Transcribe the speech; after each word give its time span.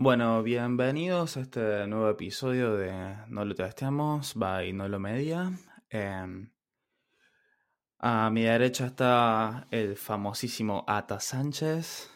Bueno, 0.00 0.44
bienvenidos 0.44 1.36
a 1.36 1.40
este 1.40 1.88
nuevo 1.88 2.08
episodio 2.08 2.76
de 2.76 3.16
No 3.26 3.44
lo 3.44 3.52
testeamos, 3.56 4.36
by 4.36 4.72
No 4.72 4.86
lo 4.86 5.00
media. 5.00 5.50
Em, 5.90 6.52
a 7.98 8.30
mi 8.30 8.42
derecha 8.42 8.86
está 8.86 9.66
el 9.72 9.96
famosísimo 9.96 10.84
Ata 10.86 11.18
Sánchez. 11.18 12.08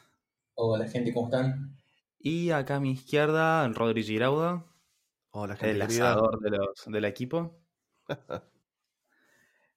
Hola 0.54 0.88
gente, 0.88 1.12
¿cómo 1.12 1.26
están? 1.26 1.76
Y 2.21 2.50
acá 2.50 2.76
a 2.76 2.80
mi 2.80 2.92
izquierda, 2.92 3.64
el 3.64 3.74
Rodri 3.74 4.04
Girauda. 4.04 4.64
Hola 5.30 5.56
gente. 5.56 5.72
El 5.72 5.83
asador 5.83 6.38
de 6.38 6.51
los, 6.51 6.85
del 6.87 7.04
equipo. 7.04 7.58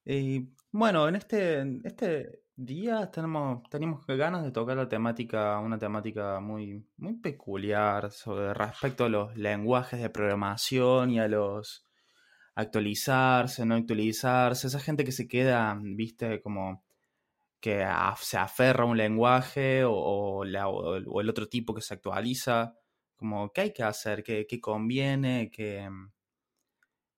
y 0.04 0.52
bueno, 0.70 1.08
en 1.08 1.16
este, 1.16 1.58
en 1.58 1.82
este 1.84 2.45
día 2.56 3.10
tenemos, 3.10 3.62
tenemos 3.70 4.06
ganas 4.06 4.42
de 4.44 4.50
tocar 4.50 4.76
la 4.76 4.88
temática, 4.88 5.58
una 5.60 5.78
temática 5.78 6.40
muy, 6.40 6.86
muy 6.96 7.14
peculiar 7.14 8.10
sobre 8.10 8.54
respecto 8.54 9.04
a 9.04 9.08
los 9.08 9.36
lenguajes 9.36 10.00
de 10.00 10.10
programación 10.10 11.10
y 11.10 11.20
a 11.20 11.28
los 11.28 11.84
actualizarse, 12.54 13.66
no 13.66 13.74
actualizarse, 13.74 14.66
esa 14.68 14.80
gente 14.80 15.04
que 15.04 15.12
se 15.12 15.28
queda, 15.28 15.78
viste, 15.82 16.40
como 16.42 16.84
que 17.60 17.86
se 18.20 18.38
aferra 18.38 18.84
a 18.84 18.86
un 18.86 18.96
lenguaje 18.96 19.84
o, 19.84 19.92
o 19.92 20.44
el 20.44 21.30
otro 21.30 21.48
tipo 21.48 21.74
que 21.74 21.82
se 21.82 21.94
actualiza, 21.94 22.74
como 23.16 23.52
qué 23.52 23.62
hay 23.62 23.72
que 23.72 23.82
hacer, 23.82 24.22
qué, 24.22 24.46
qué 24.48 24.60
conviene, 24.60 25.50
qué, 25.52 25.88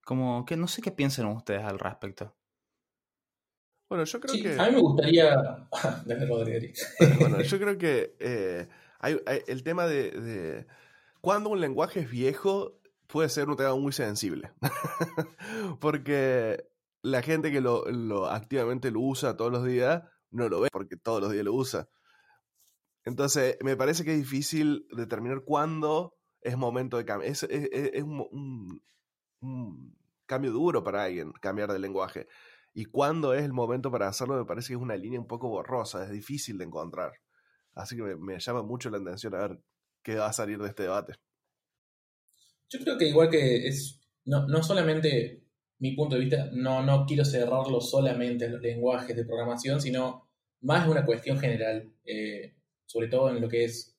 como 0.05 0.45
que 0.47 0.57
no 0.57 0.69
sé 0.69 0.83
qué 0.83 0.91
piensan 0.93 1.27
ustedes 1.27 1.65
al 1.65 1.79
respecto. 1.79 2.38
Bueno, 3.89 4.05
yo 4.05 4.21
creo 4.21 4.35
Sí, 4.35 4.43
que. 4.43 4.53
a 4.59 4.67
mí 4.69 4.75
me 4.77 4.81
gustaría. 4.81 5.37
Dale, 6.07 6.27
Rodri. 6.27 6.73
Bueno, 7.21 7.41
yo 7.41 7.59
creo 7.59 7.79
que 7.79 8.17
eh, 8.19 8.69
hay, 9.01 9.19
hay- 9.27 9.43
el 9.47 9.63
tema 9.63 9.87
de, 9.87 10.11
de 10.11 10.67
cuando 11.21 11.51
un 11.51 11.61
lenguaje 11.61 12.01
es 12.01 12.11
viejo 12.11 12.79
puede 13.07 13.29
ser 13.31 13.49
un 13.49 13.57
tema 13.57 13.75
muy 13.77 13.93
sensible. 13.93 14.53
porque 15.81 16.65
la 17.03 17.23
gente 17.23 17.51
que 17.51 17.61
lo, 17.61 17.85
lo 17.91 18.27
activamente 18.27 18.91
lo 18.91 19.01
usa 19.01 19.37
todos 19.37 19.53
los 19.53 19.65
días 19.65 20.03
no 20.31 20.49
lo 20.49 20.61
ve 20.61 20.69
porque 20.71 20.97
todos 20.97 21.23
los 21.23 21.33
días 21.33 21.45
lo 21.45 21.55
usa. 21.55 21.89
Entonces, 23.05 23.57
me 23.63 23.77
parece 23.77 24.05
que 24.05 24.13
es 24.13 24.19
difícil 24.19 24.87
determinar 24.95 25.43
cuándo 25.45 26.15
es 26.43 26.59
momento 26.59 26.99
de 26.99 27.07
cambiar. 27.07 27.33
Es, 27.33 27.43
es- 27.45 27.69
es- 27.73 27.91
es 27.95 28.03
un, 28.03 28.27
un- 28.31 28.83
un 29.41 29.97
cambio 30.27 30.53
duro 30.53 30.85
para 30.85 31.05
alguien 31.05 31.33
cambiar 31.41 31.73
de 31.73 31.79
lenguaje. 31.79 32.29
Y 32.79 32.85
cuándo 32.85 33.35
es 33.35 33.43
el 33.43 33.53
momento 33.53 33.91
para 33.91 34.07
hacerlo, 34.07 34.39
me 34.39 34.45
parece 34.45 34.69
que 34.69 34.75
es 34.75 34.81
una 34.81 34.97
línea 34.97 35.19
un 35.19 35.27
poco 35.27 35.49
borrosa, 35.49 36.05
es 36.05 36.13
difícil 36.13 36.59
de 36.59 36.65
encontrar. 36.65 37.11
Así 37.75 37.97
que 37.97 38.03
me, 38.03 38.39
llama 38.39 38.63
mucho 38.63 38.89
la 38.89 38.99
atención 38.99 39.35
a 39.35 39.49
ver 39.49 39.59
qué 40.01 40.15
va 40.15 40.29
a 40.29 40.33
salir 40.33 40.61
de 40.61 40.69
este 40.69 40.85
debate. 40.85 41.15
Yo 42.69 42.79
creo 42.79 42.97
que 42.97 43.09
igual 43.09 43.31
que 43.31 43.67
es. 43.67 44.01
No, 44.27 44.47
no 44.47 44.63
solamente 44.63 45.43
mi 45.81 45.97
punto 45.97 46.15
de 46.15 46.21
vista, 46.21 46.51
no, 46.53 46.81
no 46.85 47.05
quiero 47.05 47.25
cerrarlo 47.25 47.81
solamente 47.81 48.45
a 48.45 48.49
los 48.49 48.61
lenguajes 48.61 49.17
de 49.17 49.25
programación, 49.25 49.81
sino 49.81 50.29
más 50.61 50.87
una 50.87 51.05
cuestión 51.05 51.37
general. 51.37 51.93
eh, 52.05 52.55
sobre 52.87 53.09
todo 53.09 53.31
en 53.31 53.41
lo 53.41 53.49
que 53.49 53.65
es. 53.65 53.99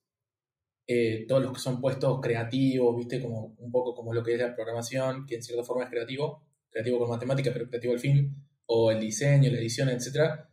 eh, 0.87 1.25
todos 1.27 1.43
los 1.43 1.51
que 1.51 1.59
son 1.59 1.81
puestos 1.81 2.21
creativos, 2.21 2.95
¿viste? 2.95 3.21
Como 3.21 3.57
un 3.57 3.71
poco 3.73 3.93
como 3.93 4.13
lo 4.13 4.23
que 4.23 4.35
es 4.35 4.39
la 4.39 4.55
programación, 4.55 5.25
que 5.25 5.35
en 5.35 5.43
cierta 5.43 5.65
forma 5.65 5.83
es 5.83 5.89
creativo, 5.89 6.47
creativo 6.69 6.97
con 6.99 7.09
matemática, 7.09 7.51
pero 7.51 7.67
creativo 7.67 7.91
al 7.91 7.99
fin, 7.99 8.45
o 8.71 8.91
el 8.91 8.99
diseño, 8.99 9.51
la 9.51 9.57
edición, 9.57 9.89
etc. 9.89 10.45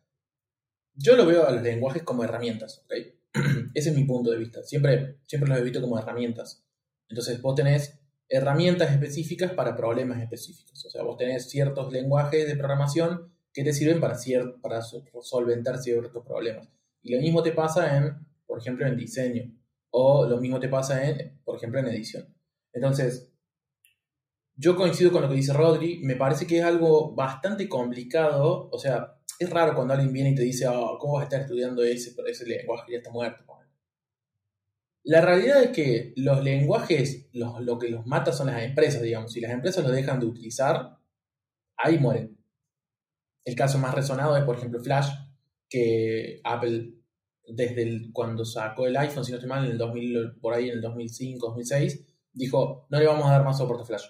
Yo 0.94 1.16
lo 1.16 1.26
veo 1.26 1.46
a 1.46 1.50
los 1.50 1.62
lenguajes 1.62 2.02
como 2.02 2.24
herramientas. 2.24 2.84
Ese 3.74 3.90
es 3.90 3.94
mi 3.94 4.04
punto 4.04 4.30
de 4.30 4.38
vista. 4.38 4.62
Siempre, 4.62 5.18
siempre 5.26 5.48
los 5.50 5.58
he 5.58 5.62
visto 5.62 5.80
como 5.82 5.98
herramientas. 5.98 6.64
Entonces 7.08 7.40
vos 7.42 7.54
tenés 7.54 8.00
herramientas 8.28 8.90
específicas 8.90 9.52
para 9.52 9.76
problemas 9.76 10.20
específicos. 10.22 10.84
O 10.86 10.90
sea, 10.90 11.02
vos 11.02 11.18
tenés 11.18 11.50
ciertos 11.50 11.92
lenguajes 11.92 12.46
de 12.46 12.56
programación 12.56 13.32
que 13.52 13.62
te 13.64 13.72
sirven 13.72 14.00
para, 14.00 14.16
para 14.62 14.80
so- 14.82 15.04
solventar 15.22 15.78
ciertos 15.78 16.24
problemas. 16.24 16.68
Y 17.02 17.14
lo 17.14 17.20
mismo 17.20 17.42
te 17.42 17.52
pasa 17.52 17.96
en, 17.98 18.26
por 18.46 18.58
ejemplo, 18.58 18.86
en 18.86 18.96
diseño. 18.96 19.52
O 19.90 20.26
lo 20.26 20.38
mismo 20.40 20.58
te 20.58 20.68
pasa 20.68 21.06
en, 21.06 21.38
por 21.44 21.56
ejemplo, 21.56 21.78
en 21.80 21.88
edición. 21.88 22.34
Entonces, 22.72 23.30
yo 24.56 24.76
coincido 24.76 25.12
con 25.12 25.22
lo 25.22 25.28
que 25.28 25.34
dice 25.36 25.52
Rodri. 25.52 26.00
Me 26.02 26.16
parece 26.16 26.46
que 26.46 26.58
es 26.58 26.64
algo 26.64 27.14
bastante 27.14 27.68
complicado. 27.68 28.68
O 28.72 28.78
sea, 28.78 29.18
es 29.38 29.50
raro 29.50 29.74
cuando 29.74 29.94
alguien 29.94 30.12
viene 30.12 30.30
y 30.30 30.34
te 30.34 30.42
dice, 30.42 30.66
"Ah, 30.66 30.96
¿cómo 30.98 31.14
vas 31.14 31.22
a 31.22 31.24
estar 31.24 31.40
estudiando 31.42 31.82
ese, 31.82 32.14
ese 32.26 32.46
lenguaje? 32.46 32.92
Ya 32.92 32.98
está 32.98 33.10
muerto. 33.10 33.44
La 35.08 35.20
realidad 35.20 35.62
es 35.62 35.70
que 35.70 36.12
los 36.16 36.42
lenguajes, 36.42 37.28
lo 37.32 37.78
que 37.78 37.88
los 37.88 38.04
mata 38.06 38.32
son 38.32 38.48
las 38.48 38.60
empresas, 38.64 39.00
digamos. 39.02 39.32
Si 39.32 39.40
las 39.40 39.52
empresas 39.52 39.84
los 39.84 39.92
dejan 39.92 40.18
de 40.18 40.26
utilizar, 40.26 40.98
ahí 41.76 41.96
mueren. 41.98 42.36
El 43.44 43.54
caso 43.54 43.78
más 43.78 43.94
resonado 43.94 44.36
es, 44.36 44.42
por 44.42 44.56
ejemplo, 44.56 44.82
Flash, 44.82 45.08
que 45.68 46.40
Apple, 46.42 46.94
desde 47.46 48.10
cuando 48.12 48.44
sacó 48.44 48.88
el 48.88 48.96
iPhone, 48.96 49.24
si 49.24 49.30
no 49.30 49.36
estoy 49.36 49.48
mal, 49.48 49.64
en 49.64 49.70
el 49.70 49.78
2000, 49.78 50.40
por 50.40 50.54
ahí 50.54 50.70
en 50.70 50.74
el 50.74 50.80
2005, 50.80 51.46
2006, 51.46 52.04
dijo, 52.32 52.88
no 52.90 52.98
le 52.98 53.06
vamos 53.06 53.26
a 53.28 53.30
dar 53.30 53.44
más 53.44 53.58
soporte 53.58 53.84
a 53.84 53.86
Flash. 53.86 54.06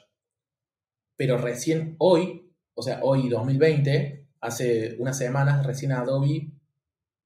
Pero 1.16 1.38
recién 1.38 1.96
hoy, 1.98 2.52
o 2.74 2.82
sea, 2.82 3.00
hoy 3.02 3.28
2020, 3.28 4.26
hace 4.40 4.96
unas 4.98 5.16
semanas, 5.18 5.64
recién 5.66 5.92
Adobe 5.92 6.52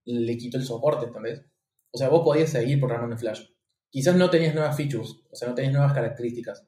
le 0.04 0.36
quitó 0.36 0.56
el 0.58 0.64
soporte, 0.64 1.06
¿entendés? 1.06 1.42
O 1.92 1.98
sea, 1.98 2.08
vos 2.08 2.22
podías 2.24 2.50
seguir 2.50 2.78
programando 2.78 3.14
en 3.14 3.18
Flash. 3.20 3.42
Quizás 3.90 4.14
no 4.16 4.30
tenías 4.30 4.54
nuevas 4.54 4.76
features, 4.76 5.16
o 5.30 5.34
sea, 5.36 5.48
no 5.48 5.54
tenías 5.54 5.72
nuevas 5.74 5.92
características, 5.92 6.64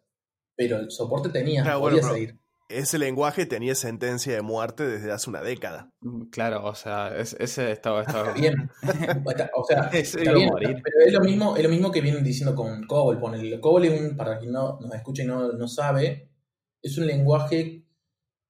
pero 0.56 0.78
el 0.78 0.90
soporte 0.90 1.28
tenías, 1.28 1.64
bueno, 1.64 1.80
podías 1.80 2.06
seguir. 2.12 2.38
Ese 2.68 2.98
lenguaje 2.98 3.44
tenía 3.44 3.74
sentencia 3.74 4.32
de 4.34 4.40
muerte 4.40 4.86
desde 4.86 5.12
hace 5.12 5.28
una 5.28 5.42
década. 5.42 5.90
Mm, 6.00 6.30
Claro, 6.30 6.64
o 6.64 6.74
sea, 6.74 7.14
es- 7.16 7.36
ese 7.38 7.70
estaba, 7.70 8.00
estaba 8.06 8.28
Está 8.30 8.40
bien. 8.40 8.54
O 9.54 9.64
sea, 9.64 9.82
está 9.92 10.22
iba 10.22 10.32
a 10.32 10.34
bien, 10.34 10.48
morir. 10.48 10.80
pero 10.82 11.06
es 11.06 11.12
lo 11.12 11.20
mismo, 11.20 11.56
es 11.56 11.62
lo 11.62 11.68
mismo 11.68 11.90
que 11.92 12.00
vienen 12.00 12.24
diciendo 12.24 12.54
con 12.56 12.86
COBOL. 12.86 13.20
Ponele. 13.20 13.60
COBOL 13.60 13.84
es 13.84 14.00
un, 14.00 14.16
para 14.16 14.38
quien 14.38 14.52
no 14.52 14.78
nos 14.80 14.92
escucha 14.94 15.22
y 15.22 15.26
no, 15.26 15.52
no 15.52 15.68
sabe, 15.68 16.30
es 16.82 16.98
un 16.98 17.06
lenguaje 17.06 17.84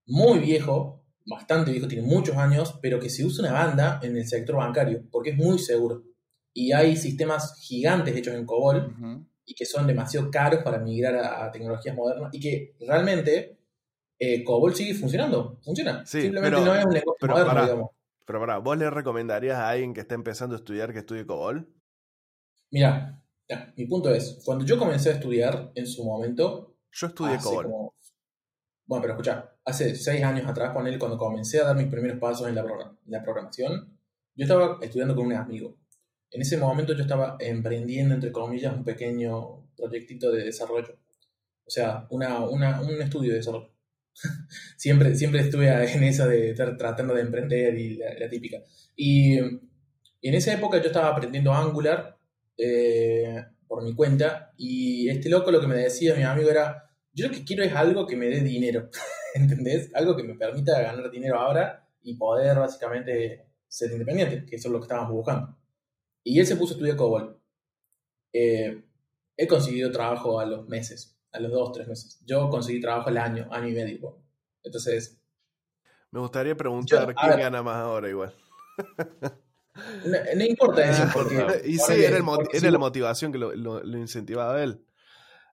muy 0.07 0.39
viejo, 0.41 1.05
bastante 1.27 1.71
viejo, 1.71 1.87
tiene 1.87 2.07
muchos 2.07 2.37
años, 2.37 2.79
pero 2.83 2.99
que 2.99 3.09
se 3.11 3.25
usa 3.25 3.45
una 3.45 3.53
banda 3.53 4.01
en 4.03 4.17
el 4.17 4.27
sector 4.27 4.57
bancario, 4.57 5.05
porque 5.11 5.31
es 5.31 5.37
muy 5.37 5.59
seguro. 5.59 6.03
Y 6.55 6.73
hay 6.73 6.97
sistemas 6.97 7.57
gigantes 7.61 8.15
hechos 8.17 8.35
en 8.35 8.45
COBOL 8.45 8.95
y 9.45 9.55
que 9.55 9.65
son 9.65 9.87
demasiado 9.87 10.31
caros 10.31 10.63
para 10.63 10.79
migrar 10.79 11.15
a, 11.17 11.45
a 11.45 11.51
tecnologías 11.53 11.97
modernas 11.97 12.31
y 12.33 12.41
que 12.41 12.77
realmente 12.81 13.59
eh, 14.19 14.45
COBOL 14.45 14.75
sigue 14.75 14.95
funcionando, 14.95 15.59
funciona. 15.65 16.05
Sí, 16.05 16.23
Simplemente 16.23 16.57
pero- 16.59 16.67
no 16.67 16.75
es 16.79 16.85
un 16.85 16.93
lenguaje 16.93 17.19
pero 17.21 17.33
moderno, 17.33 17.51
pará. 17.53 17.63
digamos. 17.65 17.91
Pero 18.25 18.41
para, 18.41 18.59
¿vos 18.59 18.79
le 18.79 18.89
recomendarías 18.91 19.57
a 19.59 19.71
alguien 19.71 19.95
que 19.95 20.01
está 20.01 20.15
empezando 20.15 20.55
a 20.55 20.59
estudiar 20.59 20.93
que 20.93 21.01
estudie 21.01 21.27
COBOL? 21.27 21.69
Mira, 22.71 23.23
mi 23.77 23.87
punto 23.87 24.11
es, 24.15 24.41
cuando 24.45 24.65
yo 24.65 24.79
comencé 24.79 25.11
a 25.11 25.15
estudiar 25.15 25.73
en 25.75 25.87
su 25.87 26.05
momento, 26.05 26.77
Yo 26.93 27.07
estudié 27.09 27.39
COBOL. 27.39 27.65
como- 27.65 27.95
bueno, 28.87 29.03
pero 29.03 29.15
escucha, 29.15 29.53
hace 29.65 29.95
seis 29.97 30.23
años 30.25 30.47
atrás 30.47 30.73
con 30.73 30.87
él, 30.87 30.99
cuando 30.99 31.19
comencé 31.19 31.61
a 31.61 31.65
dar 31.65 31.77
mis 31.77 31.87
primeros 31.89 32.19
pasos 32.19 32.49
en 32.49 32.55
la, 32.55 32.63
en 32.63 33.13
la 33.13 33.23
programación, 33.23 33.99
yo 34.35 34.45
estaba 34.45 34.79
estudiando 34.83 35.15
con 35.15 35.27
un 35.27 35.35
amigo. 35.35 35.77
En 36.31 36.41
ese 36.43 36.57
momento 36.57 36.95
yo 36.95 37.03
estaba 37.03 37.37
emprendiendo, 37.41 38.15
entre 38.15 38.33
comillas, 38.33 38.75
un 38.75 38.85
pequeño 38.85 39.69
proyectito 39.77 40.31
de 40.33 40.45
desarrollo. 40.45 40.99
O 41.67 41.71
sea, 41.71 42.07
una, 42.11 42.41
una- 42.47 42.81
un 42.81 43.01
estudio 43.03 43.31
de 43.33 43.37
desarrollo. 43.39 43.71
siempre, 44.77 45.15
siempre 45.15 45.41
estuve 45.41 45.69
en 45.69 46.03
esa 46.05 46.27
de 46.27 46.51
estar 46.51 46.77
tratando 46.77 47.15
de 47.15 47.23
emprender 47.23 47.79
y 47.79 47.97
la, 47.97 48.15
la 48.19 48.29
típica. 48.29 48.59
Y 48.97 49.39
en 49.39 50.35
esa 50.35 50.53
época 50.55 50.79
yo 50.81 50.87
estaba 50.87 51.09
aprendiendo 51.09 51.53
Angular 51.53 52.19
eh, 52.57 53.43
por 53.67 53.83
mi 53.83 53.95
cuenta 53.95 54.53
y 54.57 55.09
este 55.09 55.29
loco 55.29 55.51
lo 55.51 55.61
que 55.61 55.67
me 55.67 55.77
decía 55.77 56.15
mi 56.15 56.23
amigo 56.23 56.51
era, 56.51 56.91
yo 57.13 57.29
lo 57.29 57.33
que 57.35 57.45
quiero 57.45 57.63
es 57.65 57.75
algo 57.75 58.07
que 58.07 58.17
me 58.17 58.27
dé 58.27 58.41
dinero, 58.41 58.89
¿entendés? 59.35 59.91
Algo 59.95 60.17
que 60.17 60.23
me 60.23 60.35
permita 60.35 60.81
ganar 60.81 61.11
dinero 61.11 61.39
ahora 61.39 61.89
y 62.03 62.15
poder 62.15 62.59
básicamente 62.59 63.47
ser 63.69 63.93
independiente, 63.93 64.45
que 64.45 64.57
eso 64.57 64.69
es 64.69 64.73
lo 64.73 64.79
que 64.81 64.85
estábamos 64.85 65.13
buscando. 65.13 65.57
Y 66.25 66.39
él 66.39 66.47
se 66.47 66.57
puso 66.57 66.75
a 66.75 66.77
estudiar 66.77 66.97
COBOL. 66.97 67.39
Eh, 68.33 68.83
he 69.37 69.47
conseguido 69.47 69.91
trabajo 69.91 70.39
a 70.41 70.47
los 70.47 70.69
meses, 70.69 71.19
a 71.33 71.41
los 71.41 71.51
dos, 71.53 71.73
tres 71.73 71.89
meses. 71.89 72.21
Yo 72.27 72.49
conseguí 72.49 72.81
trabajo 72.81 73.09
al 73.09 73.19
año, 73.19 73.49
año 73.51 73.69
y 73.69 73.73
medio. 73.73 74.19
Entonces, 74.63 75.19
Me 76.11 76.21
gustaría 76.21 76.55
preguntar 76.57 77.09
Yo- 77.09 77.15
quién 77.15 77.31
ver. 77.31 77.41
gana 77.41 77.63
más 77.63 77.77
ahora 77.77 78.09
igual. 78.09 78.35
no, 80.05 80.19
no 80.37 80.45
importa 80.45 80.89
eso, 80.91 81.05
porque... 81.15 81.63
y 81.65 81.79
sí, 81.79 81.93
era, 82.05 82.19
el 82.19 82.25
era 82.53 82.71
la 82.71 82.79
motivación 82.79 83.33
que 83.33 83.39
lo, 83.39 83.55
lo- 83.55 83.83
lo 83.83 83.99
incentivaba 83.99 84.57
a 84.57 84.63
él. 84.65 84.85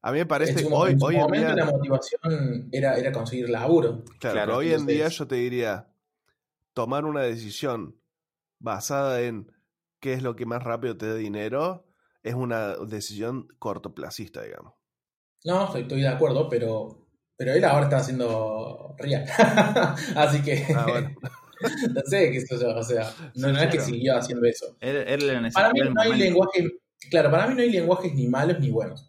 A 0.02 0.12
mí 0.12 0.20
me 0.20 0.26
parece 0.26 0.52
en 0.52 0.58
que 0.58 0.64
su, 0.64 0.74
hoy, 0.74 0.92
en 0.92 1.00
hoy 1.02 1.16
en 1.16 1.22
momento 1.22 1.48
día, 1.48 1.56
la 1.56 1.72
motivación 1.72 2.70
era, 2.72 2.98
era 2.98 3.12
conseguir 3.12 3.50
laburo. 3.50 4.04
claro, 4.04 4.20
Claro, 4.20 4.42
pero 4.46 4.58
hoy 4.58 4.74
en 4.74 4.86
día 4.86 5.08
yo 5.10 5.28
te 5.28 5.36
diría, 5.36 5.88
tomar 6.74 7.06
una 7.06 7.22
decisión 7.22 8.00
basada 8.60 9.22
en 9.22 9.52
qué 10.00 10.14
es 10.14 10.24
lo 10.24 10.36
que 10.36 10.46
más 10.46 10.64
rápido 10.64 10.98
te 10.98 11.06
dé 11.06 11.18
dinero 11.18 11.86
es 12.24 12.34
una 12.34 12.76
decisión 12.76 13.48
cortoplacista, 13.60 14.44
digamos. 14.44 14.74
No, 15.46 15.66
estoy, 15.66 15.82
estoy 15.84 16.02
de 16.02 16.08
acuerdo, 16.08 16.50
pero, 16.50 17.08
pero 17.38 17.54
él 17.54 17.64
ahora 17.64 17.86
está 17.86 17.98
haciendo 17.98 18.96
React. 18.98 19.30
Así 20.16 20.42
que. 20.42 20.66
Ah, 20.76 20.86
bueno. 20.90 21.16
no 21.94 22.02
sé 22.06 22.32
qué 22.32 22.38
es 22.38 22.52
eso, 22.52 22.70
o 22.76 22.84
sea, 22.84 23.14
no, 23.36 23.48
Sí, 23.48 23.54
no 23.54 23.60
es 23.62 23.70
que 23.70 23.80
siguió 23.80 24.18
haciendo 24.18 24.46
eso. 24.48 24.78
Él, 24.80 24.96
él 25.08 25.28
le 25.44 25.52
Para 25.52 25.72
mí 25.72 25.80
no 25.80 26.02
hay 26.02 26.10
momento. 26.10 26.16
lenguaje, 26.16 26.68
claro, 27.10 27.32
para 27.32 27.48
mí 27.48 27.56
no 27.56 27.62
hay 27.62 27.72
lenguajes 27.72 28.14
ni 28.14 28.28
malos 28.28 28.60
ni 28.60 28.70
buenos. 28.70 29.09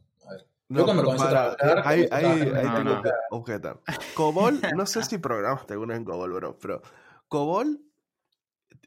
No, 0.70 0.84
cuando 0.84 1.02
comencé 1.02 1.25
a 1.26 1.28
para, 1.31 1.56
trabajar, 1.56 1.82
ahí, 1.88 2.08
tengo 2.08 3.02
que 3.02 3.11
objetar. 3.31 3.81
Cobol, 4.14 4.61
no 4.76 4.87
sé 4.87 5.02
si 5.02 5.19
programaste 5.19 5.72
alguna 5.72 5.96
en 5.96 6.05
Cobol, 6.05 6.32
bro, 6.32 6.56
pero 6.61 6.81
Cobol 7.26 7.81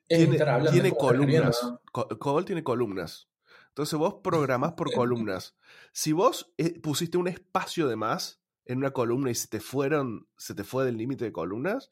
tiene, 0.08 0.38
tiene 0.72 0.96
columnas. 0.96 1.74
Cobol 1.92 2.46
tiene 2.46 2.64
columnas. 2.64 3.30
Entonces 3.68 4.00
vos 4.00 4.16
programás 4.24 4.74
por 4.74 4.92
columnas. 4.94 5.58
Si 5.92 6.14
vos 6.14 6.54
eh, 6.58 6.80
pusiste 6.80 7.18
un 7.18 7.28
espacio 7.28 7.88
de 7.90 7.98
más 7.98 8.42
en 8.66 8.78
una 8.78 8.92
columna 8.92 9.30
y 9.30 9.36
se 9.36 9.50
te 9.50 9.60
fueron, 9.60 10.30
se 10.38 10.56
te 10.56 10.64
fue 10.64 10.86
del 10.86 10.96
límite 10.98 11.26
de 11.26 11.34
columnas, 11.34 11.92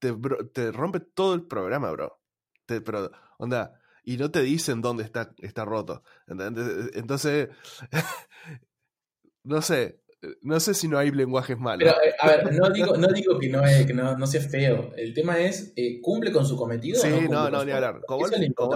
te, 0.00 0.12
bro- 0.12 0.50
te 0.52 0.72
rompe 0.72 0.98
todo 0.98 1.34
el 1.34 1.46
programa, 1.46 1.92
bro. 1.92 2.20
Te- 2.66 2.80
pero, 2.80 3.12
onda, 3.38 3.78
y 4.04 4.16
no 4.16 4.30
te 4.30 4.42
dicen 4.42 4.82
dónde 4.82 5.02
está, 5.02 5.34
está 5.38 5.64
roto. 5.64 6.02
Entonces, 6.26 7.48
no 9.44 9.62
sé, 9.62 10.00
no 10.42 10.60
sé 10.60 10.74
si 10.74 10.88
no 10.88 10.98
hay 10.98 11.10
lenguajes 11.10 11.58
malos. 11.58 11.88
Pero, 11.88 12.04
eh, 12.04 12.14
a 12.20 12.28
ver, 12.28 12.54
no 12.54 12.70
digo, 12.70 12.96
no 12.96 13.08
digo 13.08 13.38
que, 13.38 13.48
no, 13.48 13.64
es, 13.64 13.86
que 13.86 13.94
no, 13.94 14.16
no 14.16 14.26
sea 14.26 14.40
feo. 14.40 14.92
El 14.96 15.14
tema 15.14 15.38
es, 15.38 15.72
eh, 15.76 16.00
¿cumple 16.00 16.32
con 16.32 16.46
su 16.46 16.56
cometido? 16.56 17.00
Sí, 17.00 17.28
no, 17.30 17.50
no, 17.50 17.60
su 17.60 17.66
ni 17.66 17.72
hablar. 17.72 18.02
Cobol, 18.06 18.30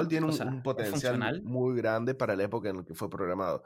tiene 0.08 0.26
un, 0.26 0.32
O 0.32 0.34
sea, 0.34 0.46
un 0.46 0.56
¿es 0.56 0.62
potencial 0.62 1.42
muy 1.42 1.76
grande 1.76 2.14
para 2.14 2.36
la 2.36 2.44
época 2.44 2.70
en 2.70 2.78
la 2.78 2.84
que 2.84 2.94
fue 2.94 3.10
programado. 3.10 3.64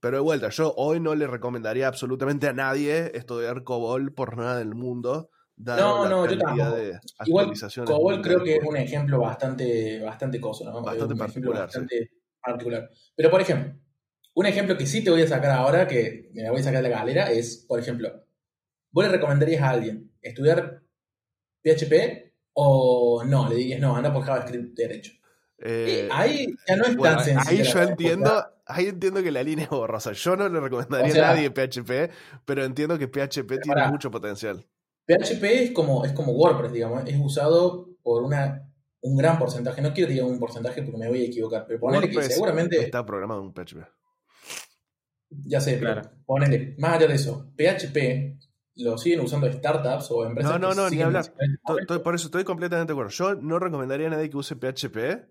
Pero 0.00 0.16
de 0.16 0.22
vuelta, 0.22 0.48
yo 0.48 0.72
hoy 0.76 0.98
no 0.98 1.14
le 1.14 1.26
recomendaría 1.26 1.86
absolutamente 1.86 2.48
a 2.48 2.52
nadie 2.54 3.12
estudiar 3.14 3.64
Cobol 3.64 4.12
por 4.12 4.36
nada 4.36 4.58
del 4.58 4.74
mundo. 4.74 5.30
No, 5.64 6.08
no, 6.08 6.26
yo 6.26 6.38
tampoco. 6.38 6.70
de 6.76 7.00
Igual, 7.26 7.52
Cobol 7.84 8.22
creo 8.22 8.42
que 8.42 8.56
es 8.56 8.64
un 8.64 8.76
ejemplo 8.76 9.20
bastante, 9.20 10.00
bastante 10.00 10.40
coso, 10.40 10.64
¿no? 10.64 10.82
Bastante 10.82 11.12
un 11.12 11.18
particular, 11.18 11.62
bastante 11.62 12.10
particular. 12.40 12.90
Pero, 13.14 13.30
por 13.30 13.40
ejemplo, 13.40 13.74
un 14.34 14.46
ejemplo 14.46 14.76
que 14.76 14.86
sí 14.86 15.04
te 15.04 15.10
voy 15.10 15.22
a 15.22 15.28
sacar 15.28 15.50
ahora, 15.50 15.86
que 15.86 16.30
me 16.32 16.42
la 16.42 16.50
voy 16.50 16.60
a 16.60 16.64
sacar 16.64 16.82
de 16.82 16.88
la 16.88 16.98
galera, 16.98 17.30
es, 17.30 17.64
por 17.68 17.78
ejemplo, 17.78 18.24
¿vos 18.90 19.04
le 19.04 19.10
recomendarías 19.10 19.62
a 19.62 19.70
alguien 19.70 20.10
estudiar 20.22 20.82
PHP 21.62 22.32
o 22.54 23.22
no? 23.24 23.48
Le 23.48 23.56
dirías, 23.56 23.80
no, 23.80 23.94
anda 23.96 24.12
por 24.12 24.24
JavaScript 24.24 24.76
derecho. 24.76 25.12
Eh, 25.62 26.08
ahí 26.10 26.46
ya 26.66 26.76
no 26.76 26.84
es 26.84 26.96
bueno, 26.96 27.16
tan 27.16 27.24
sencillo. 27.24 27.62
ahí 27.64 27.70
yo 27.70 27.82
entiendo, 27.82 28.46
ahí 28.64 28.86
entiendo 28.86 29.22
que 29.22 29.30
la 29.30 29.42
línea 29.42 29.64
es 29.64 29.70
borrosa. 29.70 30.12
Yo 30.12 30.36
no 30.36 30.48
le 30.48 30.58
recomendaría 30.58 31.08
O 31.08 31.14
sea- 31.14 31.30
a 31.30 31.34
nadie 31.34 31.50
PHP, 31.50 32.10
pero 32.46 32.64
entiendo 32.64 32.98
que 32.98 33.08
PHP 33.08 33.58
tiene 33.58 33.88
mucho 33.88 34.10
potencial. 34.10 34.64
PHP 35.06 35.44
es 35.44 35.70
como, 35.72 36.04
es 36.04 36.12
como 36.12 36.32
WordPress, 36.32 36.72
digamos, 36.72 37.04
es 37.06 37.16
usado 37.18 37.88
por 38.02 38.22
una, 38.22 38.68
un 39.00 39.16
gran 39.16 39.38
porcentaje. 39.38 39.82
No 39.82 39.92
quiero 39.92 40.08
decir 40.08 40.22
un 40.24 40.38
porcentaje 40.38 40.82
porque 40.82 40.98
me 40.98 41.08
voy 41.08 41.22
a 41.22 41.26
equivocar, 41.26 41.64
pero 41.66 41.80
ponele 41.80 42.08
que 42.10 42.22
seguramente, 42.22 42.80
está 42.84 43.04
programado 43.04 43.42
en 43.42 43.52
PHP. 43.52 43.78
ya 45.30 45.60
sé, 45.60 45.76
pero 45.78 45.92
Claro. 45.94 46.10
ponele, 46.26 46.74
más 46.78 46.94
allá 46.96 47.08
de 47.08 47.14
eso, 47.14 47.52
PHP 47.56 48.38
lo 48.76 48.96
siguen 48.96 49.20
usando 49.20 49.50
startups 49.52 50.10
o 50.10 50.24
empresas 50.24 50.52
No, 50.52 50.58
no, 50.58 50.70
que 50.70 50.76
no, 50.76 50.90
ni 50.90 51.02
hablar. 51.02 51.24
por 52.02 52.14
eso 52.14 52.26
estoy 52.28 52.44
completamente 52.44 52.92
de 52.92 52.94
acuerdo. 52.94 53.10
Yo 53.10 53.34
no 53.34 53.58
recomendaría 53.58 54.06
a 54.06 54.10
nadie 54.10 54.30
que 54.30 54.36
use 54.36 54.54
PHP, 54.56 55.28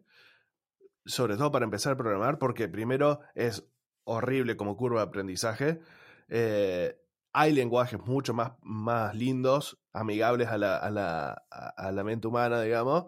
sobre 1.05 1.37
todo 1.37 1.51
para 1.51 1.65
empezar 1.65 1.93
a 1.93 1.97
programar, 1.97 2.37
porque 2.37 2.67
primero 2.67 3.21
es 3.33 3.65
horrible 4.03 4.55
como 4.57 4.75
curva 4.77 5.01
de 5.01 5.07
aprendizaje. 5.07 5.79
Eh, 6.27 6.95
hay 7.33 7.53
lenguajes 7.53 7.99
mucho 8.01 8.33
más, 8.33 8.53
más 8.61 9.15
lindos, 9.15 9.79
amigables 9.93 10.47
a 10.49 10.57
la, 10.57 10.77
a 10.77 10.89
la, 10.89 11.43
a- 11.51 11.91
la 11.91 12.03
mente 12.03 12.27
humana, 12.27 12.61
digamos, 12.61 13.05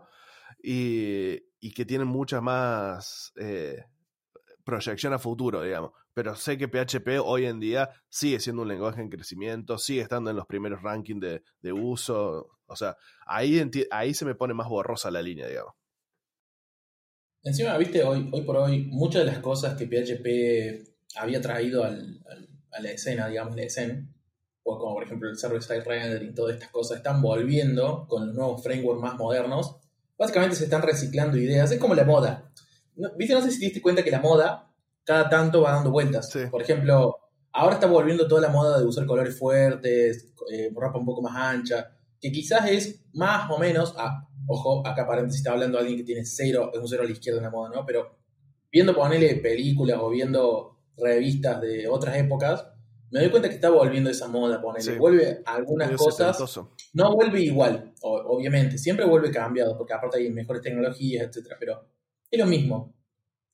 y, 0.63 1.39
y 1.59 1.73
que 1.73 1.85
tienen 1.85 2.07
mucha 2.07 2.41
más 2.41 3.33
eh, 3.39 3.85
proyección 4.63 5.13
a 5.13 5.19
futuro, 5.19 5.61
digamos. 5.63 5.91
Pero 6.13 6.35
sé 6.35 6.57
que 6.57 6.67
PHP 6.67 7.19
hoy 7.19 7.45
en 7.45 7.59
día 7.59 7.89
sigue 8.09 8.39
siendo 8.39 8.63
un 8.63 8.67
lenguaje 8.67 9.01
en 9.01 9.09
crecimiento, 9.09 9.77
sigue 9.77 10.01
estando 10.01 10.29
en 10.29 10.35
los 10.35 10.45
primeros 10.45 10.81
rankings 10.81 11.21
de, 11.21 11.43
de 11.61 11.73
uso. 11.73 12.49
O 12.65 12.75
sea, 12.75 12.97
ahí, 13.25 13.61
ahí 13.91 14.13
se 14.13 14.25
me 14.25 14.35
pone 14.35 14.53
más 14.53 14.67
borrosa 14.67 15.09
la 15.09 15.21
línea, 15.21 15.47
digamos. 15.47 15.73
Encima, 17.43 17.77
viste, 17.77 18.03
hoy, 18.03 18.29
hoy 18.31 18.41
por 18.43 18.57
hoy, 18.57 18.85
muchas 18.85 19.25
de 19.25 19.31
las 19.31 19.39
cosas 19.39 19.75
que 19.75 19.87
PHP 19.87 20.83
había 21.15 21.41
traído 21.41 21.83
al- 21.83 22.19
a 22.71 22.81
la 22.81 22.91
escena, 22.91 23.27
digamos, 23.27 23.55
la 23.55 23.63
escena, 23.63 24.07
o 24.63 24.77
como 24.77 24.93
por 24.93 25.03
ejemplo 25.03 25.29
el 25.29 25.37
server-side 25.37 25.83
rendering 25.83 26.33
todas 26.35 26.53
estas 26.55 26.69
cosas, 26.69 26.97
están 26.97 27.21
volviendo 27.21 28.05
con 28.07 28.27
los 28.27 28.35
nuevos 28.35 28.63
frameworks 28.63 29.01
más 29.01 29.15
modernos. 29.17 29.77
Básicamente 30.17 30.55
se 30.55 30.65
están 30.65 30.81
reciclando 30.83 31.37
ideas. 31.37 31.71
Es 31.71 31.79
como 31.79 31.95
la 31.95 32.03
moda. 32.05 32.51
No- 32.95 33.09
¿Viste? 33.17 33.33
No 33.33 33.41
sé 33.41 33.51
si 33.51 33.59
te 33.59 33.65
diste 33.65 33.81
cuenta 33.81 34.03
que 34.03 34.11
la 34.11 34.19
moda 34.19 34.71
cada 35.03 35.29
tanto 35.29 35.61
va 35.61 35.71
dando 35.71 35.89
vueltas. 35.91 36.29
Sí. 36.29 36.41
Por 36.51 36.61
ejemplo, 36.61 37.17
ahora 37.51 37.73
está 37.75 37.87
volviendo 37.87 38.27
toda 38.27 38.41
la 38.41 38.49
moda 38.49 38.79
de 38.79 38.85
usar 38.85 39.05
colores 39.07 39.37
fuertes, 39.37 40.31
eh, 40.51 40.69
ropa 40.75 40.99
un 40.99 41.05
poco 41.05 41.21
más 41.23 41.35
ancha, 41.35 41.97
que 42.19 42.31
quizás 42.31 42.69
es 42.69 43.03
más 43.13 43.49
o 43.49 43.57
menos, 43.57 43.95
ah, 43.97 44.27
ojo, 44.47 44.85
acá 44.85 45.07
paréntesis 45.07 45.39
está 45.41 45.53
hablando 45.53 45.79
alguien 45.79 45.97
que 45.97 46.03
tiene 46.03 46.23
cero, 46.23 46.69
es 46.71 46.79
un 46.79 46.87
cero 46.87 47.01
a 47.01 47.05
la 47.05 47.11
izquierda 47.11 47.39
en 47.39 47.45
la 47.45 47.49
moda, 47.49 47.71
¿no? 47.73 47.83
Pero 47.85 48.15
viendo 48.71 48.93
ponerle 48.93 49.35
películas 49.37 49.97
o 49.99 50.09
viendo 50.09 50.77
revistas 50.97 51.61
de 51.61 51.87
otras 51.87 52.17
épocas, 52.17 52.67
me 53.11 53.19
doy 53.19 53.29
cuenta 53.29 53.49
que 53.49 53.55
está 53.55 53.69
volviendo 53.69 54.09
esa 54.09 54.27
moda, 54.27 54.61
ponerle. 54.61 54.93
Sí. 54.93 54.97
Vuelve 54.97 55.41
algunas 55.45 55.91
cosas, 55.91 56.37
setentoso. 56.37 56.71
no 56.93 57.13
vuelve 57.13 57.41
igual, 57.41 57.93
obviamente, 58.01 58.77
siempre 58.77 59.05
vuelve 59.05 59.31
cambiado, 59.31 59.77
porque 59.77 59.93
aparte 59.93 60.17
hay 60.17 60.29
mejores 60.31 60.61
tecnologías, 60.61 61.27
etcétera, 61.27 61.57
pero 61.59 61.85
es 62.29 62.39
lo 62.39 62.45
mismo. 62.45 62.95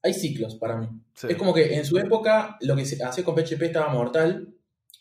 Hay 0.03 0.13
ciclos 0.13 0.55
para 0.55 0.77
mí. 0.77 0.87
Sí. 1.15 1.27
Es 1.31 1.37
como 1.37 1.53
que 1.53 1.75
en 1.75 1.83
su 1.83 1.97
época 1.97 2.57
lo 2.61 2.75
que 2.75 2.85
se 2.85 3.03
hacía 3.03 3.23
con 3.23 3.35
PHP 3.35 3.63
estaba 3.63 3.91
mortal. 3.91 4.53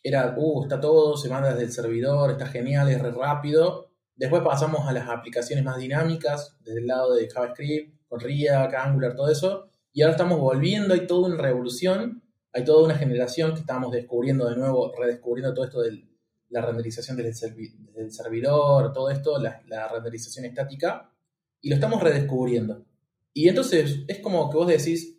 Era, 0.02 0.34
uh, 0.36 0.62
está 0.62 0.80
todo, 0.80 1.16
se 1.16 1.28
manda 1.28 1.50
desde 1.50 1.64
el 1.64 1.72
servidor, 1.72 2.30
está 2.30 2.46
genial, 2.46 2.88
es 2.88 3.00
re 3.00 3.10
rápido. 3.10 3.90
Después 4.14 4.42
pasamos 4.42 4.88
a 4.88 4.92
las 4.92 5.08
aplicaciones 5.08 5.64
más 5.64 5.76
dinámicas, 5.76 6.56
desde 6.64 6.80
el 6.80 6.86
lado 6.86 7.14
de 7.14 7.28
JavaScript, 7.28 8.08
con 8.08 8.20
React, 8.20 8.74
Angular, 8.74 9.14
todo 9.14 9.30
eso. 9.30 9.68
Y 9.92 10.02
ahora 10.02 10.12
estamos 10.12 10.40
volviendo, 10.40 10.94
hay 10.94 11.06
toda 11.06 11.28
una 11.28 11.42
revolución, 11.42 12.22
hay 12.56 12.64
toda 12.64 12.84
una 12.86 12.94
generación 12.96 13.52
que 13.52 13.60
estamos 13.60 13.92
descubriendo 13.92 14.48
de 14.48 14.56
nuevo, 14.56 14.90
redescubriendo 14.98 15.52
todo 15.52 15.66
esto 15.66 15.82
de 15.82 16.08
la 16.48 16.62
renderización 16.64 17.14
del, 17.18 17.34
servi- 17.34 17.76
servidor, 18.08 18.94
todo 18.94 19.10
esto, 19.10 19.38
la, 19.38 19.88
renderización 19.92 20.46
estática, 20.46 21.12
y 21.60 21.68
lo 21.68 21.74
estamos 21.74 22.02
redescubriendo. 22.02 22.86
Y 23.34 23.50
entonces 23.50 24.04
es 24.08 24.20
como 24.20 24.48
que 24.48 24.56
vos 24.56 24.68
decís, 24.68 25.18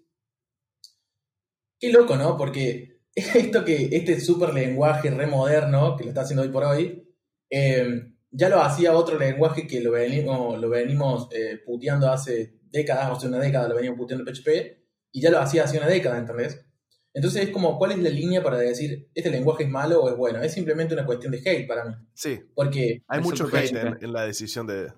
qué 1.79 1.91
loco, 1.91 2.15
¿no? 2.15 2.35
Porque 2.37 3.01
esto 3.15 3.63
que, 3.63 3.89
este 3.91 4.19
super 4.19 4.51
lenguaje 4.51 5.11
re 5.11 5.27
moderno, 5.27 5.95
que 5.95 6.05
lo 6.05 6.09
está 6.09 6.21
haciendo 6.21 6.41
hoy 6.41 6.49
por 6.49 6.63
hoy, 6.63 7.07
eh, 7.51 8.13
ya 8.31 8.49
lo 8.49 8.63
hacía 8.63 8.95
otro 8.95 9.19
lenguaje 9.19 9.67
que 9.67 9.79
lo 9.81 9.91
venimos, 9.91 10.59
lo 10.59 10.69
venimos 10.69 11.29
eh, 11.31 11.61
puteando 11.63 12.09
hace 12.09 12.57
décadas, 12.71 13.11
o 13.11 13.13
hace 13.13 13.27
una 13.27 13.37
década 13.37 13.67
lo 13.67 13.75
veníamos 13.75 13.99
puteando 13.99 14.25
PHP, 14.25 14.47
y 15.11 15.21
ya 15.21 15.29
lo 15.29 15.37
hacía 15.37 15.65
hace 15.65 15.77
una 15.77 15.87
década, 15.87 16.17
¿entendés? 16.17 16.66
Entonces 17.17 17.45
es 17.45 17.49
como, 17.49 17.79
¿cuál 17.79 17.93
es 17.93 17.97
la 17.97 18.11
línea 18.11 18.43
para 18.43 18.59
decir, 18.59 19.09
este 19.15 19.31
lenguaje 19.31 19.63
es 19.63 19.69
malo 19.71 20.03
o 20.03 20.09
es 20.11 20.15
bueno? 20.15 20.39
Es 20.39 20.53
simplemente 20.53 20.93
una 20.93 21.03
cuestión 21.03 21.31
de 21.31 21.39
hate 21.39 21.67
para 21.67 21.83
mí. 21.83 21.95
Sí, 22.13 22.39
Porque 22.53 23.01
hay 23.07 23.21
mucho 23.21 23.47
hate 23.51 23.71
en, 23.71 23.97
en 24.01 24.13
la 24.13 24.21
decisión 24.23 24.67
de... 24.67 24.93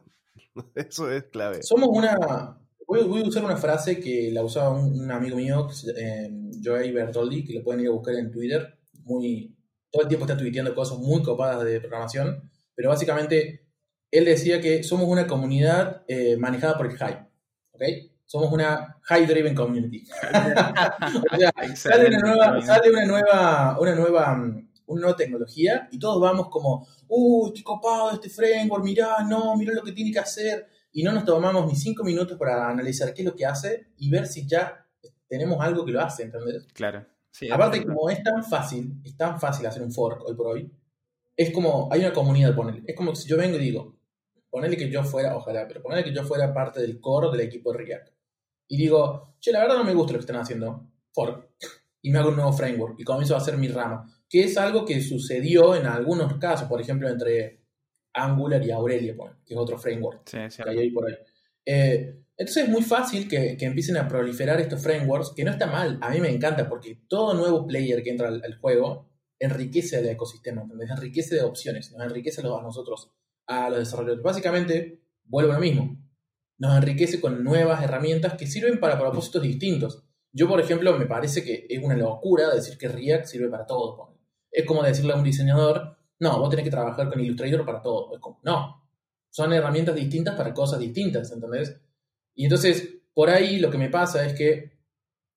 Eso 0.76 1.10
es 1.10 1.24
clave. 1.32 1.64
Somos 1.64 1.88
una. 1.94 2.60
Voy, 2.86 3.04
voy 3.04 3.22
a 3.22 3.26
usar 3.26 3.46
una 3.46 3.56
frase 3.56 4.02
que 4.02 4.32
la 4.34 4.44
usaba 4.44 4.72
un, 4.72 5.00
un 5.00 5.10
amigo 5.10 5.38
mío, 5.38 5.70
eh, 5.96 6.30
Joey 6.62 6.92
Bertoldi, 6.92 7.46
que 7.46 7.54
lo 7.54 7.64
pueden 7.64 7.84
ir 7.84 7.88
a 7.88 7.92
buscar 7.92 8.16
en 8.16 8.32
Twitter. 8.32 8.78
Muy, 9.06 9.56
todo 9.90 10.02
el 10.02 10.10
tiempo 10.10 10.26
está 10.26 10.36
tuiteando 10.36 10.76
cosas 10.76 10.98
muy 10.98 11.24
copadas 11.24 11.64
de 11.64 11.80
programación. 11.80 12.52
Pero 12.76 12.90
básicamente, 12.90 13.66
él 14.12 14.26
decía 14.26 14.60
que 14.60 14.84
somos 14.84 15.08
una 15.08 15.26
comunidad 15.26 16.04
eh, 16.10 16.36
manejada 16.36 16.76
por 16.76 16.88
el 16.88 16.98
hype. 16.98 17.30
¿Ok? 17.72 17.84
Somos 18.30 18.52
una 18.52 18.96
high-driven 19.02 19.56
community. 19.56 20.06
O 21.34 21.36
sea, 21.36 21.52
sale 21.76 22.10
una 22.10 22.20
nueva, 22.20 22.62
sale 22.62 22.92
una 22.92 23.06
nueva, 23.06 23.78
una 23.80 23.96
nueva, 23.96 24.36
mm, 24.36 24.70
una 24.86 25.02
nueva 25.02 25.18
tecnología 25.18 25.90
y 25.92 25.98
todos 25.98 26.22
vamos 26.22 26.48
como, 26.50 26.88
uy, 27.08 27.52
qué 27.56 27.64
copado 27.64 28.12
este 28.12 28.30
framework, 28.30 28.84
mirá, 28.84 29.24
no, 29.28 29.56
mirá 29.56 29.74
lo 29.74 29.82
que 29.82 29.94
tiene 29.94 30.12
que 30.12 30.20
hacer. 30.20 30.68
Y 30.92 31.02
no 31.02 31.12
nos 31.12 31.26
tomamos 31.26 31.66
ni 31.66 31.76
cinco 31.76 32.04
minutos 32.04 32.38
para 32.38 32.70
analizar 32.70 33.16
qué 33.16 33.24
es 33.24 33.26
lo 33.26 33.36
que 33.36 33.48
hace 33.48 33.88
y 33.98 34.12
ver 34.12 34.28
si 34.28 34.48
ya 34.48 34.86
tenemos 35.28 35.60
algo 35.60 35.84
que 35.84 35.92
lo 35.92 36.02
hace, 36.02 36.22
¿entendés? 36.22 36.68
Claro. 36.72 37.08
Sí, 37.32 37.50
Aparte, 37.50 37.84
como 37.84 38.12
es 38.12 38.22
tan 38.22 38.44
fácil, 38.44 39.02
es 39.04 39.18
tan 39.18 39.40
fácil 39.40 39.66
hacer 39.66 39.82
un 39.82 39.92
fork 39.92 40.22
hoy 40.28 40.36
por 40.36 40.48
hoy, 40.48 40.72
es 41.36 41.52
como, 41.52 41.90
hay 41.92 42.02
una 42.02 42.14
comunidad, 42.14 42.56
ponele. 42.56 42.84
Es 42.86 42.96
como 42.96 43.16
si 43.16 43.28
yo 43.28 43.38
vengo 43.38 43.58
y 43.58 43.62
digo, 43.62 43.98
ponele 44.52 44.78
que 44.78 44.92
yo 44.92 45.04
fuera, 45.04 45.36
ojalá, 45.36 45.68
pero 45.68 45.82
ponele 45.82 46.04
que 46.04 46.14
yo 46.14 46.24
fuera 46.24 46.54
parte 46.54 46.80
del 46.80 47.00
core 47.00 47.32
del 47.32 47.48
equipo 47.48 47.72
de 47.72 47.78
React. 47.80 48.19
Y 48.70 48.78
digo, 48.78 49.36
che, 49.42 49.52
la 49.52 49.60
verdad 49.60 49.78
no 49.80 49.84
me 49.84 49.94
gusta 49.94 50.14
lo 50.14 50.20
que 50.20 50.24
están 50.24 50.38
haciendo, 50.38 50.90
fork, 51.12 51.50
y 52.02 52.12
me 52.12 52.20
hago 52.20 52.30
un 52.30 52.36
nuevo 52.38 52.54
framework 52.54 52.96
y 53.00 53.04
comienzo 53.04 53.36
a 53.36 53.40
hacer 53.40 53.58
mi 53.58 53.68
rama, 53.68 54.06
que 54.30 54.44
es 54.46 54.58
algo 54.58 54.86
que 54.86 55.02
sucedió 55.02 55.76
en 55.76 55.86
algunos 55.86 56.36
casos, 56.38 56.70
por 56.70 56.80
ejemplo, 56.80 57.10
entre 57.10 57.66
Angular 58.14 58.64
y 58.66 58.72
Aurelia, 58.72 59.16
que 59.46 59.54
es 59.54 59.60
otro 59.60 59.78
framework 59.78 60.22
Sí, 60.26 60.38
sí. 60.50 60.64
que 60.64 60.70
hay 60.70 60.78
ahí 60.80 60.92
por 60.92 61.08
ahí. 61.08 61.16
Eh, 61.66 62.16
entonces 62.38 62.64
es 62.64 62.70
muy 62.70 62.82
fácil 62.82 63.28
que, 63.28 63.58
que 63.58 63.66
empiecen 63.66 63.98
a 63.98 64.08
proliferar 64.08 64.62
estos 64.62 64.82
frameworks, 64.82 65.34
que 65.36 65.44
no 65.44 65.52
está 65.52 65.68
mal, 65.68 65.98
a 66.02 66.10
mí 66.12 66.22
me 66.22 66.30
encanta, 66.30 66.70
porque 66.70 67.02
todo 67.10 67.34
nuevo 67.34 67.68
player 67.68 68.02
que 68.02 68.12
entra 68.12 68.30
al, 68.30 68.42
al 68.44 68.58
juego 68.60 69.10
enriquece 69.40 70.00
el 70.00 70.08
ecosistema, 70.08 70.62
¿entendés? 70.62 70.90
enriquece 70.90 71.36
de 71.36 71.42
opciones, 71.42 71.92
nos 71.92 72.02
enriquece 72.04 72.42
a 72.42 72.44
los- 72.46 72.60
a 72.60 72.64
nosotros, 72.64 73.12
a 73.48 73.70
los 73.70 73.80
desarrolladores. 73.80 74.24
Básicamente, 74.24 75.02
vuelvo 75.26 75.52
a 75.52 75.56
lo 75.56 75.62
mismo, 75.62 75.98
nos 76.60 76.76
enriquece 76.76 77.20
con 77.20 77.44
nuevas 77.44 77.82
herramientas 77.82 78.34
que 78.34 78.46
sirven 78.46 78.80
para 78.80 79.00
propósitos 79.00 79.42
distintos. 79.42 80.04
Yo, 80.32 80.48
por 80.48 80.60
ejemplo, 80.60 80.96
me 80.98 81.06
parece 81.06 81.44
que 81.44 81.66
es 81.68 81.82
una 81.82 81.96
locura 81.96 82.54
decir 82.54 82.78
que 82.78 82.90
React 82.90 83.26
sirve 83.26 83.50
para 83.50 83.66
todo. 83.66 84.18
Es 84.52 84.66
como 84.66 84.84
decirle 84.84 85.14
a 85.14 85.16
un 85.16 85.24
diseñador, 85.24 85.98
no, 86.20 86.38
vos 86.38 86.50
tenés 86.50 86.66
que 86.66 86.72
trabajar 86.72 87.10
con 87.10 87.20
Illustrator 87.20 87.66
para 87.66 87.82
todo. 87.82 88.12
No, 88.44 88.88
son 89.30 89.54
herramientas 89.54 89.96
distintas 89.96 90.36
para 90.36 90.54
cosas 90.54 90.80
distintas, 90.80 91.32
¿entendés? 91.32 91.80
Y 92.36 92.44
entonces, 92.44 92.90
por 93.14 93.30
ahí 93.30 93.60
lo 93.60 93.72
que 93.72 93.78
me 93.78 93.90
pasa 93.90 94.26
es 94.26 94.34
que 94.34 94.78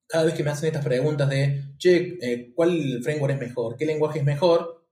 cada 0.08 0.24
vez 0.24 0.34
que 0.34 0.42
me 0.42 0.50
hacen 0.50 0.66
estas 0.66 0.84
preguntas 0.84 1.28
de, 1.28 1.74
che, 1.78 2.18
eh, 2.20 2.52
¿cuál 2.54 3.00
framework 3.02 3.34
es 3.34 3.40
mejor? 3.40 3.76
¿Qué 3.76 3.86
lenguaje 3.86 4.18
es 4.18 4.24
mejor? 4.24 4.84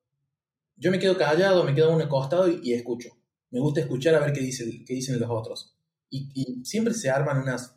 Yo 0.76 0.90
me 0.90 0.98
quedo 0.98 1.18
callado, 1.18 1.64
me 1.64 1.74
quedo 1.74 1.92
a 1.92 1.96
un 1.96 2.08
costado 2.08 2.48
y, 2.48 2.72
escucho. 2.72 3.10
Me 3.50 3.58
gusta 3.58 3.80
escuchar 3.80 4.14
a 4.14 4.20
ver 4.20 4.32
qué, 4.32 4.48
qué 4.86 4.94
dicen 4.94 5.18
los 5.18 5.28
otros. 5.28 5.76
Y, 6.10 6.64
siempre 6.64 6.92
se 6.94 7.10
arman 7.10 7.38
unas 7.38 7.76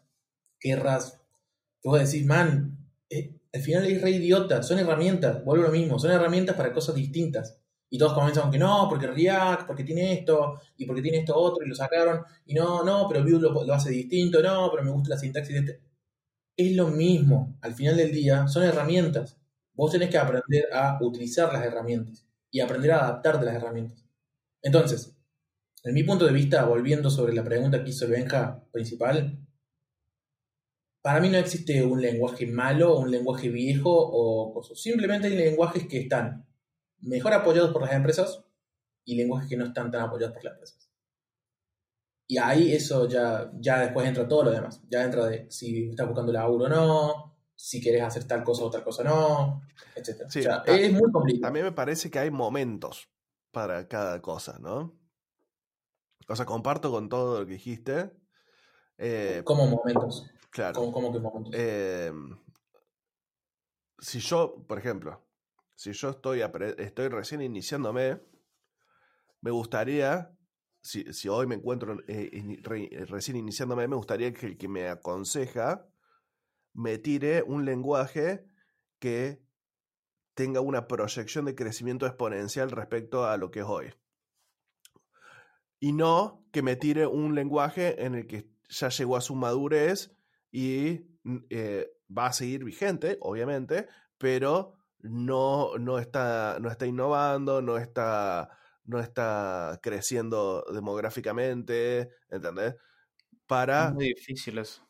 guerras 0.60 1.22
que 1.82 1.90
vos 1.90 2.00
decís, 2.00 2.26
man, 2.26 2.78
eh, 3.10 3.40
al 3.54 3.62
final 3.62 3.86
es 3.86 4.02
re 4.02 4.12
idiota, 4.12 4.64
son 4.64 4.80
herramientas, 4.80 5.44
vuelvo 5.44 5.66
a 5.66 5.68
lo 5.68 5.74
mismo, 5.74 6.00
son 6.00 6.12
herramientas 6.12 6.56
para 6.56 6.74
cosas 6.74 6.96
distintas. 6.96 7.60
Y 7.90 8.00
todos 8.00 8.14
comienzan 8.14 8.44
con 8.44 8.52
que 8.52 8.58
no, 8.58 8.88
porque 8.90 9.06
React, 9.06 9.68
porque 9.68 9.84
tiene 9.84 10.14
esto, 10.14 10.60
y 10.78 10.86
porque 10.86 11.04
tiene 11.04 11.20
esto 11.20 11.36
otro, 11.36 11.64
y 11.64 11.70
lo 11.70 11.76
sacaron, 11.76 12.24
y 12.46 12.56
no, 12.56 12.84
no, 12.84 13.08
pero 13.08 13.24
Vue 13.24 13.40
lo, 13.40 13.64
lo 13.64 13.74
hace 13.74 13.92
distinto, 13.92 14.42
no, 14.42 14.70
pero 14.72 14.84
me 14.84 14.90
gusta 14.90 15.12
la 15.12 15.18
sintaxis 15.20 15.54
de 15.54 15.60
este. 15.60 15.82
Es 16.58 16.76
lo 16.76 16.88
mismo, 16.88 17.58
al 17.62 17.76
final 17.76 17.98
del 17.98 18.12
día, 18.12 18.48
son 18.48 18.64
herramientas. 18.64 19.38
Vos 19.74 19.92
tenés 19.92 20.10
que 20.10 20.18
aprender 20.18 20.66
a 20.74 20.98
utilizar 21.02 21.54
las 21.54 21.64
herramientas 21.66 22.26
y 22.50 22.62
aprender 22.62 22.92
a 22.94 23.06
adaptarte 23.06 23.42
a 23.44 23.46
las 23.46 23.56
herramientas. 23.56 24.04
Entonces, 24.64 25.16
en 25.84 25.94
mi 25.94 26.04
punto 26.04 26.26
de 26.26 26.34
vista, 26.34 26.64
volviendo 26.66 27.10
sobre 27.10 27.34
la 27.34 27.44
pregunta 27.44 27.84
que 27.84 27.90
hizo 27.90 28.06
el 28.06 28.12
Benja 28.12 28.64
principal, 28.72 29.38
para 31.02 31.20
mí 31.20 31.30
no 31.30 31.38
existe 31.38 31.84
un 31.84 32.02
lenguaje 32.02 32.48
malo, 32.48 32.98
un 32.98 33.12
lenguaje 33.12 33.50
viejo 33.50 33.92
o 33.92 34.54
cosas. 34.54 34.80
Simplemente 34.80 35.28
hay 35.28 35.36
lenguajes 35.36 35.86
que 35.88 36.00
están 36.00 36.46
mejor 37.02 37.34
apoyados 37.34 37.72
por 37.72 37.82
las 37.82 37.92
empresas 37.92 38.46
y 39.04 39.16
lenguajes 39.16 39.50
que 39.50 39.58
no 39.58 39.66
están 39.66 39.92
tan 39.92 40.02
apoyados 40.02 40.34
por 40.34 40.46
las 40.46 40.54
empresas. 40.54 40.90
Y 42.26 42.38
ahí 42.38 42.74
eso 42.74 43.10
ya, 43.10 43.52
ya 43.60 43.82
después 43.82 44.08
entra 44.08 44.26
todo 44.26 44.46
lo 44.46 44.52
demás. 44.52 44.82
Ya 44.90 45.04
entra 45.04 45.26
de 45.26 45.52
si 45.52 45.90
estás 45.90 46.08
buscando 46.08 46.32
laburo 46.32 46.66
o 46.66 46.70
no, 46.70 47.36
si 47.54 47.82
querés 47.82 48.04
hacer 48.04 48.24
tal 48.24 48.46
cosa 48.46 48.64
o 48.64 48.70
tal 48.70 48.86
cosa 48.86 49.04
no, 49.04 49.62
etc. 49.96 50.24
Sí, 50.30 50.40
o 50.40 50.44
sea, 50.44 50.64
es 50.66 50.94
muy 50.94 51.12
complicado. 51.12 51.42
También 51.42 51.66
me 51.66 51.74
parece 51.74 52.10
que 52.10 52.20
hay 52.20 52.32
momentos 52.32 53.10
para 53.52 53.90
cada 53.90 54.22
cosa, 54.22 54.58
¿no? 54.60 55.03
O 56.28 56.36
sea, 56.36 56.46
comparto 56.46 56.92
con 56.92 57.10
todo 57.10 57.40
lo 57.42 57.46
que 57.46 57.54
dijiste. 57.54 58.12
Eh, 58.98 59.42
Como 59.46 59.68
momentos. 59.68 60.32
claro. 60.50 60.74
Como, 60.74 60.92
como 60.92 61.12
que 61.12 61.20
momentos. 61.20 61.54
Eh, 61.56 62.12
si 64.00 64.20
yo, 64.20 64.64
por 64.68 64.78
ejemplo, 64.78 65.26
si 65.76 65.94
yo 65.94 66.10
estoy, 66.10 66.42
estoy 66.78 67.08
recién 67.08 67.42
iniciándome, 67.42 68.22
me 69.42 69.52
gustaría, 69.52 70.38
si, 70.82 71.12
si 71.14 71.30
hoy 71.30 71.48
me 71.48 71.56
encuentro 71.56 71.98
eh, 72.08 72.60
re- 72.64 72.90
eh, 72.92 73.06
recién 73.06 73.38
iniciándome, 73.38 73.88
me 73.88 73.96
gustaría 73.96 74.32
que 74.34 74.46
el 74.46 74.58
que 74.58 74.68
me 74.68 74.88
aconseja 74.90 75.88
me 76.74 76.98
tire 76.98 77.44
un 77.44 77.66
lenguaje 77.66 78.46
que 79.00 79.44
tenga 80.34 80.62
una 80.62 80.88
proyección 80.88 81.46
de 81.46 81.56
crecimiento 81.56 82.06
exponencial 82.08 82.72
respecto 82.72 83.26
a 83.26 83.38
lo 83.38 83.52
que 83.52 83.60
es 83.60 83.66
hoy. 83.68 83.94
Y 85.84 85.92
no 85.92 86.48
que 86.54 86.62
me 86.62 86.78
tire 86.78 87.08
un 87.08 87.36
lenguaje 87.36 88.06
en 88.06 88.16
el 88.16 88.26
que 88.26 88.48
ya 88.70 88.88
llegó 88.88 89.18
a 89.18 89.22
su 89.22 89.36
madurez 89.36 90.16
y 90.50 91.02
mm, 91.24 91.38
eh, 91.50 91.92
va 92.18 92.28
a 92.28 92.32
seguir 92.32 92.64
vigente, 92.64 93.18
obviamente, 93.20 93.88
pero 94.18 94.76
no, 95.00 95.78
no, 95.78 96.00
está, 96.00 96.58
no 96.62 96.72
está 96.72 96.86
innovando, 96.86 97.62
no 97.62 97.78
está, 97.78 98.50
no 98.86 99.02
está 99.02 99.78
creciendo 99.84 100.64
demográficamente, 100.74 102.12
¿entendés? 102.32 102.76
Para... 103.46 103.90
Es 103.90 103.94
muy 103.94 104.08
difícil 104.14 104.60
eso. 104.60 104.88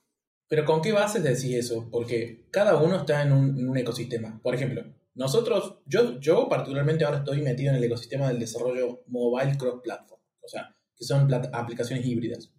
Pero 0.47 0.63
¿con 0.63 0.79
qué 0.79 0.91
bases 0.91 1.23
decís 1.23 1.55
eso? 1.55 1.89
Porque 1.89 2.45
cada 2.51 2.77
uno 2.77 2.97
está 2.97 3.23
en 3.23 3.31
un, 3.31 3.57
en 3.57 3.67
un 3.67 3.77
ecosistema. 3.77 4.39
Por 4.43 4.53
ejemplo, 4.53 4.83
nosotros, 5.15 5.79
yo, 5.87 6.19
yo 6.19 6.47
particularmente 6.47 7.03
ahora 7.03 7.17
estoy 7.17 7.41
metido 7.41 7.71
en 7.71 7.77
el 7.77 7.83
ecosistema 7.83 8.27
del 8.27 8.37
desarrollo 8.37 9.01
mobile 9.07 9.57
cross-platform, 9.57 10.21
o 10.39 10.47
sea, 10.47 10.75
que 10.95 11.03
son 11.05 11.31
aplicaciones 11.53 12.05
híbridas. 12.05 12.53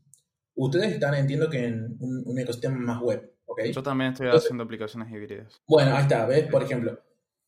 Ustedes 0.56 0.92
están, 0.94 1.14
entiendo 1.14 1.48
que 1.50 1.64
en 1.66 1.96
un, 2.00 2.22
un 2.26 2.38
ecosistema 2.38 2.76
más 2.78 3.00
web, 3.02 3.34
¿ok? 3.46 3.60
Yo 3.72 3.82
también 3.82 4.12
estoy 4.12 4.26
Entonces- 4.26 4.46
haciendo 4.46 4.64
aplicaciones 4.64 5.12
híbridas. 5.12 5.60
Bueno, 5.66 5.96
ahí 5.96 6.02
está, 6.02 6.26
¿ves? 6.26 6.46
Por 6.48 6.62
ejemplo. 6.62 7.00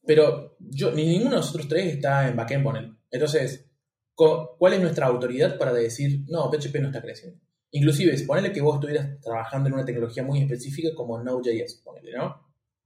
Pero 0.04 0.56
yo, 0.60 0.92
ni 0.92 1.04
ninguno 1.06 1.30
de 1.30 1.36
nosotros 1.36 1.68
tres 1.68 1.94
está 1.94 2.28
en 2.28 2.36
backend, 2.36 2.62
ponele. 2.64 2.92
Entonces, 3.10 3.68
¿cuál 4.14 4.72
es 4.72 4.80
nuestra 4.80 5.06
autoridad 5.06 5.58
para 5.58 5.72
decir, 5.72 6.24
no, 6.28 6.50
PHP 6.50 6.80
no 6.80 6.88
está 6.88 7.02
creciendo? 7.02 7.40
Inclusive, 7.72 8.16
ponele 8.26 8.52
que 8.52 8.60
vos 8.60 8.76
estuvieras 8.76 9.20
trabajando 9.20 9.68
en 9.68 9.74
una 9.74 9.84
tecnología 9.84 10.22
muy 10.22 10.40
específica 10.40 10.90
como 10.94 11.20
Node.js, 11.22 11.82
ponele, 11.84 12.12
¿no? 12.16 12.40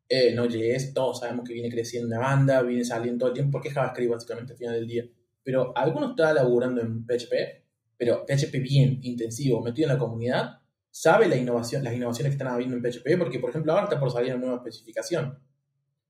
Eh, 0.08 0.34
Node.js, 0.34 0.92
todos 0.94 1.20
sabemos 1.20 1.46
que 1.46 1.52
viene 1.54 1.70
creciendo 1.70 2.08
una 2.08 2.18
banda, 2.18 2.62
viene 2.62 2.84
saliendo 2.84 3.18
todo 3.20 3.28
el 3.28 3.34
tiempo, 3.34 3.52
porque 3.52 3.68
es 3.68 3.74
JavaScript 3.74 4.10
básicamente 4.12 4.52
al 4.54 4.58
final 4.58 4.74
del 4.74 4.86
día. 4.88 5.04
Pero 5.42 5.76
alguno 5.76 6.10
está 6.10 6.32
laburando 6.32 6.80
en 6.80 7.04
PHP, 7.06 7.59
pero 8.00 8.24
PHP 8.26 8.60
bien, 8.62 8.98
intensivo, 9.02 9.60
metido 9.60 9.88
en 9.88 9.94
la 9.94 9.98
comunidad, 9.98 10.58
sabe 10.90 11.28
la 11.28 11.36
innovación, 11.36 11.84
las 11.84 11.92
innovaciones 11.94 12.30
que 12.32 12.36
están 12.38 12.48
habiendo 12.48 12.74
en 12.74 12.82
PHP, 12.82 13.18
porque 13.18 13.38
por 13.38 13.50
ejemplo 13.50 13.72
ahora 13.72 13.84
está 13.84 14.00
por 14.00 14.10
salir 14.10 14.32
una 14.34 14.40
nueva 14.46 14.56
especificación. 14.56 15.38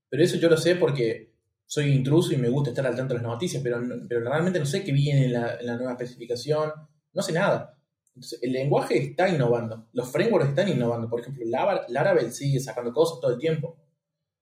Pero 0.09 0.23
eso 0.23 0.37
yo 0.37 0.49
lo 0.49 0.55
sé 0.55 0.75
porque 0.77 1.33
soy 1.65 1.91
intruso 1.91 2.33
y 2.33 2.37
me 2.37 2.47
gusta 2.47 2.69
estar 2.69 2.87
al 2.87 2.95
tanto 2.95 3.13
de 3.13 3.19
las 3.21 3.27
noticias, 3.29 3.61
pero, 3.61 3.81
pero 4.07 4.21
realmente 4.21 4.57
no 4.59 4.65
sé 4.65 4.83
qué 4.85 4.93
viene 4.93 5.25
en 5.25 5.33
la, 5.33 5.55
en 5.59 5.65
la 5.67 5.75
nueva 5.75 5.91
especificación, 5.91 6.71
no 7.13 7.21
sé 7.21 7.33
nada. 7.33 7.77
Entonces, 8.15 8.39
el 8.41 8.53
lenguaje 8.53 8.97
está 8.97 9.27
innovando, 9.27 9.87
los 9.93 10.09
frameworks 10.11 10.49
están 10.49 10.69
innovando, 10.69 11.09
por 11.09 11.19
ejemplo, 11.19 11.43
Laravel 11.89 12.31
sigue 12.31 12.59
sacando 12.61 12.93
cosas 12.93 13.19
todo 13.21 13.31
el 13.33 13.37
tiempo. 13.37 13.77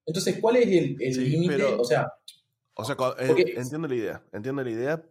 Entonces, 0.06 0.38
¿cuál 0.40 0.56
es 0.56 0.66
el 0.68 0.96
Sí, 1.14 1.20
límite? 1.28 1.64
O 1.64 1.84
sea, 1.84 2.12
O 2.74 2.84
sea, 2.84 2.94
co- 2.96 3.16
eh, 3.18 3.26
Porque- 3.26 3.54
entiendo 3.56 3.86
la 3.88 3.94
idea, 3.94 4.22
entiendo 4.32 4.64
la 4.64 4.70
idea, 4.70 5.02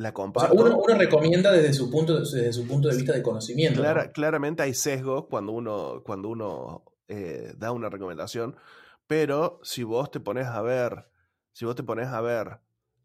la 0.00 0.08
o 0.08 0.12
sea, 0.12 0.12
comparto. 0.14 0.54
uno, 0.54 0.78
uno 0.78 0.94
recomienda 0.98 1.52
desde 1.52 1.72
su, 1.72 1.90
punto, 1.90 2.18
desde 2.20 2.52
su 2.52 2.66
punto 2.66 2.88
de 2.88 2.96
vista 2.96 3.12
de 3.12 3.22
conocimiento. 3.22 3.76
¿no? 3.78 3.82
Clara- 3.84 4.12
claramente 4.12 4.62
hay 4.62 4.74
sesgos 4.74 5.26
cuando 5.28 5.52
uno, 5.52 6.02
cuando 6.04 6.28
uno 6.28 6.84
eh, 7.08 7.52
da 7.56 7.72
una 7.72 7.88
recomendación, 7.90 8.56
pero 9.06 9.60
si 9.62 9.82
vos 9.82 10.10
te 10.10 10.20
pones 10.20 10.46
a 10.46 10.62
ver, 10.62 11.06
si 11.52 11.64
vos 11.64 11.74
te 11.74 11.82
pones 11.82 12.08
a 12.08 12.20
ver 12.20 12.60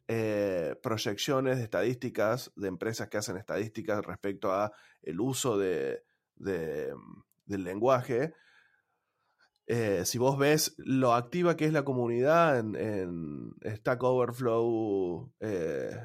eh, 0.07 0.75
proyecciones 0.83 1.57
de 1.57 1.63
estadísticas 1.63 2.51
de 2.55 2.67
empresas 2.67 3.09
que 3.09 3.17
hacen 3.17 3.37
estadísticas 3.37 4.05
respecto 4.05 4.51
a 4.51 4.71
el 5.01 5.19
uso 5.19 5.57
de, 5.57 6.03
de, 6.35 6.93
del 7.45 7.63
lenguaje, 7.63 8.33
eh, 9.67 10.03
si 10.05 10.19
vos 10.19 10.37
ves 10.37 10.75
lo 10.77 11.13
activa 11.15 11.57
que 11.57 11.65
es 11.65 11.73
la 11.73 11.83
comunidad 11.83 12.59
en, 12.59 12.75
en 12.75 13.55
Stack 13.77 14.03
Overflow 14.03 15.33
eh, 15.39 15.97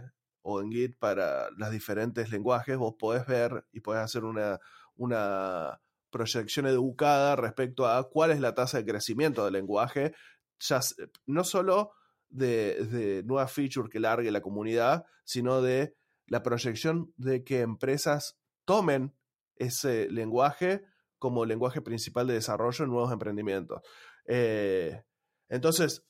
o 0.43 0.61
en 0.61 0.71
Git 0.73 0.99
para 0.99 1.51
los 1.57 1.71
diferentes 1.71 2.31
lenguajes, 2.31 2.77
vos 2.77 2.95
podés 2.99 3.27
ver 3.27 3.65
y 3.73 3.81
podés 3.81 4.03
hacer 4.03 4.25
una, 4.25 4.59
una 4.97 5.81
proyección 6.11 6.67
educada 6.67 7.37
respecto 7.37 7.87
a 7.87 8.09
cuál 8.09 8.31
es 8.33 8.41
la 8.41 8.55
tasa 8.55 8.79
de 8.79 8.85
crecimiento 8.87 9.45
del 9.45 9.55
lenguaje, 9.55 10.13
ya, 10.59 10.79
s- 10.79 10.95
no 11.27 11.45
solo 11.45 11.93
de, 12.29 12.85
de 12.87 13.23
nuevas 13.25 13.53
features 13.53 13.91
que 13.91 14.01
largue 14.01 14.31
la 14.31 14.41
comunidad, 14.41 15.05
sino 15.25 15.63
de 15.63 15.97
la 16.27 16.43
proyección 16.43 17.13
de 17.17 17.45
que 17.45 17.61
empresas 17.61 18.39
tomen 18.65 19.15
ese 19.57 20.09
lenguaje 20.11 20.83
como 21.19 21.45
lenguaje 21.45 21.83
principal 21.83 22.27
de 22.27 22.35
desarrollo 22.35 22.85
en 22.85 22.91
nuevos 22.91 23.13
emprendimientos. 23.13 23.81
Eh, 24.27 25.03
entonces, 25.49 26.07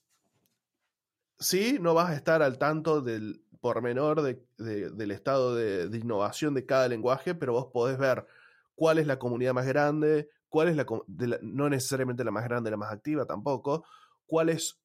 sí, 1.38 1.78
no 1.80 1.94
vas 1.94 2.10
a 2.10 2.14
estar 2.14 2.42
al 2.42 2.58
tanto 2.58 3.00
del 3.00 3.44
pormenor 3.60 4.22
de- 4.22 4.42
de- 4.58 4.90
del 4.90 5.10
estado 5.10 5.54
de, 5.54 5.84
innovación 5.96 6.54
de 6.54 6.66
cada 6.66 6.88
lenguaje, 6.88 7.34
pero 7.34 7.52
vos 7.52 7.68
podés 7.72 7.98
ver 7.98 8.26
cuál 8.74 8.98
es 8.98 9.06
la 9.06 9.18
comunidad 9.18 9.52
más 9.52 9.66
grande, 9.66 10.28
cuál 10.48 10.68
es 10.68 10.76
la, 10.76 10.86
no 11.42 11.68
necesariamente 11.68 12.24
la 12.24 12.30
más 12.30 12.44
grande, 12.44 12.70
la 12.70 12.76
más 12.76 12.92
activa 12.92 13.26
tampoco, 13.26 13.84
cuáles, 14.26 14.80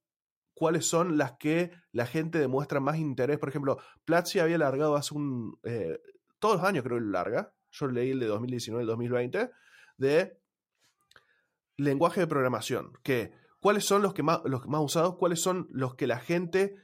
cuáles 0.54 0.86
son 0.86 1.18
las 1.18 1.34
que 1.38 1.72
la 1.92 2.06
gente 2.06 2.38
demuestra 2.40 2.80
más 2.80 2.98
interés. 2.98 3.40
Por 3.40 3.50
ejemplo, 3.50 3.78
Platzi 4.04 4.40
había 4.40 4.58
largado 4.58 4.96
hace 4.96 5.16
un, 5.16 5.58
eh, 5.64 6.00
todos 6.40 6.58
los 6.58 6.66
años 6.66 6.84
creo 6.84 6.98
que 6.98 7.06
lo 7.06 7.12
larga, 7.12 7.54
yo 7.72 7.88
leí 7.88 8.12
el 8.12 8.20
de 8.20 8.28
2019 8.28 8.84
y 8.84 8.88
2020, 8.88 9.50
de 9.98 10.38
lenguaje 11.78 12.22
de 12.22 12.28
programación, 12.28 12.94
que 13.04 13.34
cuáles 13.60 13.86
son 13.86 14.02
los 14.02 14.14
que 14.14 14.24
más, 14.24 14.42
los 14.46 14.66
más 14.68 14.82
usados, 14.82 15.16
cuáles 15.18 15.42
son 15.42 15.68
los 15.72 15.96
que 15.96 16.08
la 16.08 16.20
gente 16.20 16.76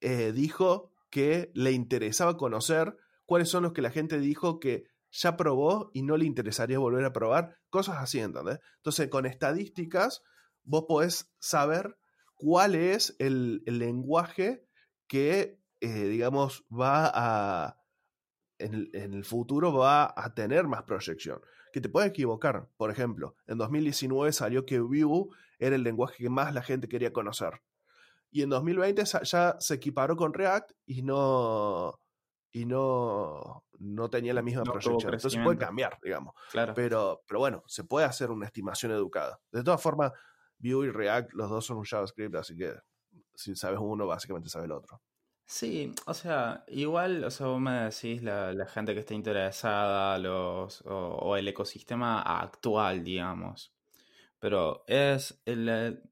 eh, 0.00 0.32
dijo 0.32 0.91
que 1.12 1.52
le 1.54 1.72
interesaba 1.72 2.38
conocer, 2.38 2.96
cuáles 3.26 3.50
son 3.50 3.64
los 3.64 3.74
que 3.74 3.82
la 3.82 3.90
gente 3.90 4.18
dijo 4.18 4.58
que 4.58 4.86
ya 5.10 5.36
probó 5.36 5.90
y 5.92 6.02
no 6.02 6.16
le 6.16 6.24
interesaría 6.24 6.78
volver 6.78 7.04
a 7.04 7.12
probar, 7.12 7.58
cosas 7.68 7.98
así, 7.98 8.18
¿entendés? 8.18 8.60
Entonces, 8.78 9.08
con 9.08 9.26
estadísticas, 9.26 10.22
vos 10.64 10.86
podés 10.88 11.30
saber 11.38 11.98
cuál 12.34 12.74
es 12.74 13.14
el, 13.18 13.62
lenguaje 13.66 14.66
que, 15.06 15.60
eh, 15.80 16.04
digamos, 16.06 16.64
va 16.72 17.10
a, 17.12 17.78
en, 18.58 18.88
el 18.94 19.24
futuro 19.24 19.74
va 19.74 20.14
a 20.16 20.32
tener 20.34 20.66
más 20.66 20.84
proyección. 20.84 21.42
Que 21.74 21.82
te 21.82 21.90
puede 21.90 22.08
equivocar. 22.08 22.70
Por 22.78 22.90
ejemplo, 22.90 23.36
en 23.46 23.58
2019 23.58 24.32
salió 24.32 24.64
que 24.64 24.80
Vue 24.80 25.28
era 25.58 25.76
el 25.76 25.82
lenguaje 25.82 26.22
que 26.22 26.30
más 26.30 26.54
la 26.54 26.62
gente 26.62 26.88
quería 26.88 27.12
conocer. 27.12 27.60
Y 28.32 28.42
en 28.42 28.48
2020 28.48 29.04
ya 29.22 29.56
se 29.60 29.74
equiparó 29.74 30.16
con 30.16 30.32
React 30.32 30.72
y 30.86 31.02
no, 31.02 32.00
y 32.50 32.64
no, 32.64 33.64
no 33.78 34.10
tenía 34.10 34.32
la 34.32 34.42
misma 34.42 34.62
proyección. 34.62 35.14
Entonces 35.14 35.40
puede 35.44 35.58
cambiar, 35.58 35.98
digamos. 36.02 36.34
Claro. 36.50 36.72
Pero, 36.74 37.22
pero 37.28 37.40
bueno, 37.40 37.62
se 37.66 37.84
puede 37.84 38.06
hacer 38.06 38.30
una 38.30 38.46
estimación 38.46 38.90
educada. 38.92 39.38
De 39.52 39.62
todas 39.62 39.80
formas, 39.80 40.12
Vue 40.58 40.86
y 40.86 40.90
React, 40.90 41.34
los 41.34 41.50
dos 41.50 41.66
son 41.66 41.76
un 41.76 41.84
JavaScript, 41.84 42.34
así 42.36 42.56
que 42.56 42.74
si 43.34 43.54
sabes 43.54 43.80
uno, 43.80 44.06
básicamente 44.06 44.48
sabes 44.48 44.64
el 44.66 44.72
otro. 44.72 45.00
Sí, 45.44 45.94
o 46.06 46.14
sea, 46.14 46.64
igual, 46.68 47.24
o 47.24 47.30
sea, 47.30 47.48
vos 47.48 47.60
me 47.60 47.82
decís 47.82 48.22
la, 48.22 48.66
gente 48.66 48.94
que 48.94 49.00
está 49.00 49.12
interesada 49.12 50.18
los, 50.18 50.82
o, 50.86 51.36
el 51.36 51.46
ecosistema 51.48 52.22
actual, 52.22 53.04
digamos. 53.04 53.74
Pero 54.38 54.84
es 54.86 55.42
el, 55.44 56.02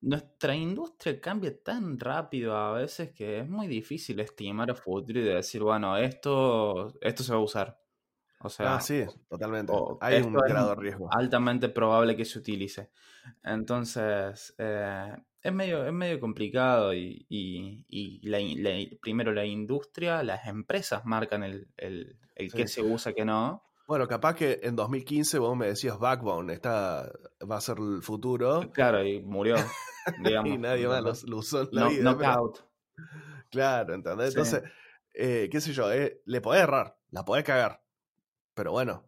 nuestra 0.00 0.54
industria 0.54 1.20
cambia 1.20 1.62
tan 1.62 1.98
rápido 1.98 2.56
a 2.56 2.72
veces 2.72 3.10
que 3.12 3.40
es 3.40 3.48
muy 3.48 3.66
difícil 3.66 4.20
estimar 4.20 4.70
el 4.70 4.76
futuro 4.76 5.18
y 5.18 5.24
decir, 5.24 5.62
bueno, 5.62 5.96
esto, 5.96 6.94
esto 7.00 7.22
se 7.22 7.32
va 7.32 7.38
a 7.38 7.42
usar. 7.42 7.80
O 8.40 8.48
sea, 8.48 8.76
ah, 8.76 8.80
sí, 8.80 9.04
totalmente. 9.28 9.72
Hay 10.00 10.22
un 10.22 10.32
grado 10.32 10.70
de 10.70 10.76
riesgo. 10.76 11.08
Altamente 11.12 11.68
probable 11.68 12.14
que 12.14 12.24
se 12.24 12.38
utilice. 12.38 12.90
Entonces, 13.42 14.54
eh, 14.58 15.16
es, 15.42 15.52
medio, 15.52 15.84
es 15.84 15.92
medio 15.92 16.20
complicado 16.20 16.94
y, 16.94 17.26
y, 17.28 18.96
primero 19.00 19.32
la 19.32 19.44
industria, 19.44 20.22
las 20.22 20.46
empresas 20.46 21.04
marcan 21.04 21.42
el, 21.42 21.68
el, 21.76 22.16
el 22.36 22.52
que 22.52 22.68
se 22.68 22.80
usa, 22.80 23.12
que 23.12 23.24
no. 23.24 23.67
Bueno, 23.88 24.06
capaz 24.06 24.34
que 24.34 24.60
en 24.64 24.76
2015 24.76 25.38
vos 25.38 25.56
me 25.56 25.68
decías 25.68 25.98
Backbone, 25.98 26.52
esta 26.52 27.10
va 27.50 27.56
a 27.56 27.60
ser 27.62 27.78
el 27.78 28.02
futuro. 28.02 28.70
Claro, 28.70 29.02
y 29.02 29.22
murió, 29.22 29.54
digamos. 30.22 30.52
y 30.52 30.58
nadie 30.58 30.86
más 30.86 31.24
lo, 31.24 31.38
usó 31.38 31.62
en 31.62 31.68
la 31.72 31.88
vida. 31.88 32.02
Knockout. 32.02 32.66
Claro, 33.50 33.94
¿entendés? 33.94 34.28
Entonces, 34.28 34.62
eh, 35.14 35.48
qué 35.50 35.62
sé 35.62 35.72
yo, 35.72 35.90
eh, 35.90 36.20
le 36.26 36.42
podés 36.42 36.64
errar, 36.64 36.98
la 37.10 37.24
podés 37.24 37.44
cagar. 37.44 37.80
Pero 38.52 38.72
bueno, 38.72 39.06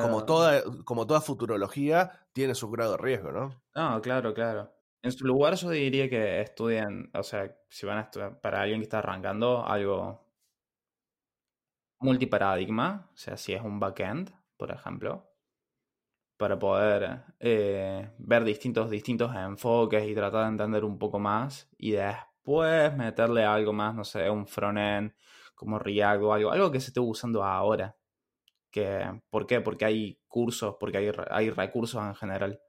como, 0.00 0.24
toda, 0.24 0.62
como 0.86 1.06
toda 1.06 1.20
futurología, 1.20 2.26
tiene 2.32 2.54
su 2.54 2.70
grado 2.70 2.92
de 2.92 2.98
riesgo, 3.02 3.30
¿no? 3.30 3.62
No, 3.74 4.00
claro, 4.00 4.32
claro. 4.32 4.72
En 5.02 5.12
su 5.12 5.26
lugar 5.26 5.54
yo 5.56 5.68
diría 5.68 6.08
que 6.08 6.40
estudien, 6.40 7.10
o 7.12 7.22
sea, 7.22 7.54
si 7.68 7.84
van 7.84 7.98
a 7.98 8.02
estudiar, 8.02 8.40
para 8.40 8.62
alguien 8.62 8.80
que 8.80 8.84
está 8.84 9.00
arrancando, 9.00 9.66
algo 9.66 10.27
multiparadigma, 12.00 13.10
o 13.12 13.16
sea, 13.16 13.36
si 13.36 13.52
es 13.54 13.62
un 13.62 13.80
backend, 13.80 14.30
por 14.56 14.70
ejemplo, 14.70 15.28
para 16.36 16.58
poder 16.58 17.24
eh, 17.40 18.10
ver 18.18 18.44
distintos, 18.44 18.90
distintos 18.90 19.34
enfoques 19.34 20.06
y 20.08 20.14
tratar 20.14 20.44
de 20.44 20.48
entender 20.50 20.84
un 20.84 20.98
poco 20.98 21.18
más 21.18 21.68
y 21.76 21.92
después 21.92 22.96
meterle 22.96 23.44
algo 23.44 23.72
más, 23.72 23.94
no 23.94 24.04
sé, 24.04 24.30
un 24.30 24.46
frontend 24.46 25.12
como 25.54 25.78
React 25.78 26.22
o 26.22 26.32
algo, 26.32 26.50
algo 26.52 26.70
que 26.70 26.80
se 26.80 26.88
esté 26.88 27.00
usando 27.00 27.42
ahora. 27.42 27.96
Que, 28.70 29.20
¿Por 29.30 29.46
qué? 29.46 29.60
Porque 29.60 29.84
hay 29.84 30.20
cursos, 30.28 30.76
porque 30.78 30.98
hay, 30.98 31.10
hay 31.30 31.50
recursos 31.50 32.00
en 32.02 32.14
general 32.14 32.60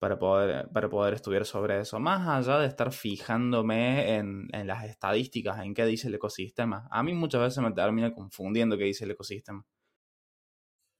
para 0.00 0.18
poder, 0.18 0.68
para 0.72 0.88
poder 0.88 1.14
estudiar 1.14 1.44
sobre 1.44 1.78
eso. 1.78 2.00
Más 2.00 2.26
allá 2.26 2.58
de 2.58 2.66
estar 2.66 2.90
fijándome 2.90 4.16
en, 4.16 4.48
las 4.66 4.84
estadísticas, 4.84 5.60
en 5.60 5.74
qué 5.74 5.84
dice 5.84 6.08
el 6.08 6.14
ecosistema. 6.14 6.88
A 6.90 7.02
mí 7.02 7.12
muchas 7.12 7.42
veces 7.42 7.62
me 7.62 7.70
termina 7.72 8.12
confundiendo 8.12 8.78
qué 8.78 8.84
dice 8.84 9.04
el 9.04 9.12
ecosistema. 9.12 9.64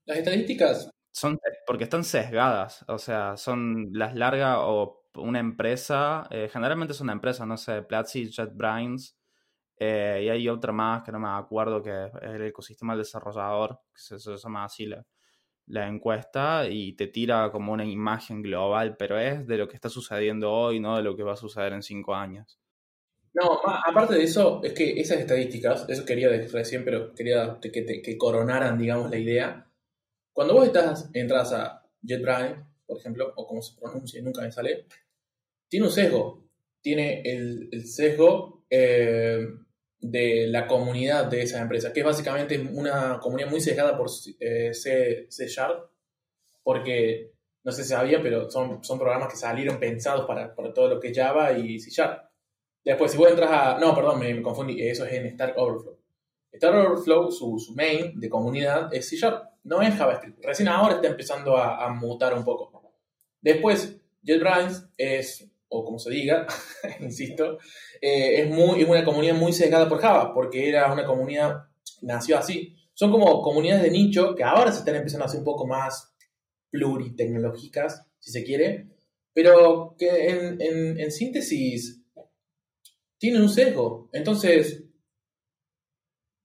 Las 0.06 0.18
estadísticas... 0.18 0.90
Son 1.12 1.38
porque 1.66 1.84
están 1.84 2.04
sesgadas, 2.04 2.84
o 2.86 2.98
sea, 2.98 3.36
son 3.36 3.88
las 3.92 4.14
largas 4.14 4.58
o 4.60 5.08
una 5.16 5.40
empresa, 5.40 6.28
eh, 6.30 6.48
generalmente 6.52 6.94
son 6.94 7.10
empresas, 7.10 7.48
no 7.48 7.56
sé, 7.56 7.82
Platzi, 7.82 8.30
JetBrains, 8.30 9.18
eh, 9.76 10.22
y 10.24 10.28
hay 10.28 10.48
otra 10.48 10.72
más 10.72 11.02
que 11.02 11.10
no 11.10 11.18
me 11.18 11.28
acuerdo 11.28 11.82
que 11.82 12.04
es 12.04 12.12
el 12.22 12.42
ecosistema 12.42 12.92
del 12.92 13.02
desarrollador, 13.02 13.80
que 13.92 14.00
se, 14.00 14.20
se 14.20 14.36
llama 14.36 14.64
así 14.64 14.86
la, 14.86 15.04
la 15.66 15.86
encuesta 15.86 16.66
y 16.68 16.94
te 16.94 17.06
tira 17.06 17.50
como 17.52 17.72
una 17.72 17.84
imagen 17.84 18.42
global, 18.42 18.96
pero 18.96 19.18
es 19.18 19.46
de 19.46 19.56
lo 19.56 19.68
que 19.68 19.76
está 19.76 19.88
sucediendo 19.88 20.50
hoy, 20.52 20.80
no 20.80 20.96
de 20.96 21.02
lo 21.02 21.16
que 21.16 21.22
va 21.22 21.34
a 21.34 21.36
suceder 21.36 21.72
en 21.72 21.82
cinco 21.82 22.14
años. 22.14 22.58
No, 23.32 23.60
aparte 23.64 24.14
de 24.14 24.24
eso, 24.24 24.60
es 24.64 24.72
que 24.72 25.00
esas 25.00 25.18
estadísticas, 25.20 25.86
eso 25.88 26.04
quería 26.04 26.28
decir 26.28 26.52
recién, 26.52 26.84
pero 26.84 27.14
quería 27.14 27.58
que, 27.60 28.18
coronaran, 28.18 28.76
digamos, 28.76 29.08
la 29.10 29.18
idea. 29.18 29.70
Cuando 30.32 30.54
vos 30.54 30.66
estás, 30.66 31.08
entras 31.12 31.52
a 31.52 31.86
JetBrains, 32.02 32.58
por 32.86 32.98
ejemplo, 32.98 33.32
o 33.36 33.46
como 33.46 33.62
se 33.62 33.78
pronuncia, 33.78 34.20
nunca 34.22 34.42
me 34.42 34.50
sale, 34.50 34.86
tiene 35.68 35.86
un 35.86 35.92
sesgo. 35.92 36.44
Tiene 36.82 37.22
el, 37.24 37.68
el 37.70 37.86
sesgo 37.86 38.64
eh, 38.68 39.46
de 40.00 40.46
la 40.48 40.66
comunidad 40.66 41.26
de 41.26 41.42
esa 41.42 41.60
empresa, 41.60 41.92
que 41.92 42.00
es 42.00 42.06
básicamente 42.06 42.58
una 42.58 43.18
comunidad 43.20 43.50
muy 43.50 43.60
sesgada 43.60 43.96
por 43.96 44.08
eh, 44.40 44.72
C, 44.72 45.46
Sharp, 45.46 45.90
porque 46.62 47.32
no 47.62 47.72
sé 47.72 47.82
si 47.82 47.90
sabía, 47.90 48.22
pero 48.22 48.50
son, 48.50 48.82
son 48.82 48.98
programas 48.98 49.28
que 49.28 49.36
salieron 49.36 49.78
pensados 49.78 50.26
para, 50.26 50.54
todo 50.72 50.88
lo 50.88 51.00
que 51.00 51.08
es 51.08 51.16
Java 51.16 51.52
y 51.52 51.78
C 51.78 51.90
Sharp. 51.90 52.24
Después, 52.82 53.12
si 53.12 53.18
vos 53.18 53.28
entras 53.28 53.50
a. 53.50 53.78
No, 53.78 53.94
perdón, 53.94 54.20
me, 54.20 54.40
confundí, 54.40 54.80
eso 54.80 55.04
es 55.04 55.12
en 55.12 55.34
Stack 55.34 55.56
Overflow. 55.58 55.98
Stack 56.54 56.74
Overflow, 56.74 57.30
su, 57.30 57.58
su, 57.58 57.74
main 57.74 58.18
de 58.18 58.28
comunidad 58.30 58.92
es 58.92 59.08
C 59.08 59.16
Sharp, 59.16 59.44
no 59.64 59.82
es 59.82 59.94
JavaScript. 59.94 60.42
Recién 60.42 60.68
ahora 60.68 60.94
está 60.94 61.08
empezando 61.08 61.56
a, 61.56 61.84
a 61.84 61.90
mutar 61.90 62.32
un 62.32 62.44
poco. 62.44 62.70
Después, 63.40 63.96
JetBrains 64.22 64.86
es 64.96 65.49
o 65.70 65.84
como 65.84 65.98
se 65.98 66.10
diga, 66.10 66.46
insisto, 67.00 67.58
eh, 68.00 68.42
es, 68.42 68.50
muy, 68.50 68.82
es 68.82 68.88
una 68.88 69.04
comunidad 69.04 69.34
muy 69.34 69.52
sesgada 69.52 69.88
por 69.88 70.00
Java, 70.00 70.34
porque 70.34 70.68
era 70.68 70.92
una 70.92 71.06
comunidad, 71.06 71.64
nació 72.02 72.38
así. 72.38 72.76
Son 72.92 73.10
como 73.10 73.40
comunidades 73.40 73.84
de 73.84 73.90
nicho 73.90 74.34
que 74.34 74.44
ahora 74.44 74.72
se 74.72 74.80
están 74.80 74.96
empezando 74.96 75.24
a 75.24 75.26
hacer 75.26 75.38
un 75.38 75.44
poco 75.44 75.66
más 75.66 76.12
pluritecnológicas, 76.70 78.04
si 78.18 78.30
se 78.32 78.44
quiere, 78.44 78.88
pero 79.32 79.94
que 79.96 80.28
en, 80.28 81.10
síntesis 81.10 82.02
tienen 83.16 83.42
un 83.42 83.48
sesgo. 83.48 84.10
Entonces, 84.12 84.84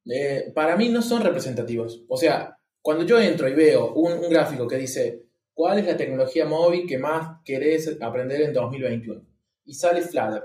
eh, 0.06 0.52
para 0.54 0.78
mí 0.78 0.90
no 0.90 1.02
son 1.02 1.24
representativos. 1.24 2.06
O 2.08 2.16
sea, 2.16 2.58
cuando 2.82 3.06
yo 3.06 3.20
entro 3.20 3.50
y 3.50 3.54
veo 3.54 3.94
un 3.94 4.30
gráfico 4.30 4.68
que 4.68 4.78
dice 4.78 5.25
¿Cuál 5.56 5.80
es 5.80 5.86
la 5.86 5.96
tecnología 5.96 6.46
móvil 6.46 6.86
que 6.86 6.98
más 6.98 7.42
querés 7.46 7.98
aprender 8.02 8.42
en 8.42 8.54
2021? 8.54 9.22
Y 9.64 9.74
sale 9.74 10.02
Flutter, 10.02 10.44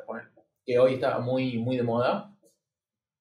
que 0.65 0.79
hoy 0.79 0.95
está 0.95 1.19
muy, 1.19 1.59
muy 1.59 1.77
de 1.77 1.83
moda. 1.83 2.33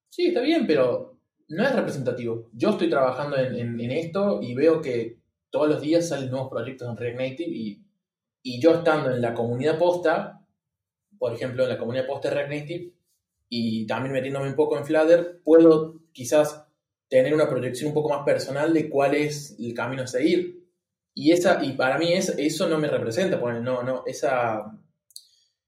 Sí, 0.07 0.27
está 0.27 0.41
bien, 0.41 0.67
pero 0.67 1.17
no 1.47 1.63
es 1.63 1.75
representativo. 1.75 2.47
Yo 2.53 2.69
estoy 2.69 2.91
trabajando 2.91 3.37
en, 3.37 3.79
esto 3.89 4.39
y 4.39 4.53
veo 4.53 4.83
que 4.83 5.17
todos 5.49 5.67
los 5.67 5.81
días 5.81 6.07
salen 6.07 6.29
nuevos 6.29 6.51
proyectos 6.51 6.87
en 6.87 6.95
React 6.95 7.19
Native 7.19 7.49
y, 7.49 7.83
y 8.43 8.61
yo 8.61 8.75
estando 8.75 9.09
en 9.09 9.19
la 9.19 9.33
comunidad 9.33 9.79
posta, 9.79 10.45
por 11.17 11.33
ejemplo, 11.33 11.63
en 11.63 11.69
la 11.69 11.79
comunidad 11.79 12.05
posta 12.05 12.29
de 12.29 12.35
React 12.35 12.53
Native, 12.53 12.93
y 13.49 13.87
también 13.87 14.13
metiéndome 14.13 14.47
un 14.47 14.55
poco 14.55 14.77
en 14.77 14.85
Flutter, 14.85 15.41
puedo 15.43 16.03
quizás 16.11 16.67
tener 17.07 17.33
una 17.33 17.49
proyección 17.49 17.87
un 17.87 17.95
poco 17.95 18.09
más 18.09 18.23
personal 18.23 18.75
de 18.75 18.91
cuál 18.91 19.15
es 19.15 19.57
el 19.59 19.73
camino 19.73 20.03
a 20.03 20.07
seguir. 20.07 20.58
Y, 21.13 21.31
esa, 21.31 21.63
y 21.63 21.73
para 21.73 21.97
mí 21.97 22.13
es, 22.13 22.29
eso 22.37 22.67
no 22.69 22.77
me 22.77 22.87
representa, 22.87 23.39
porque 23.39 23.59
no, 23.59 23.83
no, 23.83 24.03
esa 24.05 24.71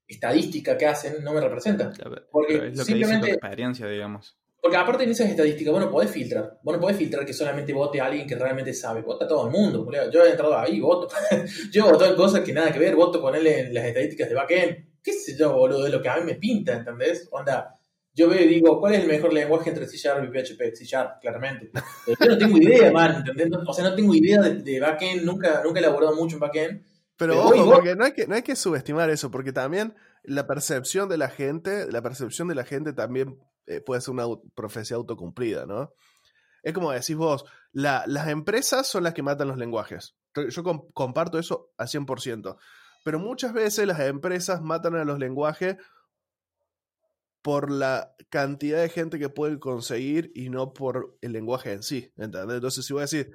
estadística 0.06 0.76
que 0.76 0.86
hacen 0.86 1.22
no 1.22 1.32
me 1.32 1.40
representa. 1.40 1.92
porque 2.30 2.68
es 2.68 2.78
lo 2.78 2.84
simplemente, 2.84 3.26
que 3.26 3.32
dice 3.32 3.38
experiencia, 3.38 3.86
digamos. 3.86 4.36
Porque 4.60 4.76
aparte 4.76 5.02
en 5.02 5.10
esas 5.10 5.28
estadísticas, 5.28 5.72
bueno, 5.72 5.90
podés 5.90 6.10
filtrar. 6.10 6.60
Bueno, 6.62 6.80
podés 6.80 6.96
filtrar 6.96 7.26
que 7.26 7.32
solamente 7.32 7.72
vote 7.72 8.00
a 8.00 8.06
alguien 8.06 8.28
que 8.28 8.36
realmente 8.36 8.72
sabe. 8.72 9.02
Vota 9.02 9.26
todo 9.26 9.46
el 9.46 9.52
mundo, 9.52 9.84
boludo. 9.84 10.08
Yo 10.08 10.24
he 10.24 10.30
entrado 10.30 10.56
ahí, 10.56 10.78
voto. 10.78 11.08
yo 11.72 11.90
voto 11.90 12.06
en 12.06 12.14
cosas 12.14 12.42
que 12.42 12.52
nada 12.52 12.72
que 12.72 12.78
ver, 12.78 12.94
voto 12.94 13.20
ponerle 13.20 13.60
en 13.60 13.74
las 13.74 13.84
estadísticas 13.86 14.28
de 14.28 14.34
backend. 14.36 14.76
¿Qué 15.02 15.12
sé 15.14 15.36
yo, 15.36 15.52
boludo? 15.52 15.82
De 15.82 15.90
lo 15.90 16.00
que 16.00 16.08
a 16.08 16.16
mí 16.18 16.24
me 16.24 16.36
pinta, 16.36 16.74
¿entendés? 16.74 17.28
Onda, 17.32 17.76
yo 18.14 18.28
veo 18.28 18.42
y 18.42 18.48
digo, 18.48 18.78
¿cuál 18.78 18.94
es 18.94 19.00
el 19.00 19.08
mejor 19.08 19.32
lenguaje 19.32 19.70
entre 19.70 19.86
C 19.86 19.96
Sharp 19.96 20.24
y 20.24 20.28
PHP? 20.28 20.74
C 20.74 20.84
Sharp, 20.84 21.20
claramente. 21.20 21.70
Pero 22.06 22.18
yo 22.20 22.26
no 22.26 22.38
tengo 22.38 22.58
idea, 22.58 22.92
man, 22.92 23.16
¿entendés? 23.16 23.48
O 23.66 23.72
sea, 23.72 23.84
no 23.84 23.94
tengo 23.94 24.14
idea 24.14 24.40
de, 24.40 24.80
backend, 24.80 25.24
nunca, 25.24 25.62
nunca 25.64 25.80
he 25.80 25.82
elaborado 25.82 26.14
mucho 26.14 26.36
en 26.36 26.40
backend. 26.40 26.82
Pero, 27.16 27.40
ojo, 27.40 27.74
porque 27.74 27.94
no 27.94 28.04
hay, 28.04 28.12
que, 28.12 28.26
no 28.26 28.34
hay 28.34 28.42
que 28.42 28.56
subestimar 28.56 29.08
eso, 29.10 29.30
porque 29.30 29.52
también 29.52 29.94
la 30.24 30.46
percepción 30.46 31.08
de 31.08 31.18
la 31.18 31.28
gente, 31.28 31.90
la 31.90 32.02
percepción 32.02 32.48
de 32.48 32.54
la 32.54 32.64
gente 32.64 32.92
también 32.92 33.38
eh, 33.66 33.80
puede 33.80 34.00
ser 34.00 34.12
una 34.12 34.24
profecía 34.54 34.96
autocumplida, 34.96 35.66
¿no? 35.66 35.94
Es 36.62 36.72
como 36.72 36.92
decís 36.92 37.16
vos, 37.16 37.44
las 37.72 38.28
empresas 38.28 38.86
son 38.86 39.04
las 39.04 39.14
que 39.14 39.22
matan 39.22 39.48
los 39.48 39.58
lenguajes. 39.58 40.16
Yo 40.50 40.62
comparto 40.94 41.38
eso 41.38 41.72
al 41.76 41.88
100%. 41.88 42.56
Pero 43.04 43.18
muchas 43.18 43.52
veces 43.52 43.86
las 43.86 43.98
empresas 44.00 44.62
matan 44.62 44.94
a 44.94 45.04
los 45.04 45.18
lenguajes 45.18 45.76
por 47.42 47.70
la 47.70 48.14
cantidad 48.30 48.80
de 48.80 48.88
gente 48.88 49.18
que 49.18 49.28
pueden 49.28 49.58
conseguir 49.58 50.30
y 50.34 50.48
no 50.48 50.72
por 50.72 51.18
el 51.20 51.32
lenguaje 51.32 51.72
en 51.72 51.82
sí. 51.82 52.12
¿entendés? 52.16 52.56
Entonces, 52.56 52.86
si 52.86 52.92
voy 52.92 53.00
a 53.00 53.04
decir, 53.04 53.30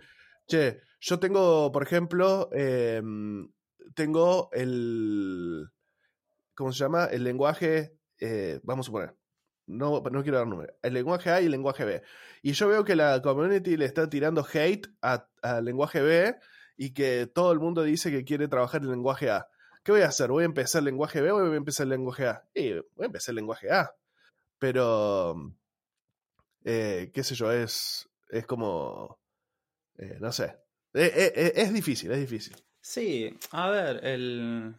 che, 0.48 0.82
yo 1.00 1.20
tengo, 1.20 1.72
por 1.72 1.84
ejemplo, 1.84 2.50
em, 2.54 3.52
tengo 3.96 4.50
el. 4.54 5.68
¿Cómo 6.56 6.72
se 6.72 6.80
llama? 6.80 7.06
El 7.06 7.24
lenguaje. 7.24 7.98
Eh, 8.20 8.60
vamos 8.64 8.90
a 8.90 8.92
poner. 8.92 9.16
No, 9.68 10.02
no 10.02 10.24
quiero 10.24 10.38
dar 10.38 10.48
número. 10.48 10.74
El 10.82 10.94
lenguaje 10.94 11.30
A 11.30 11.42
y 11.42 11.46
el 11.46 11.52
lenguaje 11.52 11.84
B. 11.84 12.02
Y 12.42 12.54
yo 12.54 12.68
veo 12.70 12.86
que 12.86 12.96
la 12.96 13.22
community 13.22 13.76
le 13.76 13.86
está 13.86 14.10
tirando 14.10 14.46
hate 14.52 14.88
al 15.02 15.66
lenguaje 15.66 16.02
B 16.02 16.36
y 16.78 16.94
que 16.94 17.28
todo 17.28 17.52
el 17.52 17.60
mundo 17.60 17.84
dice 17.84 18.10
que 18.10 18.24
quiere 18.24 18.48
trabajar 18.48 18.82
el 18.82 18.90
lenguaje 18.90 19.30
A. 19.30 19.50
¿Qué 19.88 19.94
voy 19.94 20.02
a 20.02 20.08
hacer? 20.08 20.30
¿Voy 20.32 20.44
a 20.44 20.48
empezar 20.48 20.80
el 20.80 20.86
lenguaje 20.88 21.22
B 21.22 21.32
o 21.32 21.40
voy 21.40 21.54
a 21.54 21.56
empezar 21.56 21.86
el 21.86 21.92
lenguaje 21.92 22.28
A? 22.28 22.44
Y 22.54 22.74
voy 22.74 23.04
a 23.04 23.06
empezar 23.06 23.32
el 23.32 23.38
lenguaje 23.38 23.72
A. 23.72 23.90
Pero, 24.60 25.54
eh, 26.66 27.10
qué 27.14 27.24
sé 27.24 27.36
yo, 27.36 27.50
es, 27.54 28.10
es 28.28 28.46
como, 28.46 29.18
eh, 29.98 30.18
no 30.20 30.34
sé, 30.34 30.58
eh, 30.94 31.54
es 31.56 31.74
difícil, 31.74 32.12
es 32.12 32.20
difícil. 32.20 32.58
Sí, 32.82 33.34
a 33.52 33.70
ver, 33.70 34.06
el, 34.06 34.76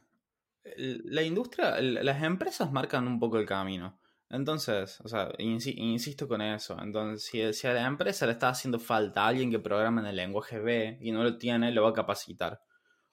la 0.77 1.23
industria, 1.23 1.81
las 1.81 2.23
empresas 2.23 2.71
marcan 2.71 3.09
un 3.09 3.18
poco 3.18 3.38
el 3.38 3.47
camino. 3.47 3.99
Entonces, 4.29 5.01
o 5.01 5.09
sea, 5.09 5.33
insisto 5.38 6.29
con 6.29 6.42
eso. 6.42 6.77
Entonces, 6.83 7.25
si, 7.25 7.55
si, 7.55 7.66
a 7.66 7.73
la 7.73 7.87
empresa 7.87 8.27
le 8.27 8.33
está 8.33 8.51
haciendo 8.51 8.79
falta 8.79 9.27
alguien 9.27 9.51
que 9.51 9.59
programa 9.59 10.03
en 10.03 10.09
el 10.09 10.16
lenguaje 10.16 10.59
B 10.59 10.99
y 11.01 11.12
no 11.12 11.25
lo 11.25 11.38
tiene, 11.38 11.73
lo 11.73 11.85
va 11.85 11.88
a 11.88 11.94
capacitar. 11.94 12.61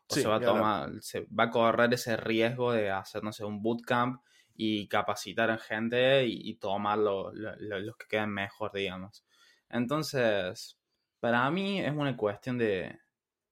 O 0.08 0.16
se 0.16 0.28
va 0.28 0.36
a 0.36 0.40
tomar, 0.40 0.92
se 1.02 1.22
va 1.22 1.46
a 1.46 1.50
correr 1.50 1.94
ese 1.94 2.16
riesgo 2.16 2.72
de 2.72 2.92
hacer, 2.92 3.24
no 3.24 3.32
sé, 3.32 3.44
un 3.44 3.62
bootcamp 3.62 4.22
y 4.56 4.88
capacitar 4.88 5.50
a 5.50 5.58
gente 5.58 6.26
y, 6.26 6.56
tomar 6.56 7.00
los 7.00 7.98
que 7.98 8.08
queden 8.08 8.30
mejor, 8.30 8.72
digamos. 8.74 9.26
Entonces, 9.70 10.78
para 11.20 11.50
mí 11.52 11.82
es 11.82 11.92
una 11.92 12.16
cuestión 12.16 12.58
de, 12.58 13.00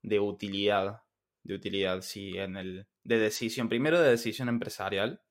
de 0.01 0.19
utilidad. 0.19 1.01
De 1.43 1.55
utilidad, 1.55 2.01
sí, 2.01 2.37
en 2.37 2.55
el. 2.55 2.87
de 3.03 3.17
decisión. 3.17 3.67
Primero 3.67 3.99
de 3.99 4.11
decisión 4.11 4.47
empresarial. 4.47 5.21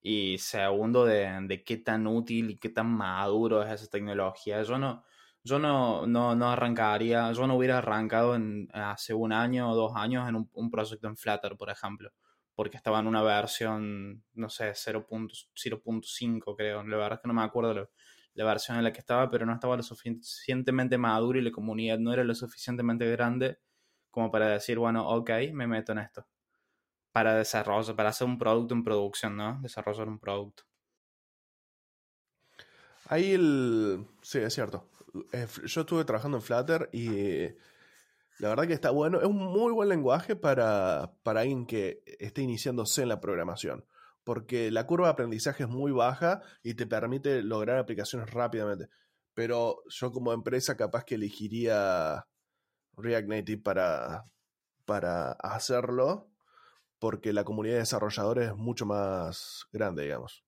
Y 0.00 0.36
segundo 0.38 1.06
de, 1.06 1.28
de 1.48 1.64
qué 1.64 1.78
tan 1.78 2.06
útil 2.06 2.50
y 2.50 2.58
qué 2.58 2.68
tan 2.68 2.86
maduro 2.90 3.62
es 3.62 3.72
esa 3.80 3.90
tecnología. 3.90 4.62
Yo 4.62 4.78
no 4.78 5.02
yo 5.44 5.58
no, 5.58 6.06
no, 6.06 6.34
no, 6.34 6.50
arrancaría, 6.50 7.30
yo 7.32 7.46
no 7.46 7.56
hubiera 7.56 7.78
arrancado 7.78 8.34
en, 8.34 8.68
hace 8.72 9.12
un 9.12 9.32
año 9.32 9.70
o 9.70 9.74
dos 9.74 9.92
años 9.94 10.26
en 10.28 10.36
un, 10.36 10.70
proyecto 10.70 11.06
en 11.06 11.16
Flutter, 11.16 11.56
por 11.56 11.68
ejemplo, 11.70 12.10
porque 12.54 12.78
estaba 12.78 13.00
en 13.00 13.06
una 13.06 13.22
versión, 13.22 14.24
no 14.32 14.48
sé, 14.48 14.72
0.5 14.72 16.56
creo, 16.56 16.82
la 16.82 16.96
verdad 16.96 17.18
es 17.18 17.20
que 17.20 17.28
no 17.28 17.34
me 17.34 17.42
acuerdo 17.42 17.74
la, 17.74 17.88
la, 18.34 18.44
versión 18.44 18.78
en 18.78 18.84
la 18.84 18.92
que 18.92 19.00
estaba, 19.00 19.28
pero 19.30 19.44
no 19.44 19.52
estaba 19.52 19.76
lo 19.76 19.82
suficientemente 19.82 20.96
maduro 20.96 21.38
y 21.38 21.42
la 21.42 21.50
comunidad 21.52 21.98
no 21.98 22.12
era 22.12 22.24
lo 22.24 22.34
suficientemente 22.34 23.10
grande 23.10 23.58
como 24.14 24.30
para 24.30 24.48
decir, 24.48 24.78
bueno, 24.78 25.08
ok, 25.08 25.30
me 25.52 25.66
meto 25.66 25.92
en 25.92 25.98
esto. 25.98 26.26
Para 27.12 27.34
desarrollar, 27.34 27.96
para 27.96 28.10
hacer 28.10 28.26
un 28.28 28.38
producto 28.38 28.72
en 28.72 28.84
producción, 28.84 29.36
¿no? 29.36 29.58
Desarrollar 29.60 30.08
un 30.08 30.20
producto. 30.20 30.62
Ahí 33.06 33.32
el... 33.32 34.06
Sí, 34.22 34.38
es 34.38 34.54
cierto. 34.54 34.88
Eh, 35.32 35.46
yo 35.64 35.82
estuve 35.82 36.04
trabajando 36.04 36.38
en 36.38 36.42
Flutter 36.42 36.90
y 36.92 37.48
la 38.38 38.48
verdad 38.48 38.66
que 38.66 38.72
está 38.72 38.90
bueno. 38.90 39.20
Es 39.20 39.26
un 39.26 39.36
muy 39.36 39.72
buen 39.72 39.88
lenguaje 39.88 40.36
para, 40.36 41.14
para 41.22 41.40
alguien 41.40 41.66
que 41.66 42.02
esté 42.18 42.42
iniciándose 42.42 43.02
en 43.02 43.08
la 43.08 43.20
programación. 43.20 43.84
Porque 44.24 44.70
la 44.70 44.86
curva 44.86 45.08
de 45.08 45.12
aprendizaje 45.12 45.64
es 45.64 45.68
muy 45.68 45.92
baja 45.92 46.42
y 46.62 46.74
te 46.74 46.86
permite 46.86 47.42
lograr 47.42 47.78
aplicaciones 47.78 48.30
rápidamente. 48.30 48.88
Pero 49.34 49.82
yo 49.88 50.12
como 50.12 50.32
empresa 50.32 50.76
capaz 50.76 51.04
que 51.04 51.16
elegiría 51.16 52.26
React 52.96 53.28
Native 53.28 53.62
para, 53.62 54.24
para 54.84 55.32
hacerlo. 55.32 56.30
Porque 56.98 57.32
la 57.32 57.44
comunidad 57.44 57.74
de 57.74 57.80
desarrolladores 57.80 58.48
es 58.48 58.56
mucho 58.56 58.86
más 58.86 59.66
grande, 59.72 60.04
digamos. 60.04 60.43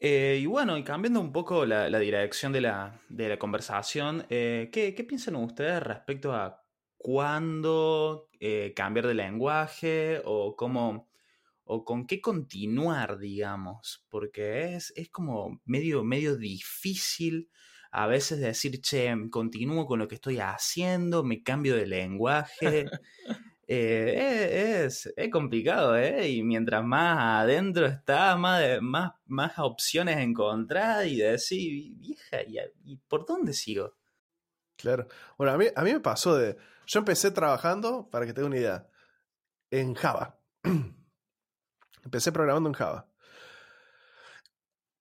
Eh, 0.00 0.38
y 0.40 0.46
bueno, 0.46 0.78
y 0.78 0.84
cambiando 0.84 1.20
un 1.20 1.32
poco 1.32 1.66
la, 1.66 1.86
dirección 1.98 2.52
de 2.52 2.60
la, 2.60 3.00
conversación, 3.38 4.24
eh, 4.30 4.70
¿qué, 4.72 4.92
piensan 5.04 5.36
ustedes 5.36 5.82
respecto 5.82 6.32
a 6.32 6.62
cuándo 6.96 8.28
eh, 8.38 8.72
cambiar 8.76 9.06
de 9.08 9.14
lenguaje 9.14 10.22
o 10.24 10.54
cómo 10.56 11.08
o 11.64 11.84
con 11.84 12.06
qué 12.06 12.20
continuar, 12.20 13.18
digamos? 13.18 14.06
Porque 14.08 14.74
es, 14.76 14.92
es 14.96 15.10
como 15.10 15.60
medio, 15.64 16.04
medio 16.04 16.36
difícil 16.36 17.50
a 17.90 18.06
veces 18.06 18.38
decir, 18.40 18.80
che, 18.80 19.14
continúo 19.30 19.86
con 19.86 19.98
lo 19.98 20.08
que 20.08 20.16
estoy 20.16 20.38
haciendo, 20.38 21.24
me 21.24 21.42
cambio 21.42 21.74
de 21.76 21.86
lenguaje. 21.86 22.86
Eh, 23.70 24.84
es, 24.86 25.12
es, 25.14 25.30
complicado, 25.30 25.94
¿eh? 25.94 26.26
Y 26.26 26.42
mientras 26.42 26.82
más 26.82 27.42
adentro 27.42 27.84
estás, 27.84 28.38
más, 28.38 28.62
más, 28.80 29.12
más 29.26 29.58
opciones 29.58 30.16
encontrar 30.16 31.06
y 31.06 31.18
decir, 31.18 31.92
vieja, 31.96 32.38
¿y, 32.84 32.96
por 33.08 33.26
dónde 33.26 33.52
sigo? 33.52 33.94
Claro. 34.76 35.06
Bueno, 35.36 35.52
a 35.52 35.58
mí, 35.58 35.66
a 35.76 35.84
mí 35.84 35.92
me 35.92 36.00
pasó 36.00 36.34
de. 36.34 36.56
Yo 36.86 37.00
empecé 37.00 37.30
trabajando, 37.30 38.08
para 38.10 38.24
que 38.24 38.32
tenga 38.32 38.48
una 38.48 38.56
idea, 38.56 38.88
en 39.70 39.94
Java. 39.94 40.38
empecé 42.04 42.32
programando 42.32 42.70
en 42.70 42.74
Java. 42.74 43.06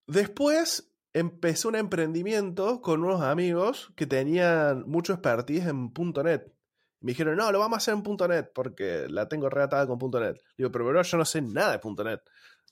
Después 0.08 0.94
empecé 1.14 1.70
un 1.70 1.76
emprendimiento 1.76 2.82
con 2.82 3.02
unos 3.02 3.22
amigos 3.22 3.94
que 3.96 4.06
tenían 4.06 4.84
mucho 4.90 5.14
expertise 5.14 5.68
en 5.68 5.94
.NET. 6.24 6.57
Me 7.00 7.12
dijeron, 7.12 7.36
no, 7.38 7.52
lo 7.52 7.60
vamos 7.60 7.76
a 7.76 7.78
hacer 7.78 7.94
en 7.94 8.30
.NET 8.30 8.52
porque 8.54 9.06
la 9.10 9.28
tengo 9.28 9.50
reatada 9.50 9.86
con 9.88 10.00
.NET. 10.12 10.38
Digo, 10.58 10.72
pero 10.72 10.86
bro, 10.86 11.02
yo 11.02 11.18
no 11.18 11.26
sé 11.26 11.42
nada 11.42 11.78
de 11.78 12.04
.NET. 12.04 12.22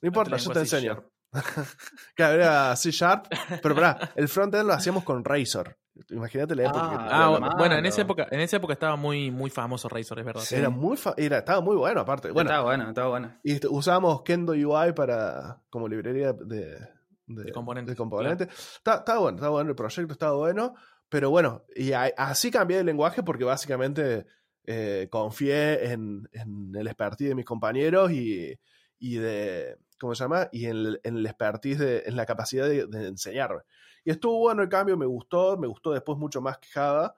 No 0.02 0.06
importa, 0.08 0.36
yo 0.36 0.50
te 0.50 0.60
enseño. 0.60 1.04
claro, 2.14 2.34
era 2.34 2.76
C 2.76 2.90
Sharp, 2.90 3.26
pero 3.62 3.74
pará, 3.74 3.98
el 4.16 4.28
frontend 4.28 4.66
lo 4.66 4.72
hacíamos 4.72 5.04
con 5.04 5.24
Razor. 5.24 5.76
Imagínate 6.10 6.54
la 6.54 6.64
época. 6.64 7.08
Ah, 7.08 7.38
ah 7.40 7.54
bueno, 7.56 7.76
en 7.76 7.86
esa 7.86 8.02
época, 8.02 8.26
en 8.30 8.40
esa 8.40 8.58
época 8.58 8.74
estaba 8.74 8.96
muy, 8.96 9.30
muy 9.30 9.48
famoso 9.48 9.88
Razor, 9.88 10.18
es 10.18 10.26
verdad. 10.26 10.42
Era 10.50 10.68
muy 10.68 10.98
era, 11.16 11.38
estaba 11.38 11.60
muy 11.60 11.76
bueno, 11.76 12.00
aparte. 12.00 12.30
Bueno, 12.30 12.50
estaba 12.50 12.64
bueno, 12.64 12.88
estaba 12.88 13.08
bueno. 13.08 13.34
Y 13.42 13.66
usábamos 13.66 14.22
Kendo 14.22 14.52
UI 14.52 14.92
para, 14.92 15.62
como 15.70 15.88
librería 15.88 16.34
de, 16.34 16.78
de, 17.26 17.52
componentes. 17.52 17.94
De 17.94 17.96
componentes. 17.96 18.48
Estaba, 18.76 19.18
bueno, 19.18 19.36
estaba 19.36 19.52
bueno, 19.52 19.70
el 19.70 19.76
proyecto 19.76 20.12
estaba 20.12 20.36
bueno. 20.36 20.74
Pero 21.08 21.30
bueno, 21.30 21.64
y 21.74 21.92
así 21.92 22.50
cambié 22.50 22.78
de 22.78 22.84
lenguaje 22.84 23.22
porque 23.22 23.44
básicamente 23.44 24.26
eh, 24.64 25.06
confié 25.10 25.92
en, 25.92 26.28
el 26.32 26.86
expertise 26.88 27.28
de 27.28 27.34
mis 27.36 27.44
compañeros 27.44 28.10
y, 28.10 28.58
de, 28.98 29.78
¿cómo 29.98 30.14
se 30.14 30.24
llama? 30.24 30.48
Y 30.50 30.66
en, 30.66 30.98
el 31.04 31.26
expertise, 31.26 31.78
de, 31.78 32.02
en 32.06 32.16
la 32.16 32.26
capacidad 32.26 32.68
de, 32.68 33.06
enseñarme. 33.06 33.60
Y 34.04 34.10
estuvo 34.10 34.38
bueno 34.38 34.62
el 34.62 34.68
cambio, 34.68 34.96
me 34.96 35.06
gustó, 35.06 35.56
me 35.56 35.68
gustó 35.68 35.92
después 35.92 36.18
mucho 36.18 36.40
más 36.40 36.58
que 36.58 36.68
Java. 36.68 37.14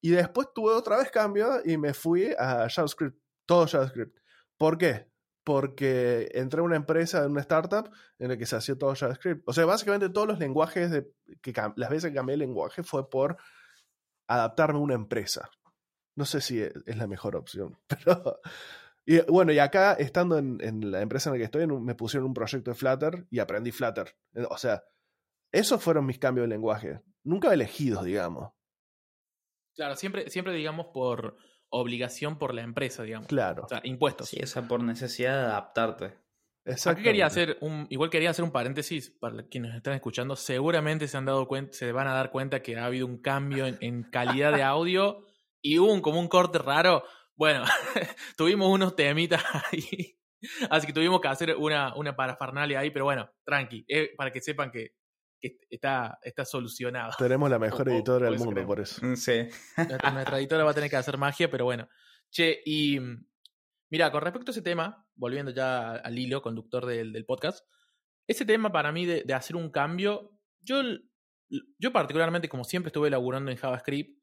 Y 0.00 0.10
después 0.10 0.48
tuve 0.54 0.72
otra 0.72 0.98
vez 0.98 1.10
cambio 1.10 1.60
y 1.64 1.76
me 1.76 1.92
fui 1.92 2.32
a 2.38 2.68
JavaScript, 2.68 3.18
todo 3.44 3.66
JavaScript. 3.66 4.18
¿Por 4.56 4.78
qué? 4.78 5.06
Porque 5.46 6.28
entré 6.34 6.58
a 6.58 6.64
una 6.64 6.74
empresa, 6.74 7.22
en 7.22 7.30
una 7.30 7.40
startup, 7.42 7.88
en 8.18 8.30
la 8.30 8.36
que 8.36 8.46
se 8.46 8.56
hacía 8.56 8.76
todo 8.76 8.96
JavaScript. 8.96 9.48
O 9.48 9.52
sea, 9.52 9.64
básicamente 9.64 10.08
todos 10.08 10.26
los 10.26 10.40
lenguajes, 10.40 11.04
que 11.40 11.52
las 11.76 11.88
veces 11.88 12.10
que 12.10 12.16
cambié 12.16 12.32
el 12.32 12.40
lenguaje 12.40 12.82
fue 12.82 13.08
por 13.08 13.36
adaptarme 14.26 14.80
a 14.80 14.82
una 14.82 14.94
empresa. 14.96 15.48
No 16.16 16.24
sé 16.24 16.40
si 16.40 16.60
e, 16.60 16.72
es 16.84 16.96
la 16.96 17.06
mejor 17.06 17.36
opción. 17.36 17.78
Y 19.08 19.20
bueno, 19.30 19.52
y 19.52 19.60
acá, 19.60 19.92
estando 19.92 20.36
en, 20.36 20.90
la 20.90 21.00
empresa 21.00 21.30
en 21.30 21.34
la 21.34 21.38
que 21.38 21.44
estoy, 21.44 21.64
me 21.68 21.94
pusieron 21.94 22.26
un 22.26 22.34
proyecto 22.34 22.72
de 22.72 22.76
Flutter 22.76 23.24
y 23.30 23.38
aprendí 23.38 23.70
Flutter. 23.70 24.16
O 24.50 24.58
sea, 24.58 24.82
Esos 25.52 25.80
fueron 25.80 26.06
mis 26.06 26.18
cambios 26.18 26.48
de 26.48 26.48
lenguaje. 26.48 27.02
Nunca 27.22 27.54
elegidos, 27.54 28.02
digamos. 28.04 28.52
Claro, 29.76 29.94
siempre, 29.94 30.28
siempre 30.28 30.54
digamos 30.54 30.88
por 30.92 31.36
obligación 31.76 32.38
por 32.38 32.54
la 32.54 32.62
empresa, 32.62 33.02
digamos. 33.02 33.28
Claro. 33.28 33.64
O 33.64 33.68
sea, 33.68 33.80
impuestos. 33.84 34.28
Sí, 34.28 34.38
esa 34.40 34.66
por 34.66 34.82
necesidad 34.82 35.34
de 35.34 35.46
adaptarte. 35.46 36.14
Aquí 36.86 37.02
quería 37.02 37.26
hacer 37.26 37.58
un, 37.60 37.86
igual 37.90 38.10
quería 38.10 38.30
hacer 38.30 38.44
un 38.44 38.50
paréntesis 38.50 39.10
para 39.10 39.46
quienes 39.46 39.74
están 39.74 39.94
escuchando. 39.94 40.34
Seguramente 40.34 41.06
se 41.06 41.16
han 41.16 41.24
dado 41.24 41.46
cuenta, 41.46 41.72
se 41.72 41.92
van 41.92 42.08
a 42.08 42.14
dar 42.14 42.30
cuenta 42.30 42.60
que 42.60 42.76
ha 42.76 42.86
habido 42.86 43.06
un 43.06 43.18
cambio 43.18 43.66
en, 43.66 43.78
en 43.80 44.02
calidad 44.02 44.52
de 44.52 44.64
audio 44.64 45.24
y 45.62 45.78
hubo 45.78 45.92
un, 45.92 46.00
como 46.00 46.18
un 46.18 46.28
corte 46.28 46.58
raro. 46.58 47.04
Bueno, 47.36 47.62
tuvimos 48.36 48.68
unos 48.68 48.96
temitas 48.96 49.44
ahí. 49.70 50.18
Así 50.70 50.86
que 50.86 50.92
tuvimos 50.92 51.20
que 51.20 51.28
hacer 51.28 51.56
una, 51.56 51.94
una 51.94 52.16
parafernalia 52.16 52.80
ahí, 52.80 52.90
pero 52.90 53.04
bueno, 53.04 53.30
tranqui, 53.44 53.84
eh, 53.88 54.12
para 54.16 54.32
que 54.32 54.40
sepan 54.40 54.70
que, 54.70 54.95
que 55.40 55.58
está, 55.70 56.18
está 56.22 56.44
solucionado. 56.44 57.12
Tenemos 57.18 57.48
la 57.50 57.58
mejor 57.58 57.88
editora 57.88 58.30
del 58.30 58.38
mundo, 58.38 58.66
por 58.66 58.80
eso. 58.80 59.04
Mm, 59.04 59.16
Sí. 59.16 59.48
Nuestra, 59.76 60.10
nuestra 60.10 60.38
editora 60.38 60.64
va 60.64 60.70
a 60.70 60.74
tener 60.74 60.90
que 60.90 60.96
hacer 60.96 61.18
magia, 61.18 61.50
pero 61.50 61.64
bueno. 61.64 61.88
Che, 62.30 62.60
y 62.64 62.98
mira, 63.90 64.10
con 64.10 64.22
respecto 64.22 64.50
a 64.50 64.52
ese 64.52 64.62
tema, 64.62 65.06
volviendo 65.14 65.50
ya 65.52 65.92
al 65.92 66.18
hilo 66.18 66.42
conductor 66.42 66.84
del, 66.86 67.12
del 67.12 67.24
podcast, 67.24 67.64
ese 68.26 68.44
tema 68.44 68.72
para 68.72 68.90
mí 68.92 69.06
de, 69.06 69.22
de 69.24 69.34
hacer 69.34 69.54
un 69.56 69.70
cambio, 69.70 70.32
yo, 70.60 70.82
yo 71.78 71.92
particularmente, 71.92 72.48
como 72.48 72.64
siempre 72.64 72.88
estuve 72.88 73.08
laburando 73.10 73.50
en 73.52 73.56
JavaScript, 73.56 74.18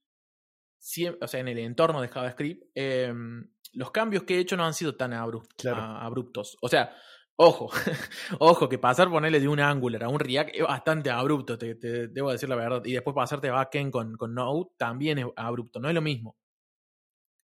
siem- 0.80 1.18
o 1.22 1.28
sea, 1.28 1.40
en 1.40 1.48
el 1.48 1.60
entorno 1.60 2.02
de 2.02 2.10
JavaScript, 2.10 2.64
em, 2.76 3.50
los 3.74 3.92
cambios 3.92 4.24
que 4.24 4.36
he 4.36 4.40
hecho 4.40 4.58
no 4.58 4.66
han 4.66 4.74
sido 4.74 4.96
tan 4.96 5.12
abru- 5.14 5.48
Claro. 5.58 5.82
a- 5.82 6.06
abruptos. 6.06 6.58
O 6.62 6.68
sea, 6.68 6.94
ojo, 7.38 7.70
ojo, 8.40 8.70
que 8.70 8.78
pasar 8.80 9.10
ponerle 9.10 9.40
de 9.40 9.48
un 9.48 9.60
Angular 9.60 10.04
a 10.04 10.10
un 10.10 10.20
React 10.20 10.52
es 10.56 10.64
bastante 10.64 11.10
abrupto, 11.12 11.58
te, 11.58 11.76
te- 11.76 12.08
debo 12.08 12.32
decir 12.32 12.50
la 12.50 12.56
verdad. 12.56 12.82
Y 12.86 12.94
después 12.94 13.16
pasarte 13.16 13.50
backend 13.50 13.92
con, 13.92 14.16
con 14.18 14.34
Node 14.34 14.70
también 14.78 15.20
es 15.20 15.26
abrupto, 15.36 15.80
no 15.80 15.90
es 15.90 15.96
lo 15.96 16.02
mismo. 16.02 16.36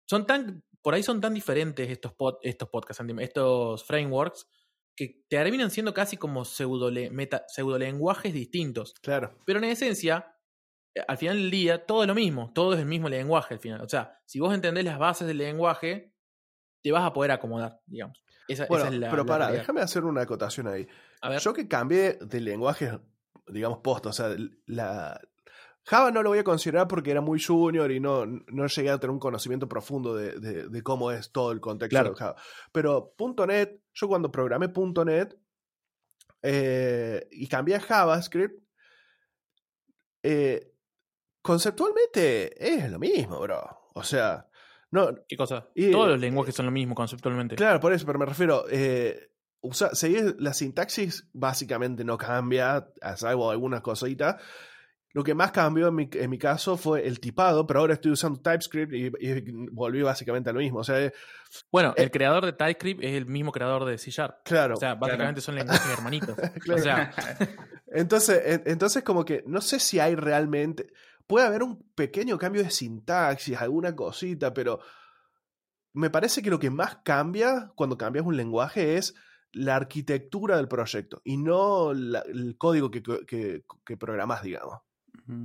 Son 0.09 0.27
tan, 0.27 0.62
por 0.83 0.94
ahí 0.94 1.03
son 1.03 1.20
tan 1.20 1.35
diferentes 1.35 1.88
estos, 1.90 2.12
pod- 2.16 2.38
estos 2.42 2.68
podcasts, 2.68 3.03
estos 3.20 3.85
frameworks, 3.85 4.47
que 4.97 5.23
terminan 5.29 5.70
siendo 5.70 5.92
casi 5.94 6.16
como 6.16 6.44
pseudole, 6.44 7.11
meta, 7.11 7.44
pseudolenguajes 7.49 8.33
distintos. 8.33 8.94
Claro. 9.03 9.37
Pero 9.44 9.59
en 9.59 9.64
esencia, 9.64 10.37
eh, 10.94 11.03
al 11.09 11.18
final 11.18 11.37
del 11.38 11.51
día, 11.51 11.87
todo 11.87 12.03
es 12.03 12.09
lo 12.09 12.14
mismo, 12.14 12.53
todo 12.55 12.75
es 12.75 12.81
el 12.81 12.87
mismo 12.87 13.09
lenguaje 13.09 13.55
al 13.55 13.61
final. 13.61 13.83
O 13.83 13.88
sea, 13.88 14.20
si 14.27 14.40
vos 14.40 14.55
entendés 14.55 14.85
las 14.85 14.99
bases 14.99 15.27
del 15.29 15.38
lenguaje, 15.38 16.14
te 16.83 16.92
vas 16.92 17.05
a 17.05 17.14
poder 17.14 17.33
acomodar, 17.33 17.81
digamos. 17.87 18.24
Esa, 18.49 18.67
Bueno, 18.67 18.85
esa 18.87 18.95
es 18.95 19.01
la, 19.01 19.11
pero 19.11 19.25
realidad. 19.25 19.53
déjame 19.53 19.81
hacer 19.81 20.05
una 20.05 20.23
acotación 20.23 20.67
ahí. 20.69 20.87
A 21.23 21.29
ver, 21.31 21.41
Yo 21.41 21.53
que 21.55 21.67
cambié 21.69 22.19
de 22.21 22.41
lenguaje, 22.41 22.99
digamos, 23.49 23.79
post, 23.79 24.07
o 24.07 24.13
sea, 24.13 24.35
la 24.67 25.21
Java 25.87 26.11
no 26.11 26.23
lo 26.23 26.31
voy 26.31 26.39
a 26.39 26.45
considerar 26.45 26.89
porque 26.89 27.11
era 27.11 27.21
muy 27.21 27.43
junior 27.43 27.91
y 27.91 28.01
no, 28.01 28.25
no 28.27 28.67
llegué 28.67 28.89
a 28.91 28.99
tener 28.99 29.11
un 29.13 29.19
conocimiento 29.19 29.69
profundo 29.69 30.15
de, 30.15 30.39
de- 30.41 30.69
de 30.69 30.83
cómo 30.83 31.11
es 31.11 31.31
todo 31.31 31.53
el 31.53 31.61
contexto 31.61 31.91
Claro. 31.95 32.11
de 32.11 32.17
Java. 32.17 32.37
Pero 32.73 33.15
.NET, 33.47 33.81
yo 33.93 34.09
cuando 34.09 34.31
programé 34.33 34.69
.NET 35.05 35.39
eh, 36.43 37.29
y 37.33 37.47
cambié 37.49 37.77
a 37.77 37.81
JavaScript, 37.81 38.63
eh, 40.23 40.73
conceptualmente 41.43 42.77
es 42.77 42.91
lo 42.91 42.99
mismo, 42.99 43.41
bro. 43.41 43.63
O 43.95 44.03
sea, 44.03 44.49
no, 44.95 45.11
¿qué 45.29 45.37
cosa? 45.37 45.69
y- 45.75 45.91
Todos 45.91 46.09
los 46.09 46.21
lenguajes 46.21 46.55
son 46.55 46.67
lo 46.67 46.73
mismo 46.73 46.95
conceptualmente. 46.95 47.57
Claro, 47.57 47.81
por 47.81 47.93
eso, 47.93 48.07
pero 48.07 48.19
me 48.19 48.27
refiero, 48.27 48.65
eh, 48.71 49.31
usa- 49.61 49.95
seguir 49.95 50.37
la 50.39 50.55
sintaxis 50.55 51.29
básicamente 51.33 52.05
no 52.05 52.17
cambia, 52.17 52.89
salvo 53.17 53.51
algunas 53.51 53.81
cositas. 53.83 54.37
Lo 55.13 55.23
que 55.23 55.33
más 55.33 55.53
cambió 55.53 55.87
en 55.89 55.95
mi, 55.95 56.09
en 56.13 56.29
mi 56.29 56.39
caso 56.39 56.77
fue 56.77 57.07
el 57.07 57.21
tipado, 57.21 57.65
pero 57.69 57.79
ahora 57.81 57.95
estoy 57.95 58.11
usando 58.11 58.41
TypeScript 58.41 58.93
y, 58.93 59.13
y 59.21 59.45
volví 59.71 60.03
básicamente 60.03 60.51
a 60.51 60.53
lo 60.53 60.59
mismo. 60.59 60.81
O 60.81 60.85
sea, 60.85 61.01
eh, 61.01 61.13
Bueno, 61.71 61.95
Eh, 61.97 62.03
el 62.03 62.11
creador 62.11 62.45
de 62.45 62.53
TypeScript 62.53 63.01
es 63.05 63.13
el 63.15 63.27
mismo 63.27 63.53
creador 63.53 63.85
de 63.85 63.97
C 63.97 64.11
Sharp. 64.11 64.39
claro. 64.45 64.75
O 64.75 64.77
sea, 64.77 64.97
básicamente 64.97 65.41
son 65.41 65.55
lenguajes 65.55 65.89
hermanitos. 65.97 66.35
Claro. 66.37 66.51
O 66.81 66.83
sea, 66.83 67.13
Entonces, 67.87 68.43
en- 68.45 68.63
entonces, 68.67 69.05
como 69.05 69.25
que 69.25 69.45
no 69.47 69.61
sé 69.61 69.79
si 69.79 70.01
hay 70.01 70.17
realmente. 70.17 70.89
Puede 71.27 71.47
haber 71.47 71.63
un 71.63 71.83
pequeño 71.95 72.39
cambio 72.39 72.63
de 72.63 72.71
sintaxis, 72.71 73.57
alguna 73.61 73.95
cosita, 73.97 74.53
pero 74.53 74.81
me 75.93 76.11
parece 76.11 76.43
que 76.43 76.51
lo 76.51 76.59
que 76.59 76.71
más 76.71 76.97
cambia 77.05 77.73
cuando 77.77 77.97
cambias 77.99 78.27
un 78.27 78.37
lenguaje 78.37 78.97
es 78.97 79.15
la 79.53 79.77
arquitectura 79.77 80.57
del 80.57 80.69
proyecto 80.69 81.21
y 81.25 81.37
no 81.37 81.93
la- 81.95 82.21
el 82.21 82.57
código 82.59 82.91
que, 82.91 83.03
que, 83.27 83.65
que 83.85 83.97
programas, 83.97 84.43
digamos. 84.43 84.81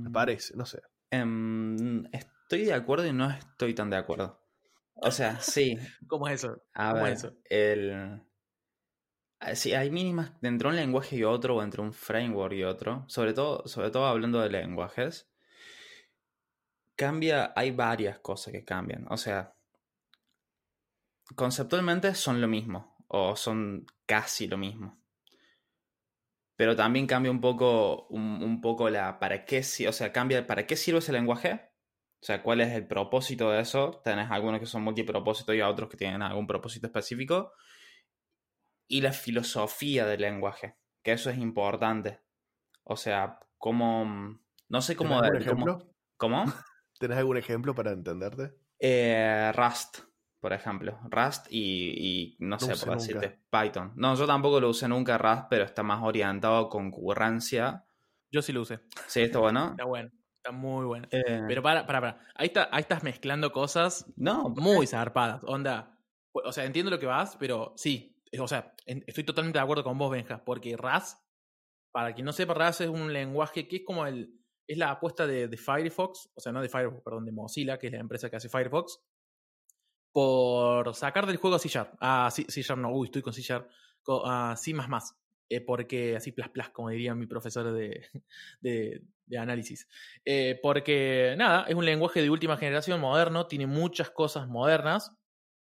Me 0.04 0.10
Mm, 0.10 0.12
parece, 0.12 0.56
no 0.56 0.66
sé. 0.66 0.80
em, 1.10 2.04
estoy 2.12 2.64
de 2.64 2.74
acuerdo 2.74 3.06
y 3.06 3.12
no 3.12 3.30
estoy 3.30 3.74
tan 3.74 3.90
de 3.90 3.96
acuerdo. 3.96 4.40
O 4.94 5.10
sea, 5.10 5.40
sí. 5.40 5.78
¿cómo 6.08 6.28
es 6.28 6.44
eso? 6.44 6.62
A 6.74 6.92
¿Cómo 6.92 7.06
ver, 7.06 7.14
es 7.14 7.24
eso? 7.24 7.36
el... 7.44 8.20
ah, 9.40 9.54
Sí, 9.54 9.74
hay 9.74 9.90
mínimas 9.90 10.32
entre 10.42 10.68
un 10.68 10.76
lenguaje 10.76 11.16
y 11.16 11.24
otro 11.24 11.56
o 11.56 11.62
entre 11.62 11.82
un 11.82 11.92
framework 11.92 12.54
y 12.54 12.64
otro. 12.64 13.04
Sobre 13.08 13.32
todo, 13.34 13.66
sobre 13.68 13.90
todo 13.90 14.06
hablando 14.06 14.40
de 14.40 14.48
lenguajes. 14.50 15.28
Cambia, 17.00 17.54
hay 17.56 17.70
varias 17.70 18.18
cosas 18.18 18.52
que 18.52 18.62
cambian. 18.62 19.06
O 19.08 19.16
sea, 19.16 19.54
conceptualmente 21.34 22.14
son 22.14 22.42
lo 22.42 22.46
mismo. 22.46 22.94
O 23.08 23.36
son 23.36 23.86
casi 24.04 24.46
lo 24.46 24.58
mismo. 24.58 25.02
Pero 26.56 26.76
también 26.76 27.06
cambia 27.06 27.32
un 27.32 27.40
poco, 27.40 28.06
un, 28.08 28.42
un 28.42 28.60
poco 28.60 28.90
la 28.90 29.18
para 29.18 29.46
qué, 29.46 29.60
o 29.88 29.92
sea, 29.92 30.12
cambia 30.12 30.46
para 30.46 30.66
qué 30.66 30.76
sirve 30.76 30.98
ese 30.98 31.14
lenguaje. 31.14 31.70
O 32.20 32.26
sea, 32.26 32.42
cuál 32.42 32.60
es 32.60 32.70
el 32.74 32.86
propósito 32.86 33.50
de 33.50 33.62
eso. 33.62 34.02
Tenés 34.04 34.30
algunos 34.30 34.60
que 34.60 34.66
son 34.66 34.82
multipropósito 34.82 35.54
y 35.54 35.62
otros 35.62 35.88
que 35.88 35.96
tienen 35.96 36.20
algún 36.20 36.46
propósito 36.46 36.86
específico. 36.88 37.54
Y 38.88 39.00
la 39.00 39.14
filosofía 39.14 40.04
del 40.04 40.20
lenguaje, 40.20 40.76
que 41.02 41.12
eso 41.12 41.30
es 41.30 41.38
importante. 41.38 42.20
O 42.84 42.98
sea, 42.98 43.40
cómo... 43.56 44.38
No 44.68 44.82
sé 44.82 44.96
cómo... 44.96 45.18
¿Cómo? 46.18 46.44
¿Tenés 47.00 47.16
algún 47.16 47.38
ejemplo 47.38 47.74
para 47.74 47.92
entenderte? 47.92 48.52
Eh, 48.78 49.50
Rust, 49.54 50.00
por 50.38 50.52
ejemplo. 50.52 50.98
Rust 51.10 51.46
y, 51.50 51.94
y 51.96 52.36
no 52.40 52.58
sé, 52.60 52.74
por 52.76 52.88
nunca. 52.88 52.94
decirte, 52.96 53.40
Python. 53.50 53.92
No, 53.96 54.14
yo 54.14 54.26
tampoco 54.26 54.60
lo 54.60 54.68
usé 54.68 54.86
nunca 54.86 55.16
Rust, 55.16 55.44
pero 55.48 55.64
está 55.64 55.82
más 55.82 56.02
orientado 56.02 56.58
a 56.58 56.68
concurrencia. 56.68 57.86
Yo 58.30 58.42
sí 58.42 58.52
lo 58.52 58.60
usé. 58.60 58.80
Sí, 59.06 59.22
está 59.22 59.38
bueno. 59.38 59.70
Está 59.70 59.84
bueno. 59.84 60.10
Está 60.36 60.52
muy 60.52 60.84
bueno. 60.86 61.06
Eh, 61.10 61.42
Pero 61.48 61.62
para, 61.62 61.86
para, 61.86 62.00
para. 62.00 62.18
Ahí, 62.34 62.46
está, 62.48 62.68
ahí 62.70 62.80
estás 62.82 63.02
mezclando 63.02 63.50
cosas 63.52 64.06
no, 64.16 64.48
muy 64.50 64.86
zarpadas. 64.86 65.42
Onda. 65.44 65.98
O 66.32 66.52
sea, 66.52 66.64
entiendo 66.64 66.90
lo 66.90 66.98
que 66.98 67.06
vas, 67.06 67.36
pero 67.38 67.72
sí. 67.76 68.16
O 68.38 68.46
sea, 68.48 68.74
en- 68.86 69.04
estoy 69.06 69.24
totalmente 69.24 69.58
de 69.58 69.62
acuerdo 69.62 69.84
con 69.84 69.98
vos, 69.98 70.10
Benja. 70.10 70.44
Porque 70.44 70.76
RAS, 70.76 71.22
para 71.92 72.14
quien 72.14 72.24
no 72.24 72.32
sepa, 72.32 72.54
RAS 72.54 72.80
es 72.82 72.88
un 72.88 73.12
lenguaje 73.12 73.66
que 73.68 73.76
es 73.76 73.82
como 73.84 74.06
el. 74.06 74.39
Es 74.66 74.78
la 74.78 74.90
apuesta 74.90 75.26
de, 75.26 75.48
Firefox, 75.56 76.30
o 76.34 76.40
sea, 76.40 76.52
no 76.52 76.62
de 76.62 76.68
Firefox, 76.68 77.02
perdón, 77.02 77.24
de 77.24 77.32
Mozilla, 77.32 77.78
que 77.78 77.88
es 77.88 77.92
la 77.92 78.00
empresa 78.00 78.30
que 78.30 78.36
hace 78.36 78.48
Firefox, 78.48 79.00
por 80.12 80.94
sacar 80.94 81.26
del 81.26 81.36
juego 81.36 81.56
a 81.56 81.58
C. 81.58 81.68
Ah, 82.00 82.30
C, 82.30 82.44
C 82.48 82.76
no, 82.76 82.92
uy, 82.92 83.06
estoy 83.06 83.22
con 83.22 83.32
C. 83.32 83.42
Con, 84.02 84.22
ah, 84.24 84.54
C 84.56 84.72
eh, 85.52 85.60
porque 85.60 86.14
así 86.14 86.30
plas 86.30 86.48
plas, 86.48 86.70
como 86.70 86.90
diría 86.90 87.12
mi 87.14 87.26
profesor 87.26 87.72
de, 87.72 88.06
de, 88.60 89.02
de 89.26 89.38
análisis. 89.38 89.88
Eh, 90.24 90.58
porque, 90.62 91.34
nada, 91.36 91.64
es 91.68 91.74
un 91.74 91.84
lenguaje 91.84 92.22
de 92.22 92.30
última 92.30 92.56
generación 92.56 93.00
moderno, 93.00 93.46
tiene 93.46 93.66
muchas 93.66 94.10
cosas 94.10 94.46
modernas, 94.48 95.16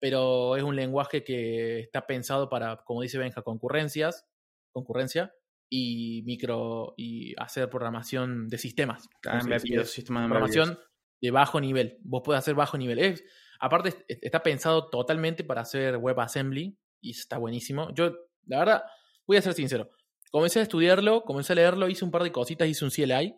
pero 0.01 0.57
es 0.57 0.65
un 0.65 0.77
lenguaje 0.77 1.23
que 1.23 1.81
está 1.81 2.07
pensado 2.07 2.49
para, 2.49 2.79
como 2.85 3.03
dice 3.03 3.19
Benja, 3.19 3.43
concurrencias, 3.43 4.27
concurrencia 4.73 5.35
y 5.71 6.23
micro 6.25 6.95
y 6.97 7.35
hacer 7.41 7.69
programación 7.69 8.49
de 8.49 8.59
sistemas. 8.59 9.09
Ah, 9.27 9.41
sistema 9.85 10.21
de 10.23 10.29
programación 10.29 10.79
de 11.21 11.31
bajo 11.31 11.61
nivel. 11.61 11.99
Vos 12.03 12.23
podés 12.25 12.39
hacer 12.41 12.55
bajo 12.55 12.79
nivel. 12.79 12.99
Es, 12.99 13.25
aparte, 13.61 13.91
es- 14.09 14.19
está 14.23 14.43
pensado 14.43 14.89
totalmente 14.89 15.45
para 15.45 15.63
hacer 15.63 15.97
WebAssembly 15.97 16.79
y 17.01 17.11
está 17.11 17.39
buenísimo. 17.39 17.93
Yo, 17.95 18.13
la 18.47 18.59
verdad, 18.61 18.83
voy 19.27 19.37
a 19.37 19.43
ser 19.43 19.55
sincero. 19.55 19.91
Comencé 20.31 20.61
a 20.61 20.63
estudiarlo, 20.63 21.23
comencé 21.23 21.53
a 21.53 21.57
leerlo, 21.57 21.89
hice 21.89 22.05
un 22.05 22.11
par 22.11 22.23
de 22.23 22.33
cositas, 22.33 22.69
hice 22.69 22.85
un 22.85 22.91
CLI 22.91 23.35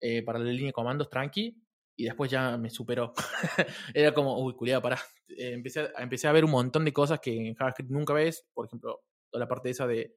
eh, 0.00 0.22
para 0.22 0.38
la 0.38 0.46
línea 0.50 0.66
de 0.66 0.72
comandos 0.72 1.08
tranqui 1.08 1.56
y 1.96 2.04
después 2.04 2.30
ya 2.30 2.56
me 2.58 2.68
superó. 2.70 3.12
Era 3.94 4.12
como, 4.12 4.38
uy, 4.42 4.54
culiado, 4.54 4.82
pará. 4.82 4.98
Eh, 5.28 5.52
empecé, 5.52 5.80
a, 5.96 6.02
empecé 6.02 6.26
a 6.28 6.32
ver 6.32 6.44
un 6.44 6.50
montón 6.50 6.84
de 6.84 6.92
cosas 6.92 7.20
que 7.20 7.34
en 7.34 7.54
JavaScript 7.54 7.90
nunca 7.90 8.12
ves. 8.12 8.44
Por 8.52 8.66
ejemplo, 8.66 9.00
toda 9.30 9.44
la 9.44 9.48
parte 9.48 9.70
esa 9.70 9.86
de 9.86 10.16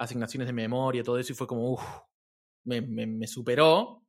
asignaciones 0.00 0.46
de 0.46 0.52
memoria, 0.52 1.04
todo 1.04 1.18
eso, 1.18 1.32
y 1.32 1.36
fue 1.36 1.46
como, 1.46 1.72
uff, 1.72 1.82
me, 2.64 2.80
me, 2.80 3.06
me 3.06 3.26
superó. 3.26 4.02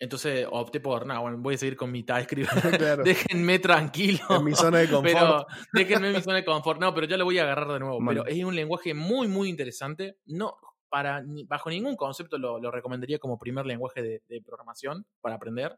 Entonces 0.00 0.46
opté 0.48 0.78
por, 0.78 1.06
no, 1.06 1.20
bueno, 1.20 1.38
voy 1.38 1.56
a 1.56 1.58
seguir 1.58 1.76
con 1.76 1.90
mi 1.90 2.04
TypeScript. 2.04 2.48
Claro. 2.78 3.02
Déjenme 3.04 3.58
tranquilo. 3.58 4.20
En 4.30 4.44
mi 4.44 4.54
zona 4.54 4.78
de 4.78 4.88
confort. 4.90 5.12
Pero 5.12 5.46
déjenme 5.72 6.08
en 6.08 6.14
mi 6.14 6.22
zona 6.22 6.36
de 6.36 6.44
confort. 6.44 6.80
No, 6.80 6.94
pero 6.94 7.06
ya 7.06 7.16
lo 7.16 7.24
voy 7.24 7.38
a 7.38 7.42
agarrar 7.42 7.68
de 7.72 7.80
nuevo. 7.80 8.00
Bueno. 8.00 8.22
Pero 8.24 8.36
es 8.36 8.44
un 8.44 8.54
lenguaje 8.54 8.94
muy, 8.94 9.26
muy 9.26 9.48
interesante. 9.48 10.18
No, 10.26 10.54
para, 10.88 11.24
bajo 11.46 11.70
ningún 11.70 11.96
concepto 11.96 12.38
lo, 12.38 12.60
lo 12.60 12.70
recomendaría 12.70 13.18
como 13.18 13.38
primer 13.38 13.66
lenguaje 13.66 14.02
de, 14.02 14.22
de 14.28 14.42
programación 14.42 15.04
para 15.20 15.36
aprender. 15.36 15.76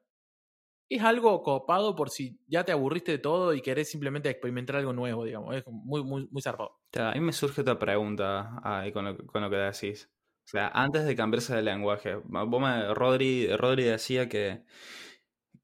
Es 0.90 1.02
algo 1.02 1.42
copado 1.42 1.96
por 1.96 2.10
si 2.10 2.38
ya 2.46 2.64
te 2.64 2.72
aburriste 2.72 3.12
de 3.12 3.18
todo 3.18 3.54
y 3.54 3.62
querés 3.62 3.90
simplemente 3.90 4.28
experimentar 4.28 4.76
algo 4.76 4.92
nuevo, 4.92 5.24
digamos. 5.24 5.56
Es 5.56 5.64
muy, 5.66 6.04
muy, 6.04 6.28
muy 6.30 6.42
zarpado. 6.42 6.78
A 6.96 7.12
mí 7.12 7.20
me 7.20 7.32
surge 7.32 7.60
otra 7.60 7.78
pregunta 7.78 8.60
ahí 8.64 8.92
con 8.92 9.04
lo, 9.04 9.16
con 9.26 9.42
lo 9.42 9.50
que 9.50 9.56
decís. 9.56 10.10
O 10.46 10.48
sea, 10.50 10.68
antes 10.74 11.04
de 11.06 11.14
cambiarse 11.14 11.54
de 11.54 11.62
lenguaje, 11.62 12.16
vos 12.16 12.60
me- 12.60 12.92
Rodri, 12.94 13.46
decía 13.84 14.28
que, 14.28 14.64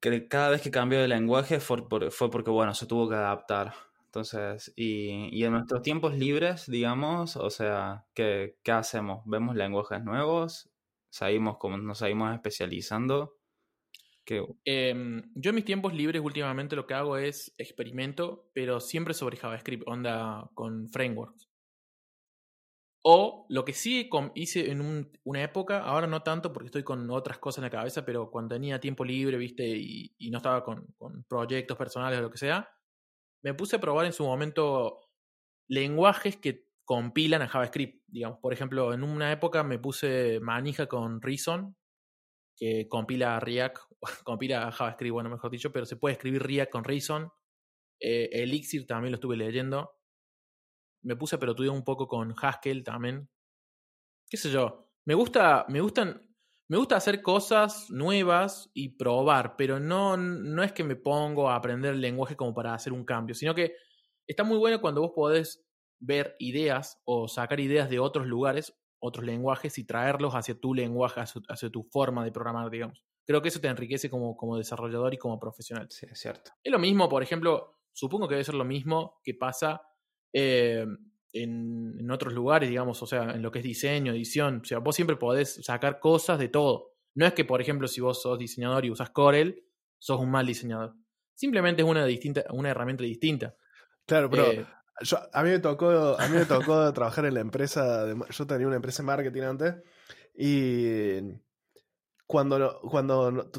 que 0.00 0.28
cada 0.28 0.50
vez 0.50 0.62
que 0.62 0.70
cambió 0.70 1.00
de 1.00 1.08
lenguaje 1.08 1.60
fue, 1.60 1.84
fue 2.10 2.30
porque, 2.30 2.50
bueno, 2.50 2.74
se 2.74 2.86
tuvo 2.86 3.08
que 3.08 3.14
adaptar. 3.16 3.74
Entonces, 4.06 4.72
y, 4.76 5.28
y 5.36 5.44
en 5.44 5.52
nuestros 5.52 5.82
tiempos 5.82 6.14
libres, 6.14 6.66
digamos, 6.70 7.36
o 7.36 7.50
sea, 7.50 8.06
¿qué, 8.14 8.58
qué 8.62 8.72
hacemos? 8.72 9.22
¿Vemos 9.26 9.56
lenguajes 9.56 10.02
nuevos? 10.04 10.70
¿Seguimos 11.10 11.58
como 11.58 11.76
nos 11.78 11.98
seguimos 11.98 12.34
especializando? 12.34 13.35
¿Qué, 14.26 14.42
Em, 14.64 15.22
yo 15.34 15.50
en 15.50 15.54
mis 15.54 15.64
tiempos 15.64 15.94
libres 15.94 16.20
últimamente 16.22 16.76
lo 16.76 16.86
que 16.86 16.94
hago 16.94 17.16
es 17.18 17.54
experimento, 17.58 18.50
pero 18.52 18.80
siempre 18.80 19.14
sobre 19.14 19.36
JavaScript, 19.36 19.84
onda 19.86 20.50
con 20.54 20.88
frameworks. 20.90 21.48
O 23.08 23.46
lo 23.50 23.64
que 23.64 23.72
sí 23.72 24.10
hice 24.34 24.70
en 24.72 24.80
un- 24.80 25.12
una 25.24 25.42
época, 25.42 25.80
ahora 25.80 26.08
no 26.08 26.22
tanto 26.24 26.52
porque 26.52 26.66
estoy 26.66 26.82
con 26.82 27.08
otras 27.10 27.38
cosas 27.38 27.58
en 27.58 27.64
la 27.64 27.70
cabeza, 27.70 28.04
pero 28.04 28.30
cuando 28.32 28.56
tenía 28.56 28.80
tiempo 28.80 29.04
libre, 29.04 29.36
viste, 29.36 29.64
y, 29.64 30.12
y 30.18 30.30
no 30.30 30.38
estaba 30.38 30.64
con, 30.64 30.86
con 30.98 31.24
proyectos 31.24 31.76
personales 31.78 32.18
o 32.18 32.22
lo 32.22 32.30
que 32.30 32.38
sea, 32.38 32.68
me 33.44 33.54
puse 33.54 33.76
a 33.76 33.80
probar 33.80 34.06
en 34.06 34.12
su 34.14 34.24
momento 34.24 35.00
lenguajes 35.68 36.36
que 36.38 36.66
compilan 36.84 37.42
a 37.42 37.48
JavaScript. 37.48 38.04
Digamos, 38.08 38.38
por 38.40 38.52
ejemplo, 38.54 38.94
en 38.94 39.04
una 39.04 39.32
época 39.32 39.64
me 39.64 39.78
puse 39.80 40.40
manija 40.40 40.86
con 40.88 41.22
Reason, 41.22 41.76
que 42.56 42.88
compila 42.88 43.38
React, 43.38 43.78
compila 44.24 44.70
JavaScript, 44.72 45.12
bueno, 45.12 45.30
mejor 45.30 45.50
dicho, 45.50 45.72
pero 45.72 45.86
se 45.86 45.96
puede 45.96 46.14
escribir 46.14 46.42
React 46.42 46.72
con 46.72 46.84
Reason. 46.84 47.30
Eh, 48.00 48.28
Elixir 48.32 48.86
también 48.86 49.12
lo 49.12 49.16
estuve 49.16 49.36
leyendo. 49.36 49.92
Me 51.02 51.16
puse 51.16 51.36
a 51.36 51.38
pelotudear 51.38 51.74
un 51.74 51.84
poco 51.84 52.08
con 52.08 52.34
Haskell 52.40 52.82
también. 52.82 53.28
Qué 54.28 54.36
sé 54.36 54.50
yo. 54.50 54.90
Me 55.04 55.14
gusta, 55.14 55.66
me 55.68 55.80
gustan, 55.80 56.26
me 56.68 56.78
gusta 56.78 56.96
hacer 56.96 57.22
cosas 57.22 57.90
nuevas 57.90 58.70
y 58.74 58.96
probar, 58.96 59.54
pero 59.56 59.78
no, 59.78 60.16
no 60.16 60.62
es 60.64 60.72
que 60.72 60.82
me 60.82 60.96
pongo 60.96 61.48
a 61.48 61.54
aprender 61.54 61.94
el 61.94 62.00
lenguaje 62.00 62.34
como 62.34 62.52
para 62.52 62.74
hacer 62.74 62.92
un 62.92 63.04
cambio, 63.04 63.34
sino 63.36 63.54
que 63.54 63.76
está 64.26 64.42
muy 64.42 64.58
bueno 64.58 64.80
cuando 64.80 65.00
vos 65.00 65.12
podés 65.14 65.64
ver 66.00 66.34
ideas 66.40 67.00
o 67.04 67.28
sacar 67.28 67.60
ideas 67.60 67.88
de 67.88 68.00
otros 68.00 68.26
lugares, 68.26 68.76
otros 69.06 69.24
lenguajes 69.24 69.78
y 69.78 69.84
traerlos 69.84 70.34
hacia 70.34 70.58
tu 70.58 70.74
lenguaje, 70.74 71.20
hacia, 71.20 71.42
hacia 71.48 71.70
tu 71.70 71.84
forma 71.84 72.24
de 72.24 72.32
programar, 72.32 72.70
digamos. 72.70 73.04
Creo 73.24 73.42
que 73.42 73.48
eso 73.48 73.60
te 73.60 73.68
enriquece 73.68 74.08
como, 74.08 74.36
como 74.36 74.56
desarrollador 74.56 75.14
y 75.14 75.18
como 75.18 75.38
profesional. 75.38 75.86
sí, 75.90 76.06
es 76.10 76.18
cierto. 76.18 76.52
Es 76.62 76.70
lo 76.70 76.78
mismo, 76.78 77.08
por 77.08 77.22
ejemplo, 77.22 77.78
supongo 77.92 78.28
que 78.28 78.34
debe 78.34 78.44
ser 78.44 78.54
lo 78.54 78.64
mismo 78.64 79.20
que 79.24 79.34
pasa 79.34 79.82
eh, 80.32 80.86
en, 81.32 81.96
en 81.98 82.10
otros 82.10 82.32
lugares, 82.32 82.68
digamos, 82.68 83.02
o 83.02 83.06
sea, 83.06 83.32
en 83.32 83.42
lo 83.42 83.50
que 83.50 83.58
es 83.58 83.64
diseño, 83.64 84.12
edición. 84.12 84.60
O 84.62 84.64
sea, 84.64 84.78
vos 84.78 84.94
siempre 84.94 85.16
podés 85.16 85.64
sacar 85.64 85.98
cosas 85.98 86.38
de 86.38 86.48
todo. 86.48 86.92
No 87.14 87.26
es 87.26 87.32
que, 87.32 87.44
por 87.44 87.60
ejemplo, 87.60 87.88
si 87.88 88.00
vos 88.00 88.22
sos 88.22 88.38
diseñador 88.38 88.84
y 88.84 88.90
usas 88.90 89.10
Corel, 89.10 89.64
sos 89.98 90.20
un 90.20 90.30
mal 90.30 90.46
diseñador. 90.46 90.94
Simplemente 91.34 91.82
es 91.82 91.88
una, 91.88 92.04
distinta, 92.06 92.44
una 92.50 92.70
herramienta 92.70 93.04
distinta. 93.04 93.56
Claro, 94.06 94.30
pero 94.30 94.52
Eh, 94.52 94.66
a 95.32 95.42
mí 95.42 95.50
me 95.50 95.58
tocó, 95.58 96.18
a 96.18 96.28
mí 96.28 96.36
me 96.36 96.44
tocó 96.46 96.92
trabajar 96.94 97.26
en 97.26 97.34
la 97.34 97.40
empresa, 97.40 98.04
de- 98.06 98.16
yo 98.30 98.46
tenía 98.46 98.66
una 98.66 98.76
empresa 98.76 99.02
de 99.02 99.06
marketing 99.06 99.42
antes 99.42 99.74
y 100.34 101.20
cuando, 102.26 102.80
cuando 102.80 103.50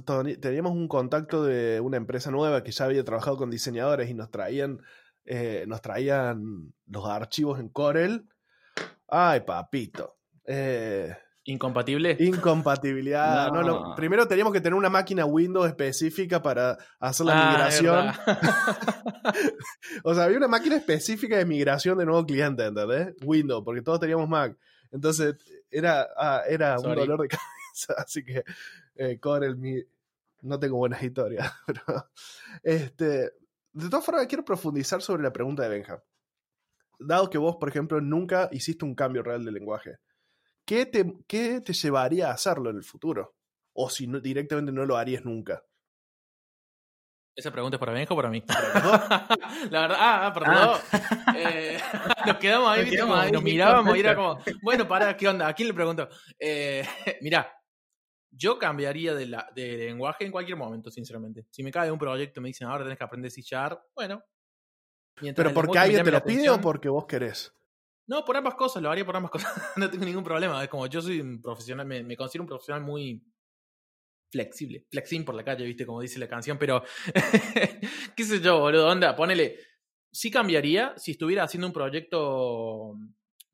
teníamos 0.42 0.74
un 0.74 0.88
contacto 0.88 1.44
de 1.44 1.80
una 1.80 1.98
empresa 1.98 2.32
nueva 2.32 2.64
que 2.64 2.72
ya 2.72 2.86
había 2.86 3.04
trabajado 3.06 3.38
con 3.38 3.50
diseñadores 3.50 4.10
y 4.10 4.14
nos 4.14 4.30
traían, 4.30 4.82
eh, 5.26 5.66
nos 5.68 5.82
traían 5.82 6.74
los 6.88 7.06
archivos 7.06 7.60
en 7.60 7.70
Corel, 7.70 8.28
ay 9.08 9.42
papito, 9.42 10.18
eh, 10.46 11.16
incompatible. 11.48 12.16
incompatibilidad. 12.20 13.52
no, 13.52 13.62
No. 13.64 13.90
no, 13.90 13.96
primero 13.96 14.28
teníamos 14.28 14.54
que 14.54 14.62
tener 14.62 14.76
una 14.78 14.90
máquina 14.90 15.26
Windows 15.26 15.68
específica 15.68 16.42
para 16.42 16.78
hacer 17.00 17.26
la 17.26 17.34
Ah, 17.34 17.52
migración. 17.52 18.08
O 20.04 20.14
sea, 20.14 20.26
había 20.26 20.38
una 20.38 20.48
máquina 20.48 20.76
específica 20.76 21.38
de 21.38 21.46
migración 21.46 21.98
de 21.98 22.06
nuevo 22.06 22.26
cliente, 22.26 22.66
¿entendés? 22.66 23.14
Windows, 23.24 23.64
porque 23.64 23.82
todos 23.82 24.00
teníamos 24.00 24.28
Mac. 24.30 24.56
Entonces, 24.92 25.36
era, 25.70 26.08
ah, 26.16 26.42
era 26.48 26.78
un 26.80 26.96
dolor 26.96 27.22
de 27.22 27.28
cabeza. 27.28 27.94
Así 27.98 28.24
que, 28.24 28.44
eh, 28.96 29.20
Corel, 29.20 29.58
mi... 29.58 29.84
no 30.42 30.60
tengo 30.60 30.78
buenas 30.78 31.02
historias. 31.04 31.52
Pero, 31.68 32.10
este, 32.64 33.32
de 33.74 33.90
todas 33.90 34.06
formas, 34.06 34.28
quiero 34.28 34.46
profundizar 34.46 35.02
sobre 35.02 35.24
la 35.24 35.34
pregunta 35.34 35.64
de 35.64 35.70
Benja. 35.70 36.04
Dado 37.00 37.30
que 37.30 37.38
vos, 37.38 37.58
por 37.58 37.70
ejemplo, 37.70 38.02
nunca 38.02 38.50
hiciste 38.52 38.86
un 38.86 38.96
cambio 38.96 39.22
real 39.24 39.44
de 39.46 39.52
lenguaje, 39.52 39.98
¿qué 40.68 40.86
te, 40.86 41.16
qué 41.28 41.62
te 41.62 41.74
llevaría 41.74 42.28
a 42.30 42.34
hacerlo 42.34 42.70
en 42.70 42.76
el 42.76 42.84
futuro? 42.84 43.36
O 43.74 43.90
si 43.90 44.06
no, 44.06 44.20
directamente 44.20 44.72
no 44.72 44.86
lo 44.86 44.98
harías 44.98 45.24
nunca. 45.24 45.64
¿Esa 47.36 47.52
pregunta 47.52 47.76
es 47.76 47.80
para 47.80 47.94
Benjo 47.94 48.16
o 48.16 48.18
para 48.18 48.30
mí? 48.30 48.44
La 49.72 49.82
verdad, 49.82 49.98
ah, 50.00 50.28
ah, 50.28 50.34
perdón. 50.34 50.80
Eh, 51.38 51.80
nos 52.26 52.38
quedamos 52.38 52.70
ahí, 52.70 52.82
Nos 52.82 52.90
quedamos 52.90 53.20
ahí, 53.20 53.32
nos 53.32 53.44
mirábamos 53.44 53.96
y 53.96 54.00
era 54.00 54.16
como, 54.16 54.40
bueno, 54.64 54.88
pará, 54.88 55.16
¿qué 55.16 55.28
onda? 55.28 55.48
¿A 55.48 55.54
quién 55.54 55.68
le 55.68 55.74
pregunto? 55.76 56.10
Eh, 56.40 56.84
mirá, 57.22 57.56
yo 58.32 58.58
cambiaría 58.58 59.14
de, 59.14 59.28
la, 59.28 59.48
de 59.56 59.78
lenguaje 59.78 60.26
en 60.26 60.32
cualquier 60.32 60.58
momento, 60.58 60.90
sinceramente. 60.90 61.46
Si 61.52 61.64
me 61.64 61.72
cae 61.72 61.92
un 61.92 62.00
proyecto 62.00 62.40
y 62.40 62.44
me 62.44 62.50
dicen, 62.50 62.68
ahora 62.68 62.84
tenés 62.84 62.98
que 62.98 63.04
aprender 63.04 63.32
C 63.32 63.42
Sharp, 63.42 63.80
bueno. 63.96 64.24
¿Pero 65.16 65.54
porque 65.54 65.78
alguien 65.78 66.04
te 66.04 66.12
lo 66.12 66.24
pide 66.24 66.50
o 66.50 66.60
porque 66.60 66.90
vos 66.90 67.06
querés? 67.06 67.54
No, 68.08 68.24
por 68.24 68.38
ambas 68.38 68.56
cosas, 68.56 68.82
lo 68.82 68.90
haría 68.90 69.06
por 69.06 69.16
ambas 69.16 69.32
cosas. 69.32 69.54
no 69.78 69.90
tengo 69.90 70.06
ningún 70.06 70.24
problema. 70.24 70.64
Es 70.64 70.70
como 70.70 70.88
yo 70.88 71.02
soy 71.02 71.20
un 71.20 71.42
profesional, 71.42 71.86
me, 71.86 72.04
me 72.04 72.16
considero 72.16 72.44
un 72.44 72.48
profesional 72.48 72.82
muy 72.84 73.22
flexible. 74.32 74.86
Flexing 74.90 75.26
por 75.26 75.36
la 75.36 75.44
calle, 75.44 75.66
viste, 75.66 75.86
como 75.86 76.02
dice 76.02 76.20
la 76.20 76.28
canción, 76.28 76.58
pero 76.58 76.84
qué 78.16 78.24
sé 78.24 78.40
yo, 78.42 78.60
boludo, 78.60 78.88
onda, 78.88 79.16
ponele. 79.16 79.58
Sí 80.12 80.32
cambiaría 80.32 80.94
si 80.98 81.12
estuviera 81.12 81.44
haciendo 81.44 81.68
un 81.68 81.74
proyecto, 81.74 82.96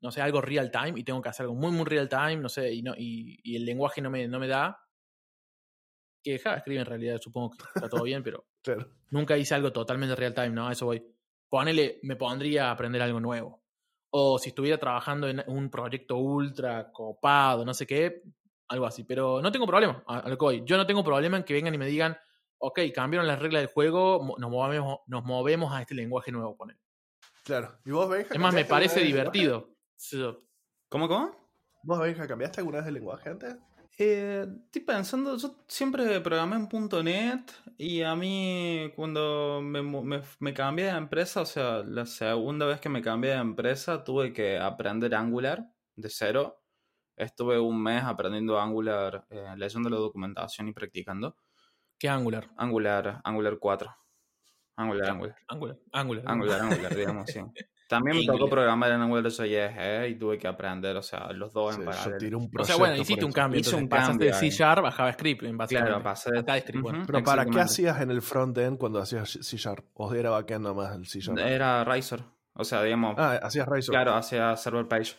no 0.00 0.10
sé, 0.10 0.20
algo 0.22 0.40
real 0.40 0.70
time 0.70 0.98
y 0.98 1.04
tengo 1.04 1.20
que 1.20 1.28
hacer 1.28 1.44
algo 1.44 1.56
muy, 1.56 1.72
muy 1.72 1.84
real 1.84 2.08
time, 2.08 2.36
no 2.36 2.48
sé, 2.48 2.72
y, 2.72 2.82
no, 2.82 2.94
y, 2.96 3.38
y 3.42 3.56
el 3.56 3.64
lenguaje 3.64 4.00
no 4.00 4.10
me, 4.10 4.26
no 4.28 4.38
me 4.38 4.48
da. 4.48 4.78
Que 6.22 6.38
JavaScript 6.38 6.80
en 6.80 6.86
realidad 6.86 7.18
supongo 7.20 7.50
que 7.50 7.64
está 7.74 7.88
todo 7.88 8.02
bien, 8.04 8.22
pero 8.22 8.46
Claro. 8.62 8.88
nunca 9.10 9.36
hice 9.36 9.54
algo 9.54 9.72
totalmente 9.72 10.16
real 10.16 10.32
time, 10.34 10.50
¿no? 10.50 10.68
A 10.68 10.72
eso 10.72 10.86
voy. 10.86 11.04
Ponele, 11.50 11.98
me 12.02 12.16
pondría 12.16 12.68
a 12.68 12.70
aprender 12.72 13.02
algo 13.02 13.20
nuevo. 13.20 13.63
O 14.16 14.38
si 14.38 14.50
estuviera 14.50 14.78
trabajando 14.78 15.26
en 15.26 15.42
un 15.48 15.68
proyecto 15.68 16.18
ultra 16.18 16.92
copado, 16.92 17.64
no 17.64 17.74
sé 17.74 17.84
qué, 17.84 18.22
algo 18.68 18.86
así. 18.86 19.02
Pero 19.02 19.42
no 19.42 19.50
tengo 19.50 19.66
problema, 19.66 20.04
a, 20.06 20.28
lo 20.28 20.38
que 20.38 20.44
voy. 20.44 20.62
Yo 20.64 20.76
no 20.76 20.86
tengo 20.86 21.02
problema 21.02 21.36
en 21.36 21.42
que 21.42 21.52
vengan 21.52 21.74
y 21.74 21.78
me 21.78 21.86
digan, 21.86 22.16
ok, 22.58 22.78
cambiaron 22.94 23.26
las 23.26 23.40
reglas 23.40 23.62
del 23.62 23.72
juego, 23.72 24.36
nos 24.38 24.50
movemos, 24.50 25.00
nos 25.08 25.24
movemos 25.24 25.72
a 25.72 25.80
este 25.80 25.96
lenguaje 25.96 26.30
nuevo, 26.30 26.56
poner. 26.56 26.78
Claro. 27.42 27.76
¿Y 27.84 27.90
vos, 27.90 28.08
Benja? 28.08 28.32
Es 28.32 28.40
más, 28.40 28.54
me 28.54 28.64
parece 28.64 29.00
divertido. 29.00 29.74
¿Cómo, 30.88 31.08
cómo? 31.08 31.36
¿Vos, 31.82 31.98
Benja, 31.98 32.28
cambiaste 32.28 32.60
alguna 32.60 32.78
vez 32.78 32.86
de 32.86 32.92
lenguaje 32.92 33.30
antes? 33.30 33.56
Eh, 33.96 34.44
estoy 34.64 34.82
pensando, 34.82 35.36
yo 35.36 35.64
siempre 35.68 36.20
programé 36.20 36.56
en 36.56 36.68
.NET 37.04 37.52
y 37.78 38.02
a 38.02 38.16
mí 38.16 38.90
cuando 38.96 39.60
me, 39.62 39.82
me, 39.82 40.20
me 40.40 40.52
cambié 40.52 40.86
de 40.86 40.90
empresa, 40.98 41.42
o 41.42 41.46
sea, 41.46 41.84
la 41.84 42.04
segunda 42.04 42.66
vez 42.66 42.80
que 42.80 42.88
me 42.88 43.02
cambié 43.02 43.30
de 43.32 43.36
empresa 43.36 44.02
tuve 44.02 44.32
que 44.32 44.58
aprender 44.58 45.14
Angular 45.14 45.70
de 45.94 46.10
cero. 46.10 46.60
Estuve 47.16 47.60
un 47.60 47.80
mes 47.80 48.02
aprendiendo 48.02 48.58
Angular, 48.58 49.26
eh, 49.30 49.54
leyendo 49.56 49.88
la 49.88 49.96
documentación 49.96 50.66
y 50.66 50.72
practicando. 50.72 51.36
¿Qué 51.96 52.08
Angular? 52.08 52.50
Angular, 52.56 53.20
Angular 53.22 53.58
4. 53.60 53.96
Angular, 54.76 55.10
Angular. 55.10 55.36
Angular. 55.46 55.78
Angular. 55.92 56.24
Angular, 56.26 56.60
Angular, 56.62 56.96
digamos, 56.96 57.30
sí. 57.30 57.40
También 57.96 58.16
me 58.18 58.22
tocó 58.24 58.32
Angular. 58.36 58.50
programar 58.50 58.90
en 58.92 59.00
AngularJS 59.02 59.40
eh, 59.48 60.08
y 60.10 60.14
tuve 60.18 60.38
que 60.38 60.46
aprender, 60.48 60.96
o 60.96 61.02
sea, 61.02 61.32
los 61.32 61.52
dos 61.52 61.74
Sí, 61.74 61.80
en 61.80 61.86
yo 61.86 61.90
paralelo. 61.92 62.18
tiré 62.18 62.36
un 62.36 62.50
O 62.58 62.64
sea, 62.64 62.76
bueno, 62.76 62.96
hiciste 62.96 63.24
un 63.24 63.32
cambio. 63.32 63.60
Hice 63.60 63.76
un 63.76 63.88
pasaste 63.88 64.10
cambio 64.12 64.26
de 64.28 64.32
C. 64.34 64.50
Sharp 64.50 64.84
a 64.86 64.90
JavaScript, 64.90 65.42
básicamente. 65.52 65.90
Claro, 65.90 66.02
pasé 66.02 66.30
de... 66.32 66.80
Bueno. 66.80 66.98
Ujú, 66.98 67.06
Pero 67.06 67.22
¿para 67.24 67.44
qué 67.46 67.60
hacías 67.60 68.00
en 68.00 68.10
el 68.10 68.22
frontend 68.22 68.78
cuando 68.78 68.98
hacías 69.00 69.30
C 69.40 69.56
Sharp? 69.56 69.84
¿O 69.94 70.12
era 70.14 70.30
backend 70.30 70.64
nomás 70.64 70.94
el 70.96 71.06
C 71.06 71.20
Sharp? 71.20 71.38
Era 71.38 71.84
Razor. 71.84 72.20
O 72.54 72.64
sea, 72.64 72.82
digamos, 72.82 73.14
Ah, 73.18 73.38
hacías 73.42 73.66
Razor. 73.66 73.92
claro, 73.92 74.14
hacia 74.14 74.56
server 74.56 74.86
page. 74.86 75.14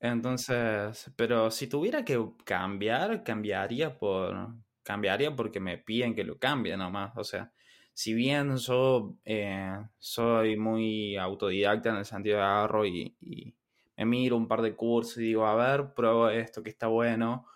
Entonces, 0.00 1.10
pero 1.16 1.50
si 1.50 1.68
tuviera 1.68 2.04
que 2.04 2.22
cambiar, 2.44 3.22
cambiaría 3.22 3.96
por 3.96 4.48
cambiaría 4.82 5.34
porque 5.36 5.60
me 5.60 5.78
piden 5.78 6.14
que 6.14 6.24
lo 6.24 6.38
cambie 6.38 6.76
nomás. 6.76 7.12
O 7.16 7.22
sea, 7.24 7.52
si 7.94 8.14
bien 8.14 8.56
yo 8.56 9.16
eh, 9.24 9.78
soy 9.98 10.56
muy 10.56 11.16
autodidacta 11.16 11.90
en 11.90 11.96
el 11.96 12.04
sentido 12.04 12.38
de 12.38 12.42
agarro 12.42 12.86
y, 12.86 13.54
me 13.96 14.06
miro 14.06 14.36
un 14.36 14.48
par 14.48 14.62
de 14.62 14.74
cursos 14.74 15.18
y 15.18 15.26
digo, 15.26 15.46
a 15.46 15.54
ver, 15.54 15.94
pruebo 15.94 16.28
esto 16.28 16.62
que 16.62 16.70
está 16.70 16.88
bueno 16.88 17.46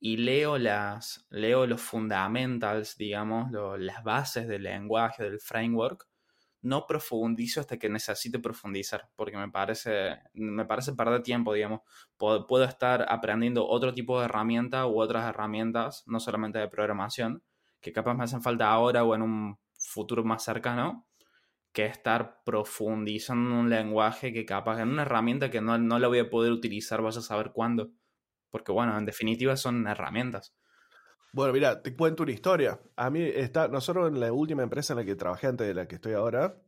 y 0.00 0.18
leo 0.18 0.58
las 0.58 1.26
leo 1.30 1.66
los 1.66 1.80
fundamentals, 1.80 2.98
digamos, 2.98 3.50
las 3.78 4.04
bases 4.04 4.46
del 4.46 4.64
lenguaje, 4.64 5.22
del 5.22 5.40
framework, 5.40 6.06
no 6.60 6.86
profundizo 6.86 7.60
hasta 7.60 7.78
que 7.78 7.88
necesite 7.88 8.38
profundizar, 8.38 9.08
porque 9.16 9.36
me 9.38 9.50
parece 9.50 10.18
me 10.34 10.66
parece 10.66 10.92
perder 10.94 11.22
tiempo, 11.22 11.54
digamos. 11.54 11.80
Puedo, 12.18 12.46
puedo 12.46 12.64
estar 12.64 13.06
aprendiendo 13.08 13.66
otro 13.66 13.94
tipo 13.94 14.18
de 14.18 14.26
herramienta 14.26 14.86
u 14.86 15.00
otras 15.00 15.26
herramientas, 15.28 16.04
no 16.06 16.20
solamente 16.20 16.58
de 16.58 16.68
programación, 16.68 17.42
que 17.80 17.92
capaz 17.92 18.14
me 18.14 18.24
hacen 18.24 18.42
falta 18.42 18.70
ahora 18.70 19.04
o 19.04 19.14
en 19.14 19.22
un 19.22 19.58
futuro 19.84 20.24
más 20.24 20.44
cercano, 20.44 21.06
que 21.72 21.86
estar 21.86 22.42
profundizando 22.44 23.50
en 23.50 23.56
un 23.56 23.70
lenguaje 23.70 24.32
que 24.32 24.46
capaz, 24.46 24.80
en 24.80 24.90
una 24.90 25.02
herramienta 25.02 25.50
que 25.50 25.60
no, 25.60 25.76
no 25.76 25.98
la 25.98 26.08
voy 26.08 26.20
a 26.20 26.30
poder 26.30 26.52
utilizar, 26.52 27.02
vas 27.02 27.16
a 27.16 27.22
saber 27.22 27.52
cuándo. 27.52 27.90
Porque 28.50 28.72
bueno, 28.72 28.96
en 28.96 29.04
definitiva 29.04 29.56
son 29.56 29.86
herramientas. 29.86 30.54
Bueno, 31.32 31.52
mira, 31.52 31.82
te 31.82 31.96
cuento 31.96 32.22
una 32.22 32.30
historia. 32.30 32.80
A 32.94 33.10
mí 33.10 33.20
está, 33.22 33.66
nosotros 33.66 34.08
en 34.08 34.20
la 34.20 34.32
última 34.32 34.62
empresa 34.62 34.92
en 34.92 35.00
la 35.00 35.04
que 35.04 35.16
trabajé 35.16 35.48
antes 35.48 35.66
de 35.66 35.74
la 35.74 35.88
que 35.88 35.96
estoy 35.96 36.12
ahora, 36.12 36.62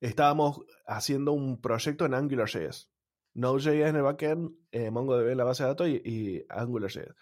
estábamos 0.00 0.62
haciendo 0.86 1.32
un 1.32 1.60
proyecto 1.60 2.06
en 2.06 2.14
AngularJS. 2.14 2.90
Node.js 3.34 3.66
en 3.66 3.96
el 3.96 4.02
backend, 4.02 4.52
eh, 4.72 4.90
MongoDB 4.90 5.28
en 5.28 5.36
la 5.36 5.44
base 5.44 5.62
de 5.62 5.68
datos 5.68 5.88
y, 5.88 6.00
y 6.04 6.46
AngularJS. 6.48 7.14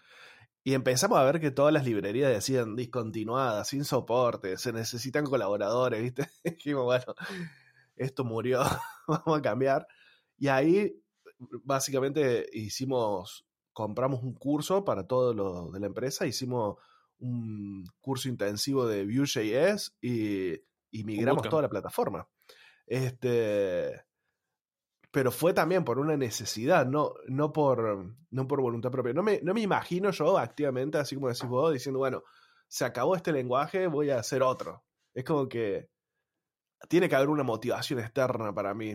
Y 0.66 0.74
empezamos 0.74 1.16
a 1.16 1.22
ver 1.22 1.38
que 1.38 1.52
todas 1.52 1.72
las 1.72 1.84
librerías 1.84 2.28
decían 2.28 2.74
discontinuadas, 2.74 3.68
sin 3.68 3.84
soporte, 3.84 4.58
se 4.58 4.72
necesitan 4.72 5.24
colaboradores, 5.24 6.02
¿viste? 6.02 6.28
Dijimos, 6.44 6.86
bueno, 6.86 7.14
esto 7.94 8.24
murió, 8.24 8.64
vamos 9.06 9.38
a 9.38 9.42
cambiar. 9.42 9.86
Y 10.36 10.48
ahí 10.48 11.00
básicamente 11.62 12.48
hicimos, 12.52 13.46
compramos 13.72 14.24
un 14.24 14.34
curso 14.34 14.84
para 14.84 15.06
todos 15.06 15.36
los 15.36 15.70
de 15.70 15.78
la 15.78 15.86
empresa, 15.86 16.26
hicimos 16.26 16.78
un 17.20 17.84
curso 18.00 18.28
intensivo 18.28 18.88
de 18.88 19.04
Vue.js 19.04 19.96
y, 20.00 20.54
y 20.90 21.04
migramos 21.04 21.48
toda 21.48 21.62
la 21.62 21.68
plataforma. 21.68 22.28
Este, 22.88 24.04
pero 25.16 25.32
fue 25.32 25.54
también 25.54 25.82
por 25.82 25.98
una 25.98 26.14
necesidad, 26.14 26.84
no, 26.84 27.14
no, 27.26 27.50
por, 27.50 28.14
no 28.28 28.46
por 28.46 28.60
voluntad 28.60 28.90
propia. 28.90 29.14
No 29.14 29.22
me, 29.22 29.40
no 29.42 29.54
me 29.54 29.62
imagino 29.62 30.10
yo 30.10 30.36
activamente, 30.36 30.98
así 30.98 31.14
como 31.14 31.28
decís 31.28 31.48
vos, 31.48 31.72
diciendo, 31.72 32.00
bueno, 32.00 32.22
se 32.68 32.84
acabó 32.84 33.16
este 33.16 33.32
lenguaje, 33.32 33.86
voy 33.86 34.10
a 34.10 34.18
hacer 34.18 34.42
otro. 34.42 34.84
Es 35.14 35.24
como 35.24 35.48
que 35.48 35.88
tiene 36.90 37.08
que 37.08 37.16
haber 37.16 37.30
una 37.30 37.44
motivación 37.44 37.98
externa 38.00 38.54
para 38.54 38.74
mí, 38.74 38.94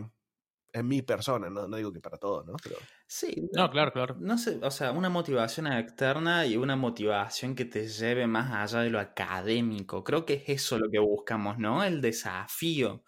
en 0.72 0.86
mi 0.86 1.02
persona, 1.02 1.50
no, 1.50 1.66
no 1.66 1.76
digo 1.76 1.92
que 1.92 1.98
para 1.98 2.18
todos, 2.18 2.46
¿no? 2.46 2.54
Pero... 2.62 2.76
Sí, 3.04 3.50
no, 3.52 3.68
claro, 3.68 3.92
claro. 3.92 4.16
No 4.20 4.38
sé, 4.38 4.60
o 4.62 4.70
sea, 4.70 4.92
una 4.92 5.08
motivación 5.08 5.66
externa 5.66 6.46
y 6.46 6.56
una 6.56 6.76
motivación 6.76 7.56
que 7.56 7.64
te 7.64 7.88
lleve 7.88 8.28
más 8.28 8.52
allá 8.52 8.84
de 8.84 8.90
lo 8.90 9.00
académico. 9.00 10.04
Creo 10.04 10.24
que 10.24 10.34
es 10.34 10.44
eso 10.46 10.78
lo 10.78 10.88
que 10.88 11.00
buscamos, 11.00 11.58
¿no? 11.58 11.82
El 11.82 12.00
desafío. 12.00 13.02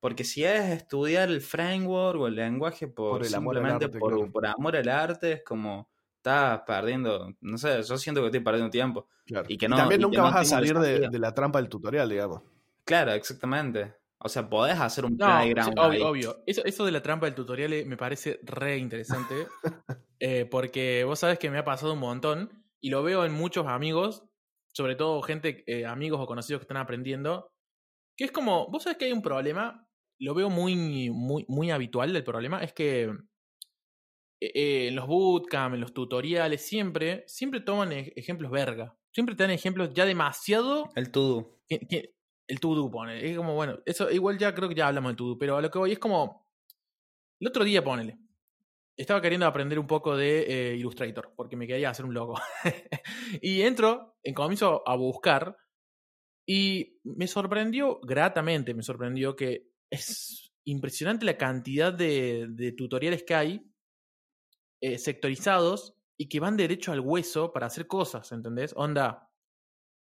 Porque 0.00 0.24
si 0.24 0.44
es 0.44 0.70
estudiar 0.70 1.28
el 1.28 1.40
framework 1.42 2.20
o 2.20 2.26
el 2.26 2.34
lenguaje 2.36 2.88
por, 2.88 3.22
el 3.22 3.28
simplemente 3.28 3.84
al 3.84 3.90
arte, 3.90 3.98
por, 3.98 4.14
claro. 4.14 4.32
por 4.32 4.46
amor 4.46 4.76
al 4.76 4.88
arte, 4.88 5.32
es 5.32 5.42
como 5.44 5.88
estás 6.16 6.62
perdiendo, 6.66 7.34
no 7.40 7.58
sé, 7.58 7.82
yo 7.82 7.96
siento 7.98 8.20
que 8.22 8.26
estoy 8.28 8.40
perdiendo 8.40 8.70
tiempo. 8.70 9.08
Claro. 9.26 9.46
Y 9.48 9.56
que 9.58 9.66
Y 9.66 9.68
no- 9.68 9.76
también 9.76 10.00
y 10.00 10.04
que 10.04 10.06
nunca 10.08 10.18
no 10.18 10.24
vas 10.24 10.36
a 10.36 10.44
salir 10.44 10.78
de, 10.78 11.08
de 11.08 11.18
la 11.18 11.32
trampa 11.34 11.58
del 11.60 11.68
tutorial, 11.68 12.08
digamos. 12.08 12.42
Claro, 12.84 13.12
exactamente. 13.12 13.94
O 14.18 14.28
sea, 14.28 14.48
podés 14.50 14.78
hacer 14.78 15.04
un 15.06 15.16
No, 15.16 15.24
sí, 15.26 15.32
playground 15.54 15.78
ahí. 15.78 15.88
obvio, 16.02 16.08
obvio. 16.08 16.42
Eso, 16.46 16.62
eso 16.64 16.84
de 16.84 16.92
la 16.92 17.00
trampa 17.02 17.26
del 17.26 17.34
tutorial 17.34 17.72
eh, 17.72 17.84
me 17.86 17.96
parece 17.96 18.40
re 18.42 18.76
interesante. 18.78 19.46
eh, 20.18 20.46
porque 20.50 21.04
vos 21.04 21.18
sabes 21.18 21.38
que 21.38 21.50
me 21.50 21.58
ha 21.58 21.64
pasado 21.64 21.92
un 21.94 22.00
montón 22.00 22.64
y 22.80 22.90
lo 22.90 23.02
veo 23.02 23.24
en 23.24 23.32
muchos 23.32 23.66
amigos, 23.66 24.24
sobre 24.72 24.94
todo 24.94 25.22
gente, 25.22 25.64
eh, 25.66 25.86
amigos 25.86 26.20
o 26.20 26.26
conocidos 26.26 26.60
que 26.60 26.64
están 26.64 26.76
aprendiendo, 26.78 27.50
que 28.16 28.24
es 28.24 28.32
como, 28.32 28.68
vos 28.70 28.82
sabes 28.82 28.98
que 28.98 29.06
hay 29.06 29.12
un 29.12 29.22
problema, 29.22 29.88
lo 30.20 30.34
veo 30.34 30.50
muy, 30.50 31.10
muy, 31.10 31.44
muy 31.48 31.70
habitual 31.70 32.12
del 32.12 32.24
problema, 32.24 32.62
es 32.62 32.72
que 32.72 33.10
eh, 34.40 34.52
eh, 34.54 34.88
en 34.88 34.96
los 34.96 35.06
bootcamp, 35.06 35.74
en 35.74 35.80
los 35.80 35.92
tutoriales, 35.92 36.62
siempre, 36.62 37.24
siempre 37.26 37.60
toman 37.60 37.92
ej- 37.92 38.12
ejemplos 38.16 38.50
verga. 38.50 38.96
Siempre 39.12 39.34
te 39.34 39.42
dan 39.42 39.50
ejemplos 39.50 39.92
ya 39.92 40.04
demasiado 40.06 40.90
El 40.94 41.10
todo. 41.10 41.58
que- 41.68 41.80
que- 41.80 42.14
el 42.46 42.58
to-do 42.60 42.90
pone. 42.90 43.24
Es 43.30 43.36
como, 43.36 43.54
bueno, 43.54 43.78
eso 43.86 44.10
igual 44.10 44.36
ya 44.38 44.52
creo 44.54 44.68
que 44.68 44.74
ya 44.74 44.88
hablamos 44.88 45.10
del 45.10 45.16
to-do, 45.16 45.38
pero 45.38 45.56
a 45.56 45.62
lo 45.62 45.70
que 45.70 45.78
voy 45.78 45.92
es 45.92 45.98
como. 45.98 46.48
El 47.40 47.48
otro 47.48 47.64
día 47.64 47.82
ponele. 47.84 48.18
Estaba 48.96 49.22
queriendo 49.22 49.46
aprender 49.46 49.78
un 49.78 49.86
poco 49.86 50.16
de 50.16 50.72
eh, 50.72 50.76
Illustrator, 50.76 51.32
porque 51.36 51.56
me 51.56 51.66
quería 51.66 51.90
hacer 51.90 52.04
un 52.04 52.12
logo. 52.14 52.34
y 53.42 53.62
entro, 53.62 54.16
en 54.22 54.34
comienzo 54.34 54.82
a 54.86 54.96
buscar, 54.96 55.56
y 56.46 56.98
me 57.04 57.26
sorprendió, 57.28 58.00
gratamente 58.02 58.74
me 58.74 58.82
sorprendió 58.82 59.36
que 59.36 59.69
es 59.90 60.52
impresionante 60.64 61.24
la 61.24 61.36
cantidad 61.36 61.92
de, 61.92 62.46
de 62.50 62.72
tutoriales 62.72 63.22
que 63.24 63.34
hay 63.34 63.66
eh, 64.80 64.98
sectorizados 64.98 65.96
y 66.16 66.28
que 66.28 66.40
van 66.40 66.56
derecho 66.56 66.92
al 66.92 67.00
hueso 67.00 67.52
para 67.52 67.66
hacer 67.66 67.86
cosas, 67.86 68.30
¿entendés? 68.32 68.72
Onda, 68.76 69.30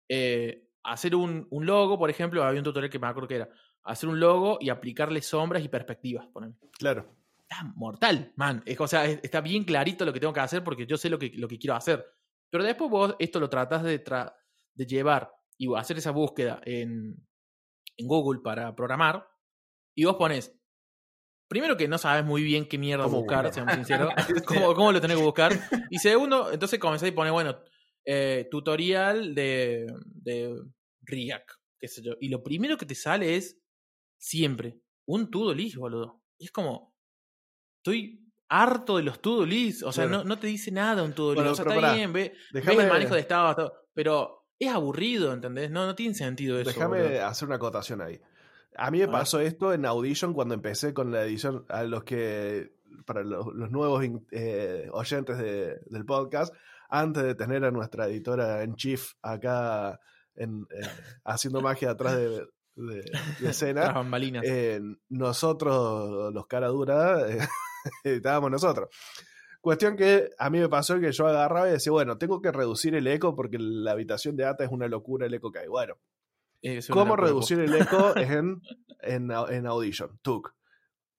eh, 0.09 0.69
hacer 0.83 1.15
un, 1.15 1.47
un 1.51 1.67
logo, 1.67 1.99
por 1.99 2.11
ejemplo, 2.11 2.43
había 2.45 2.61
un 2.61 2.65
tutorial 2.65 2.91
que 2.91 2.99
me 2.99 3.07
acuerdo 3.07 3.29
que 3.29 3.37
era 3.37 3.49
hacer 3.85 4.09
un 4.09 4.21
logo 4.21 4.59
y 4.61 4.69
aplicarle 4.69 5.23
sombras 5.23 5.65
y 5.65 5.69
perspectivas, 5.69 6.27
ponen. 6.29 6.57
Claro. 6.79 7.17
Está 7.41 7.65
mortal, 7.75 8.33
man. 8.37 8.63
Es, 8.67 8.81
o 8.81 8.87
sea, 8.87 9.05
es- 9.07 9.21
está 9.23 9.41
bien 9.41 9.65
clarito 9.65 10.05
lo 10.05 10.13
que 10.13 10.21
tengo 10.21 10.33
que 10.33 10.41
hacer 10.41 10.63
porque 10.63 10.87
yo 10.87 10.97
sé 10.97 11.11
lo 11.11 11.19
que, 11.19 11.33
lo 11.35 11.49
que 11.49 11.59
quiero 11.59 11.75
hacer. 11.75 12.07
Pero 12.51 12.65
después 12.65 12.91
vos 12.91 13.17
esto 13.19 13.41
lo 13.41 13.49
tratás 13.49 13.83
de, 13.83 14.03
tra- 14.05 14.35
de 14.75 14.87
llevar 14.87 15.33
y 15.59 15.75
hacer 15.75 15.99
esa 15.99 16.11
búsqueda 16.13 16.61
en, 16.65 17.17
en 17.97 18.07
Google 18.07 18.41
para 18.43 18.75
programar 18.75 19.27
y 19.95 20.05
vos 20.05 20.17
pones, 20.17 20.55
primero 21.49 21.77
que 21.77 21.89
no 21.89 21.99
sabes 21.99 22.25
muy 22.25 22.43
bien 22.43 22.67
qué 22.67 22.79
mierda 22.79 23.05
¿Cómo 23.05 23.19
buscar, 23.19 23.53
seamos 23.53 23.75
sinceros, 23.75 24.13
cómo, 24.47 24.75
cómo 24.75 24.93
lo 24.93 25.01
tenés 25.01 25.17
que 25.17 25.23
buscar. 25.23 25.53
Y 25.91 25.99
segundo, 25.99 26.53
entonces 26.53 26.79
comenzás 26.79 27.09
y 27.09 27.13
pones, 27.13 27.33
bueno, 27.33 27.59
eh, 28.05 28.49
tutorial 28.51 29.35
de, 29.35 29.87
de 30.05 30.55
React, 31.03 31.51
qué 31.79 31.89
sé 31.89 32.03
yo. 32.03 32.13
Y 32.21 32.29
lo 32.29 32.43
primero 32.43 32.77
que 32.77 32.87
te 32.87 32.95
sale 32.95 33.37
es 33.37 33.59
siempre 34.19 34.81
un 35.07 35.31
to-do 35.31 35.55
list, 35.55 35.77
boludo. 35.77 36.23
Y 36.39 36.47
es 36.47 36.53
como, 36.53 36.95
estoy 37.85 38.23
harto 38.49 38.97
de 38.97 39.03
los 39.03 39.21
to-do 39.21 39.45
lists. 39.45 39.83
O 39.83 39.93
sea, 39.93 40.07
no, 40.07 40.25
no 40.25 40.39
te 40.39 40.47
dice 40.47 40.71
nada 40.71 41.03
un 41.03 41.13
to-do 41.13 41.35
list. 41.35 41.37
Bueno, 41.37 41.53
o 41.53 41.55
sea, 41.55 41.65
está 41.65 41.75
pará, 41.75 41.95
bien, 41.95 42.13
ve, 42.13 42.35
ves 42.53 42.67
el 42.67 42.89
manejo 42.89 43.15
de 43.15 43.21
estado, 43.21 43.73
pero 43.93 44.47
es 44.59 44.71
aburrido, 44.71 45.33
¿entendés? 45.33 45.71
No, 45.71 45.87
no 45.87 45.95
tiene 45.95 46.15
sentido 46.15 46.59
eso. 46.59 46.71
déjame 46.71 47.19
hacer 47.19 47.47
una 47.47 47.57
acotación 47.57 48.01
ahí. 48.01 48.21
A 48.77 48.91
mí 48.91 48.99
me 49.01 49.09
pasó 49.09 49.41
esto 49.41 49.73
en 49.73 49.85
Audition 49.87 50.33
cuando 50.35 50.55
empecé 50.55 50.95
con 50.95 51.11
la 51.13 51.25
edición. 51.25 51.65
A 51.69 51.83
los 51.85 52.05
que, 52.05 52.73
para 53.07 53.23
los, 53.23 53.47
los 53.55 53.71
nuevos 53.71 54.05
eh, 54.31 54.89
oyentes 54.93 55.39
de- 55.39 55.81
del 55.87 56.05
podcast, 56.05 56.55
antes 56.89 57.23
de 57.23 57.35
tener 57.35 57.65
a 57.65 57.71
nuestra 57.71 58.07
editora 58.07 58.63
en 58.63 58.75
chief 58.77 59.13
acá 59.23 59.99
en, 60.35 60.67
eh, 60.71 60.87
haciendo 61.25 61.61
magia 61.61 61.91
atrás 61.91 62.17
de, 62.17 62.29
de- 62.29 62.47
de 62.95 63.03
Tras 63.03 63.43
escena, 63.43 63.93
eh, 64.45 64.81
nosotros, 65.09 66.33
los 66.33 66.47
cara 66.47 66.69
dura, 66.69 67.19
editábamos 68.05 68.51
nosotros. 68.51 68.89
Cuestión 69.61 69.97
que 69.97 70.31
a 70.39 70.51
mí 70.51 70.59
me 70.59 70.69
pasó 70.69 70.99
que 70.99 71.13
yo 71.13 71.27
agarraba 71.27 71.69
y 71.69 71.73
decía, 71.73 71.93
bueno, 71.93 72.19
tengo 72.19 72.41
que 72.43 72.51
reducir 72.51 72.95
el 72.97 73.07
eco 73.07 73.37
porque 73.37 73.59
la 73.61 73.93
habitación 73.93 74.35
de 74.37 74.45
Ata 74.45 74.65
es 74.65 74.71
una 74.71 74.89
locura 74.89 75.27
el 75.27 75.35
eco 75.35 75.53
que 75.53 75.61
hay. 75.61 75.69
Bueno, 75.69 75.95
Eh, 76.63 76.81
¿cómo 76.91 77.17
reducir 77.17 77.59
el 77.59 77.75
eco 77.75 78.15
en, 78.17 78.63
en, 79.01 79.31
en 79.31 79.67
Audition? 79.67 80.19
Tuk. 80.23 80.55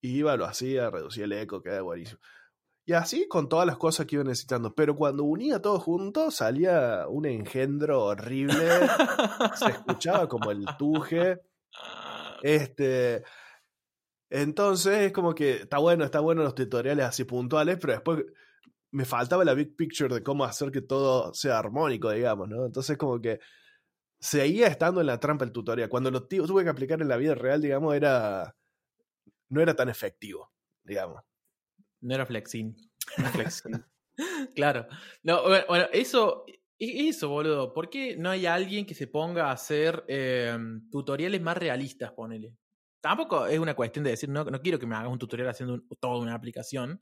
Y 0.01 0.17
iba, 0.17 0.35
lo 0.35 0.45
hacía, 0.45 0.89
reducía 0.89 1.25
el 1.25 1.33
eco, 1.33 1.61
quedaba 1.61 1.83
buenísimo. 1.83 2.19
Y 2.85 2.93
así 2.93 3.27
con 3.29 3.47
todas 3.47 3.65
las 3.65 3.77
cosas 3.77 4.05
que 4.05 4.15
iba 4.15 4.23
necesitando. 4.23 4.75
Pero 4.75 4.95
cuando 4.95 5.23
unía 5.23 5.61
todo 5.61 5.79
junto, 5.79 6.31
salía 6.31 7.05
un 7.07 7.25
engendro 7.25 8.03
horrible. 8.03 8.67
se 9.55 9.69
escuchaba 9.69 10.27
como 10.27 10.51
el 10.51 10.65
tuje. 10.77 11.41
Este. 12.41 13.23
Entonces 14.29 14.97
es 14.99 15.11
como 15.13 15.33
que 15.33 15.57
está 15.57 15.77
bueno, 15.77 16.03
está 16.03 16.19
bueno 16.19 16.43
los 16.43 16.55
tutoriales 16.55 17.05
así 17.05 17.23
puntuales, 17.23 17.77
pero 17.79 17.93
después 17.93 18.25
me 18.91 19.05
faltaba 19.05 19.45
la 19.45 19.53
big 19.53 19.75
picture 19.75 20.13
de 20.13 20.23
cómo 20.23 20.43
hacer 20.43 20.71
que 20.71 20.81
todo 20.81 21.33
sea 21.33 21.59
armónico, 21.59 22.11
digamos, 22.11 22.49
¿no? 22.49 22.65
Entonces 22.65 22.97
como 22.97 23.21
que 23.21 23.39
seguía 24.23 24.67
estando 24.67 25.01
en 25.01 25.07
la 25.07 25.19
trampa 25.19 25.43
el 25.45 25.51
tutorial. 25.51 25.89
Cuando 25.89 26.09
lo 26.09 26.27
tu- 26.27 26.45
tuve 26.47 26.63
que 26.63 26.69
aplicar 26.69 27.01
en 27.01 27.07
la 27.09 27.17
vida 27.17 27.35
real, 27.35 27.61
digamos, 27.61 27.93
era. 27.95 28.55
no 29.49 29.61
era 29.61 29.75
tan 29.75 29.89
efectivo, 29.89 30.51
digamos. 30.83 31.21
No 32.01 32.15
era 32.15 32.25
flexing. 32.25 32.75
Flexing. 33.33 33.83
Claro. 34.55 34.85
No, 35.23 35.41
bueno, 35.67 35.87
eso, 35.91 36.45
eso, 36.77 37.29
boludo. 37.29 37.73
¿Por 37.73 37.89
qué 37.89 38.15
no 38.15 38.29
hay 38.29 38.45
alguien 38.45 38.85
que 38.85 38.93
se 38.93 39.07
ponga 39.07 39.47
a 39.49 39.53
hacer 39.53 40.05
eh, 40.07 40.55
tutoriales 40.91 41.41
más 41.41 41.57
realistas, 41.57 42.11
ponele? 42.11 42.55
tampoco 43.01 43.47
es 43.47 43.57
una 43.59 43.75
cuestión 43.75 44.05
de 44.05 44.11
decir, 44.11 44.29
no, 44.29 44.43
no 44.45 44.61
quiero 44.61 44.77
que 44.79 44.85
me 44.85 44.95
hagas 44.95 45.11
un 45.11 45.17
tutorial 45.19 45.49
haciendo 45.49 45.73
un- 45.73 45.87
toda 45.99 46.19
una 46.19 46.35
aplicación, 46.35 47.01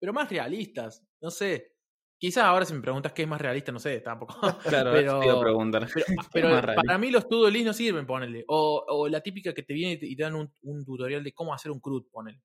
pero 0.00 0.12
más 0.12 0.28
realistas. 0.28 1.02
No 1.22 1.30
sé. 1.30 1.76
Quizás 2.18 2.42
ahora 2.44 2.64
si 2.64 2.74
me 2.74 2.80
preguntas 2.80 3.12
qué 3.12 3.22
es 3.22 3.28
más 3.28 3.40
realista, 3.40 3.70
no 3.70 3.78
sé, 3.78 4.00
tampoco. 4.00 4.34
Claro, 4.82 4.90
Pero- 4.92 5.20
te 5.20 5.26
iba 5.26 5.34
a 5.36 5.40
preguntar. 5.40 5.88
Pero, 6.32 6.48
para 6.86 6.98
mí 6.98 7.10
los 7.10 7.26
list 7.52 7.66
no 7.66 7.72
sirven, 7.72 8.06
ponele. 8.06 8.44
O, 8.48 8.84
o 8.88 9.08
la 9.08 9.20
típica 9.20 9.54
que 9.54 9.62
te 9.62 9.72
viene 9.72 9.98
y 10.02 10.16
te, 10.16 10.22
dan 10.22 10.34
un, 10.34 10.52
un 10.62 10.84
tutorial 10.84 11.22
de 11.22 11.32
cómo 11.32 11.54
hacer 11.54 11.70
un 11.70 11.80
CRUD, 11.80 12.06
ponele. 12.10 12.42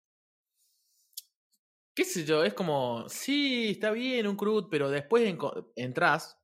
¿Qué 1.96 2.06
sé 2.06 2.24
yo? 2.24 2.44
Es 2.44 2.54
como, 2.54 3.08
sí, 3.08 3.70
está 3.72 3.92
bien 3.92 4.28
un 4.28 4.36
CRUD, 4.36 4.68
pero 4.70 4.90
después 4.90 5.24
entras. 5.76 6.40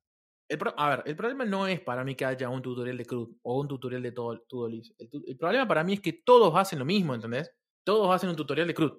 El 0.48 0.58
pro- 0.58 0.74
a 0.76 0.90
ver, 0.90 1.02
el 1.06 1.14
problema 1.14 1.44
no 1.44 1.68
es 1.68 1.80
para 1.80 2.02
mí 2.02 2.16
que 2.16 2.24
haya 2.24 2.48
un 2.48 2.60
tutorial 2.62 2.96
de 2.96 3.06
CRUD 3.06 3.36
o 3.42 3.60
un 3.60 3.68
tutorial 3.68 4.02
de 4.02 4.10
todo 4.10 4.68
list. 4.68 5.00
El, 5.00 5.36
problema 5.38 5.68
para 5.68 5.84
mí 5.84 5.94
es 5.94 6.00
que 6.00 6.12
todos 6.12 6.52
hacen 6.56 6.80
lo 6.80 6.84
mismo, 6.84 7.14
¿entendés? 7.14 7.52
Todos 7.84 8.12
hacen 8.12 8.30
un 8.30 8.36
tutorial 8.36 8.66
de 8.66 8.74
CRUD. 8.74 8.92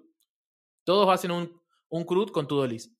Todos 0.85 1.09
hacen 1.09 1.31
un, 1.31 1.61
un 1.89 2.05
CRUD 2.05 2.31
con 2.31 2.47
to-do 2.47 2.65
list. 2.65 2.93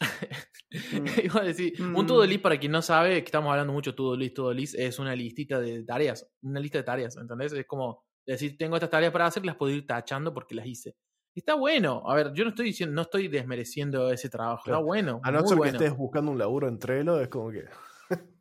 Iba 1.24 1.40
a 1.40 1.44
decir, 1.44 1.74
un 1.80 1.92
Mm. 1.92 2.06
to-do 2.06 2.24
list, 2.26 2.42
para 2.42 2.58
quien 2.58 2.72
no 2.72 2.82
sabe, 2.82 3.20
que 3.22 3.26
estamos 3.26 3.50
hablando 3.50 3.72
mucho 3.72 3.94
to-do 3.94 4.16
list, 4.16 4.36
to-do 4.36 4.52
list, 4.52 4.74
es 4.74 4.98
una 4.98 5.14
listita 5.14 5.58
de 5.60 5.84
tareas, 5.84 6.28
una 6.42 6.60
lista 6.60 6.78
de 6.78 6.84
tareas, 6.84 7.16
¿entendés? 7.16 7.52
Es 7.52 7.66
como 7.66 8.04
decir, 8.26 8.56
tengo 8.58 8.76
estas 8.76 8.90
tareas 8.90 9.12
para 9.12 9.26
hacer, 9.26 9.44
las 9.46 9.56
puedo 9.56 9.72
ir 9.72 9.86
tachando 9.86 10.34
porque 10.34 10.54
las 10.54 10.66
hice. 10.66 10.96
Está 11.34 11.54
bueno, 11.54 12.02
a 12.06 12.14
ver, 12.14 12.32
yo 12.32 12.44
no 12.44 12.50
estoy 12.50 12.66
diciendo, 12.66 12.94
no 12.94 13.02
estoy 13.02 13.28
desmereciendo 13.28 14.10
ese 14.10 14.28
trabajo, 14.28 14.62
Claro. 14.64 14.78
está 14.78 14.84
bueno. 14.86 15.20
A 15.22 15.30
no 15.30 15.46
ser 15.46 15.56
bueno. 15.56 15.78
que 15.78 15.84
estés 15.84 15.96
buscando 15.98 16.30
un 16.32 16.38
laburo 16.38 16.66
en 16.68 16.78
Trello, 16.78 17.20
es 17.20 17.28
como 17.28 17.50
que. 17.50 17.64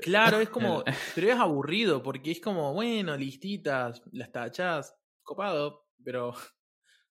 Claro, 0.00 0.40
es 0.40 0.48
como, 0.48 0.84
pero 1.14 1.28
es 1.28 1.36
aburrido, 1.36 2.02
porque 2.02 2.30
es 2.30 2.40
como, 2.40 2.72
bueno, 2.74 3.16
listitas, 3.16 4.02
las 4.12 4.30
tachas, 4.30 4.94
copado, 5.22 5.86
pero 6.04 6.34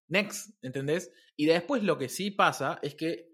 next, 0.08 0.52
¿entendés? 0.64 1.12
Y 1.36 1.46
después 1.48 1.84
lo 1.84 1.98
que 1.98 2.10
sí 2.10 2.32
pasa 2.32 2.80
es 2.82 2.96
que 2.96 3.28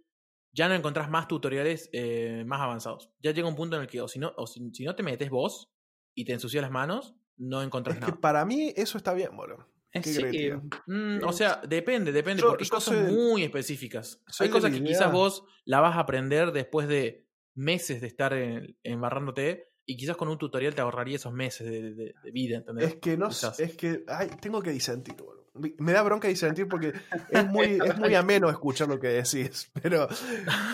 ya 0.54 0.68
no 0.70 0.76
encontrás 0.76 1.10
más 1.10 1.28
tutoriales 1.28 1.90
eh, 1.94 2.44
más 2.46 2.62
avanzados. 2.62 3.10
Ya 3.22 3.32
llega 3.32 3.48
un 3.48 3.56
punto 3.56 3.76
en 3.76 3.82
el 3.82 3.88
que, 3.88 4.00
o 4.02 4.08
si 4.08 4.20
no, 4.20 4.32
o 4.38 4.48
si, 4.48 4.62
si 4.74 4.86
no 4.86 4.96
te 4.96 5.04
metes 5.04 5.30
vos 5.30 5.74
y 6.16 6.26
te 6.26 6.34
ensucias 6.34 6.62
las 6.62 6.72
manos, 6.72 7.16
no 7.38 7.62
encontrás 7.64 7.98
Es 7.98 8.04
que 8.06 8.12
nada. 8.12 8.22
para 8.22 8.46
mí 8.46 8.72
eso 8.76 8.98
está 8.98 9.14
bien, 9.14 9.36
boludo. 9.36 9.68
Eh, 9.92 10.02
sí, 10.04 10.20
creativo. 10.20 10.62
Mm, 10.88 11.24
o 11.24 11.34
sea, 11.34 11.62
depende, 11.68 12.12
depende, 12.12 12.42
Yo- 12.42 12.50
porque 12.50 12.64
hay 12.64 12.70
cosas 12.70 12.96
soy 12.96 13.14
muy 13.14 13.44
específicas. 13.44 14.24
Hay 14.40 14.50
cosas 14.50 14.72
que 14.72 14.84
quizás 14.84 15.12
vos 15.12 15.44
la 15.66 15.82
vas 15.82 15.96
a 15.98 16.00
aprender 16.00 16.52
después 16.52 16.88
de 16.88 17.28
meses 17.56 18.02
de 18.02 18.08
estar 18.08 18.34
en, 18.34 18.78
embarrándote 18.84 19.73
y 19.86 19.98
quizás 19.98 20.16
con 20.18 20.30
un 20.30 20.38
tutorial 20.38 20.74
te 20.76 20.82
ahorraría 20.82 21.16
esos 21.18 21.34
meses 21.34 21.68
de, 21.70 21.94
de- 21.94 22.14
de 22.24 22.32
vida, 22.32 22.58
¿entendés? 22.58 22.90
Es 22.90 22.96
que 22.96 23.18
no 23.18 23.28
Quizás. 23.30 23.58
sé, 23.58 23.64
es 23.66 23.76
que 23.76 24.04
ay, 24.08 24.30
tengo 24.42 24.62
que 24.62 24.72
disentir, 24.72 25.16
boludo. 25.16 25.44
Me- 25.78 25.92
da 25.94 26.02
bronca 26.02 26.28
disentir 26.28 26.68
porque 26.68 26.94
es 27.30 27.46
muy, 27.46 27.78
es 27.84 27.96
muy 28.00 28.16
ameno 28.16 28.50
escuchar 28.50 28.88
lo 28.88 29.00
que 29.00 29.08
decís, 29.10 29.70
pero, 29.84 30.08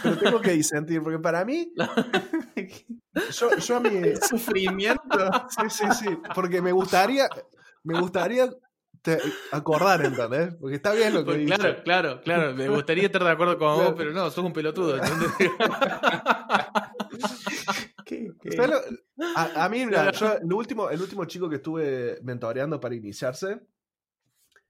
pero 0.03 0.17
tengo 0.17 0.39
que 0.41 0.51
disentir 0.51 1.01
porque 1.01 1.19
para 1.19 1.43
mí, 1.43 1.73
yo, 3.31 3.55
yo 3.57 3.75
a 3.75 3.79
mi, 3.81 4.15
Sufrimiento. 4.29 5.47
Sí, 5.49 5.69
sí, 5.69 5.85
sí. 5.91 6.17
Porque 6.33 6.61
me 6.61 6.71
gustaría, 6.71 7.27
me 7.83 7.99
gustaría 7.99 8.49
te- 9.01 9.19
acordar, 9.51 10.05
¿entendés? 10.05 10.55
Porque 10.55 10.75
está 10.77 10.93
bien 10.93 11.13
lo 11.13 11.19
que 11.21 11.25
Pues 11.25 11.37
dice. 11.39 11.55
claro, 11.55 11.83
claro, 11.83 12.21
claro. 12.21 12.53
Me 12.55 12.69
gustaría 12.69 13.07
estar 13.07 13.23
de 13.23 13.31
acuerdo 13.31 13.57
con 13.57 13.75
vos, 13.75 13.93
pero 13.97 14.13
no, 14.13 14.29
sos 14.29 14.45
un 14.45 14.53
pelotudo. 14.53 14.97
¿Qué- 18.09 18.33
qué? 18.41 18.51
¿Sabes 18.53 18.71
lo- 18.71 19.25
A, 19.35 19.65
a 19.65 19.69
mí, 19.69 19.85
mira, 19.85 20.11
yo, 20.11 20.33
el, 20.37 20.51
último, 20.53 20.89
el 20.89 20.99
último 21.01 21.25
chico 21.25 21.47
que 21.49 21.57
estuve 21.57 22.17
mentoreando 22.23 22.79
para 22.79 22.95
iniciarse 22.95 23.59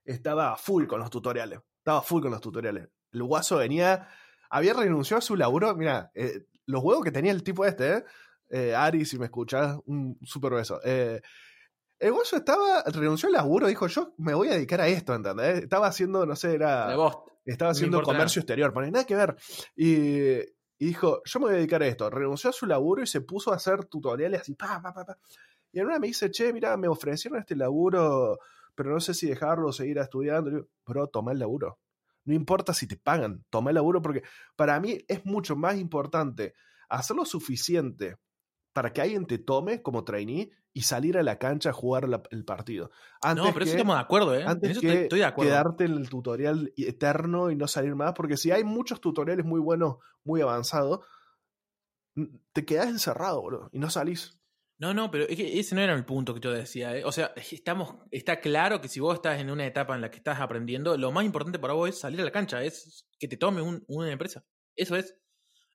estaba 0.06 0.56
full 0.58 0.86
con 0.88 1.00
los 1.00 1.10
tutoriales. 1.10 1.60
Estaba 1.78 2.02
full 2.02 2.22
con 2.22 2.32
los 2.32 2.42
tutoriales. 2.42 2.90
El 3.12 3.24
guaso 3.24 3.58
venía, 3.58 4.08
había 4.50 4.74
renunciado 4.74 5.20
a 5.20 5.22
su 5.22 5.36
laburo. 5.36 5.76
Mira, 5.76 6.12
eh, 6.14 6.46
los 6.66 6.84
huevos 6.84 7.04
que 7.04 7.12
tenía 7.12 7.32
el 7.32 7.44
tipo 7.44 7.66
este, 7.66 7.94
¿eh? 7.98 8.04
Eh, 8.50 8.76
Ari, 8.76 9.06
si 9.06 9.18
me 9.20 9.26
escuchás, 9.26 9.78
un 9.86 10.18
super 10.24 10.54
beso. 10.54 10.80
Eh, 10.84 11.22
el 12.00 12.12
guaso 12.12 12.36
estaba, 12.38 12.84
renunció 12.88 13.28
al 13.28 13.34
laburo, 13.34 13.68
dijo, 13.68 13.88
yo 13.88 14.14
me 14.18 14.34
voy 14.34 14.48
a 14.50 14.54
dedicar 14.54 14.82
a 14.82 14.88
esto, 14.88 15.14
¿entendés? 15.14 15.64
Estaba 15.64 15.88
haciendo, 15.88 16.26
no 16.26 16.36
sé, 16.36 16.56
era... 16.56 16.88
De 16.90 16.96
vos. 16.96 17.18
Estaba 17.46 17.72
haciendo 17.72 17.98
comercio 18.04 18.40
exterior, 18.42 18.74
pone 18.74 18.92
nada 18.92 19.06
que 19.06 19.16
ver. 19.16 19.36
Y, 19.76 20.40
y 20.80 20.86
dijo, 20.86 21.22
yo 21.26 21.40
me 21.40 21.48
voy 21.48 21.54
a 21.54 21.58
dedicar 21.58 21.84
a 21.84 21.88
esto. 21.88 22.10
Renunció 22.10 22.50
a 22.50 22.54
su 22.54 22.66
laburo 22.66 23.04
y 23.04 23.08
se 23.08 23.20
puso 23.20 23.52
a 23.52 23.58
hacer 23.58 23.84
tutoriales 23.86 24.42
así, 24.42 24.56
pa, 24.56 24.82
pa, 24.82 24.94
pa, 24.94 25.06
pa. 25.06 25.18
Y 25.74 25.80
en 25.80 25.86
una 25.86 26.00
me 26.00 26.08
dice, 26.08 26.32
che, 26.32 26.54
mira, 26.54 26.78
me 26.78 26.88
ofrecieron 26.88 27.38
este 27.38 27.56
laburo, 27.56 28.40
pero 28.74 28.92
no 28.92 29.00
sé 29.02 29.14
si 29.14 29.28
dejarlo 29.28 29.68
o 29.68 29.74
seguir 29.74 29.98
estudiando. 29.98 30.50
Y 30.50 30.54
digo, 30.54 30.68
bro, 30.86 31.08
toma 31.08 31.34
el 31.34 31.40
laburo. 31.40 31.80
No 32.24 32.34
importa 32.34 32.74
si 32.74 32.88
te 32.88 32.96
pagan, 32.96 33.44
toma 33.50 33.72
el 33.72 33.76
laburo 33.76 34.02
porque 34.02 34.24
para 34.56 34.80
mí 34.80 34.98
es 35.08 35.26
mucho 35.26 35.58
más 35.58 35.78
importante 35.78 36.54
hacer 36.88 37.16
lo 37.18 37.26
suficiente 37.26 38.18
para 38.72 38.94
que 38.94 39.02
alguien 39.02 39.26
te 39.26 39.38
tome 39.38 39.82
como 39.82 40.06
trainee 40.06 40.50
y 40.74 40.82
salir 40.84 41.18
a 41.18 41.24
la 41.24 41.38
cancha 41.40 41.72
a 41.72 41.74
jugar 41.74 42.08
la- 42.08 42.22
el 42.32 42.46
partido. 42.46 42.92
Antes 43.22 43.44
No, 43.46 43.54
pero 43.54 43.66
eso 43.66 43.72
que- 43.74 43.78
estamos 43.78 43.96
de 43.96 44.02
acuerdo, 44.02 44.36
¿eh? 44.36 44.44
Antes 44.46 44.72
eso 44.72 44.82
que 44.82 44.88
estoy, 44.88 45.04
estoy 45.04 45.20
de 45.20 45.26
acuerdo. 45.26 45.52
quedarte 45.52 45.84
en 45.86 45.94
el 45.94 46.10
tutorial 46.10 46.72
eterno 46.78 47.50
y 47.52 47.56
no 47.56 47.68
salir 47.68 47.96
más, 47.96 48.14
porque 48.14 48.38
si 48.38 48.52
hay 48.52 48.64
muchos 48.64 49.02
tutoriales 49.02 49.46
muy 49.46 49.60
buenos, 49.60 49.98
muy 50.24 50.42
avanzados, 50.42 51.00
te 52.54 52.66
quedas 52.66 52.90
encerrado, 52.90 53.42
bro, 53.44 53.70
y 53.72 53.80
no 53.80 53.90
salís. 53.90 54.36
No, 54.82 54.94
no, 54.94 55.12
pero 55.12 55.26
es 55.26 55.36
que 55.36 55.60
ese 55.60 55.76
no 55.76 55.82
era 55.82 55.94
el 55.94 56.06
punto 56.06 56.34
que 56.34 56.40
yo 56.40 56.52
decía. 56.52 56.96
¿eh? 56.96 57.04
O 57.04 57.12
sea, 57.12 57.34
estamos, 57.36 57.96
está 58.12 58.40
claro 58.40 58.80
que 58.80 58.88
si 58.88 59.00
vos 59.02 59.16
estás 59.16 59.40
en 59.40 59.50
una 59.50 59.66
etapa 59.66 59.94
en 59.96 60.02
la 60.02 60.10
que 60.10 60.18
estás 60.18 60.40
aprendiendo, 60.40 60.96
lo 60.98 61.12
más 61.12 61.26
importante 61.26 61.60
para 61.60 61.74
vos 61.74 61.90
es 61.90 62.00
salir 62.00 62.22
a 62.22 62.24
la 62.24 62.32
cancha, 62.32 62.64
es 62.64 63.06
que 63.20 63.28
te 63.28 63.36
tome 63.36 63.62
un- 63.62 63.84
una 63.88 64.10
empresa. 64.12 64.46
Eso 64.78 64.96
es. 64.96 65.16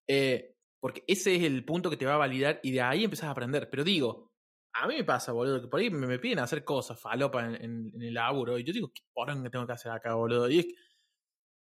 Eh, 0.08 0.54
porque 0.80 1.02
ese 1.06 1.34
es 1.36 1.42
el 1.44 1.64
punto 1.64 1.90
que 1.90 1.96
te 1.98 2.06
va 2.06 2.14
a 2.14 2.18
validar 2.18 2.60
y 2.62 2.72
de 2.72 2.80
ahí 2.80 3.04
empezás 3.04 3.26
a 3.28 3.30
aprender. 3.32 3.68
Pero 3.70 3.84
digo, 3.84 4.30
a 4.74 4.86
mí 4.88 4.96
me 4.96 5.04
pasa, 5.04 5.32
boludo, 5.32 5.60
que 5.62 5.68
por 5.68 5.80
ahí 5.80 5.90
me, 5.90 6.06
me 6.06 6.18
piden 6.18 6.40
hacer 6.40 6.64
cosas, 6.64 7.00
falopa 7.00 7.44
en, 7.46 7.54
en- 7.56 7.92
en 7.94 8.02
el 8.02 8.14
laburo, 8.14 8.58
y 8.58 8.64
yo 8.64 8.72
digo, 8.72 8.92
¿qué 8.94 9.02
porón 9.12 9.42
que 9.42 9.50
tengo 9.50 9.66
que 9.66 9.72
hacer 9.72 9.92
acá, 9.92 10.14
boludo? 10.14 10.48
Y 10.50 10.60
es 10.60 10.66
que, 10.66 10.74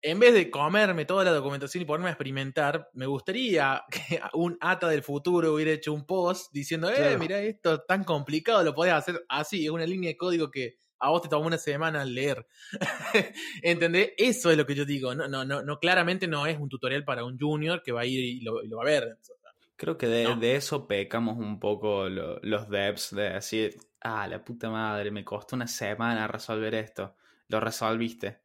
en 0.02 0.20
vez 0.20 0.34
de 0.34 0.52
comerme 0.52 1.06
toda 1.06 1.24
la 1.24 1.32
documentación 1.32 1.82
y 1.82 1.86
ponerme 1.86 2.10
a 2.10 2.12
experimentar, 2.12 2.90
me 2.94 3.08
gustaría 3.08 3.84
que 3.92 4.22
un 4.34 4.58
ata 4.62 4.88
del 4.90 5.04
futuro 5.04 5.54
hubiera 5.54 5.72
hecho 5.72 5.94
un 5.94 6.06
post 6.06 6.52
diciendo, 6.54 6.90
eh, 6.92 7.18
Claro. 7.18 7.18
mira, 7.18 7.40
esto 7.42 7.82
tan 7.82 8.04
complicado 8.04 8.64
lo 8.64 8.76
podés 8.76 8.94
hacer 8.94 9.26
así, 9.30 9.66
es 9.66 9.72
una 9.72 9.86
línea 9.86 10.10
de 10.12 10.18
código 10.18 10.52
que 10.52 10.76
a 11.00 11.10
vos 11.10 11.22
te 11.22 11.30
tomó 11.30 11.46
una 11.48 11.58
semana 11.60 12.04
leer. 12.06 12.46
¿Entendés? 13.62 14.12
Eso 14.18 14.50
es 14.52 14.58
lo 14.58 14.66
que 14.66 14.74
yo 14.76 14.84
digo. 14.86 15.14
No, 15.14 15.28
no, 15.28 15.46
no, 15.46 15.62
no, 15.62 15.80
claramente 15.80 16.28
no 16.28 16.48
es 16.48 16.58
un 16.60 16.70
tutorial 16.70 17.04
para 17.06 17.24
un 17.24 17.38
junior 17.40 17.84
que 17.84 17.92
va 17.92 18.02
a 18.02 18.06
ir 18.06 18.20
y 18.20 18.42
lo, 18.42 18.64
y 18.64 18.68
lo 18.68 18.78
va 18.78 18.84
a 18.84 18.86
ver. 18.88 19.18
Creo 19.78 19.98
que 19.98 20.08
de, 20.08 20.24
No. 20.26 20.36
de 20.36 20.56
eso 20.56 20.88
pecamos 20.88 21.38
un 21.38 21.60
poco 21.60 22.10
lo- 22.10 22.40
los 22.42 22.68
devs, 22.70 23.16
de 23.16 23.30
decir, 23.30 23.78
ah, 24.02 24.28
la 24.28 24.44
puta 24.44 24.70
madre, 24.70 25.12
me 25.12 25.24
costó 25.24 25.56
una 25.56 25.68
semana 25.68 26.28
resolver 26.28 26.74
esto. 26.76 27.16
Lo 27.48 27.60
resolviste. 27.60 28.42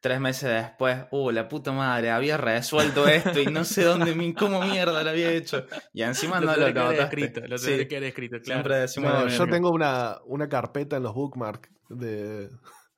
Tres 0.00 0.18
meses 0.18 0.50
después, 0.50 1.04
uh, 1.12 1.30
la 1.30 1.48
puta 1.48 1.70
madre, 1.70 2.10
había 2.10 2.36
resuelto 2.36 3.06
esto 3.06 3.38
y 3.40 3.46
no 3.46 3.62
sé 3.64 3.84
dónde, 3.84 4.34
cómo 4.36 4.60
mierda 4.62 5.04
lo 5.04 5.10
había 5.10 5.30
hecho. 5.30 5.64
Y 5.92 6.02
encima 6.02 6.40
no 6.40 6.46
lo 6.46 6.54
tendría 6.54 6.72
que 6.74 6.80
notaste. 6.80 7.02
escrito. 7.04 7.40
Lo 7.46 7.56
Sí, 7.58 7.86
que 7.86 7.96
haber 7.98 8.08
escrito, 8.08 8.36
claro. 8.40 8.44
Siempre 8.62 8.76
decimos 8.78 9.12
No, 9.12 9.20
lo 9.20 9.28
yo 9.28 9.46
tengo 9.46 9.70
una, 9.70 10.18
una 10.26 10.48
carpeta 10.48 10.96
en 10.96 11.04
los 11.04 11.14
bookmarks 11.14 11.70
de, 11.88 12.48
de- 12.48 12.52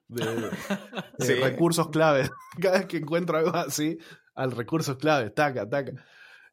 de 1.19 1.27
Sí. 1.27 1.35
recursos 1.35 1.91
clave. 1.91 2.31
Cada 2.63 2.79
vez 2.79 2.87
que 2.87 2.97
encuentro 2.97 3.37
algo 3.37 3.55
así, 3.55 3.99
al 4.35 4.53
recursos 4.53 4.97
clave, 4.97 5.29
taca, 5.29 5.69
taca. 5.69 5.93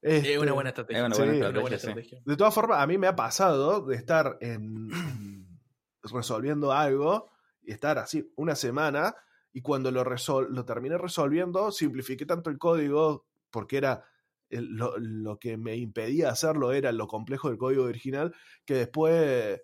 Es 0.01 0.37
una 0.37 0.53
buena 0.53 0.69
estrategia. 0.69 1.01
Es 1.01 1.05
una 1.07 1.15
Sí, 1.15 1.21
buena 1.21 1.31
es 1.33 1.37
Es 1.41 1.47
estrategia, 1.47 1.49
una 1.49 1.61
buena 1.61 1.77
sí. 1.77 1.87
estrategia. 1.87 2.21
De 2.25 2.37
todas 2.37 2.53
formas, 2.53 2.81
a 2.81 2.87
mí 2.87 2.97
me 2.97 3.07
ha 3.07 3.15
pasado 3.15 3.85
de 3.85 3.95
estar 3.95 4.37
en, 4.41 4.89
resolviendo 6.03 6.71
algo 6.71 7.29
y 7.61 7.71
estar 7.71 7.97
así 7.99 8.31
una 8.35 8.55
semana 8.55 9.15
y 9.53 9.61
cuando 9.61 9.91
lo, 9.91 10.03
resol- 10.03 10.47
lo 10.49 10.65
terminé 10.65 10.97
resolviendo, 10.97 11.71
simplifiqué 11.71 12.25
tanto 12.25 12.49
el 12.49 12.57
código 12.57 13.25
porque 13.51 13.77
era 13.77 14.03
el- 14.49 14.75
lo, 14.75 14.97
lo 14.97 15.37
que 15.37 15.57
me 15.57 15.75
impedía 15.75 16.29
hacerlo 16.29 16.71
era 16.71 16.91
lo 16.91 17.07
complejo 17.07 17.49
del 17.49 17.57
código 17.57 17.83
original 17.83 18.33
que 18.65 18.73
después 18.75 19.61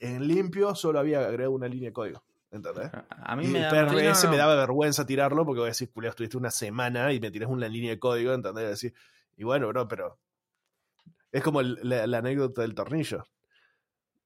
en 0.00 0.28
limpio 0.28 0.74
solo 0.74 0.98
había 0.98 1.20
agregado 1.20 1.52
una 1.52 1.68
línea 1.68 1.88
de 1.90 1.92
código. 1.92 2.24
¿Entendés? 2.50 2.90
A 3.10 3.36
mí 3.36 3.44
Y 3.44 3.48
me 3.48 3.58
el 3.58 3.64
da 3.64 3.70
PRS 3.70 4.20
sí, 4.20 4.26
no, 4.26 4.32
me 4.32 4.38
daba 4.38 4.54
vergüenza 4.56 5.04
tirarlo 5.04 5.44
porque 5.44 5.58
voy 5.60 5.66
a 5.66 5.70
decir, 5.70 5.90
culiao, 5.92 6.10
estuviste 6.10 6.36
una 6.38 6.50
semana 6.50 7.12
y 7.12 7.20
me 7.20 7.30
tirás 7.30 7.50
una 7.50 7.68
línea 7.68 7.90
de 7.90 7.98
código, 7.98 8.32
¿entendés? 8.32 8.64
Y 8.64 8.68
decir, 8.68 8.94
y 9.38 9.44
bueno, 9.44 9.68
bro, 9.68 9.88
pero 9.88 10.18
es 11.32 11.42
como 11.42 11.60
el- 11.60 11.78
la, 11.82 12.06
la 12.06 12.18
anécdota 12.18 12.62
del 12.62 12.74
tornillo. 12.74 13.24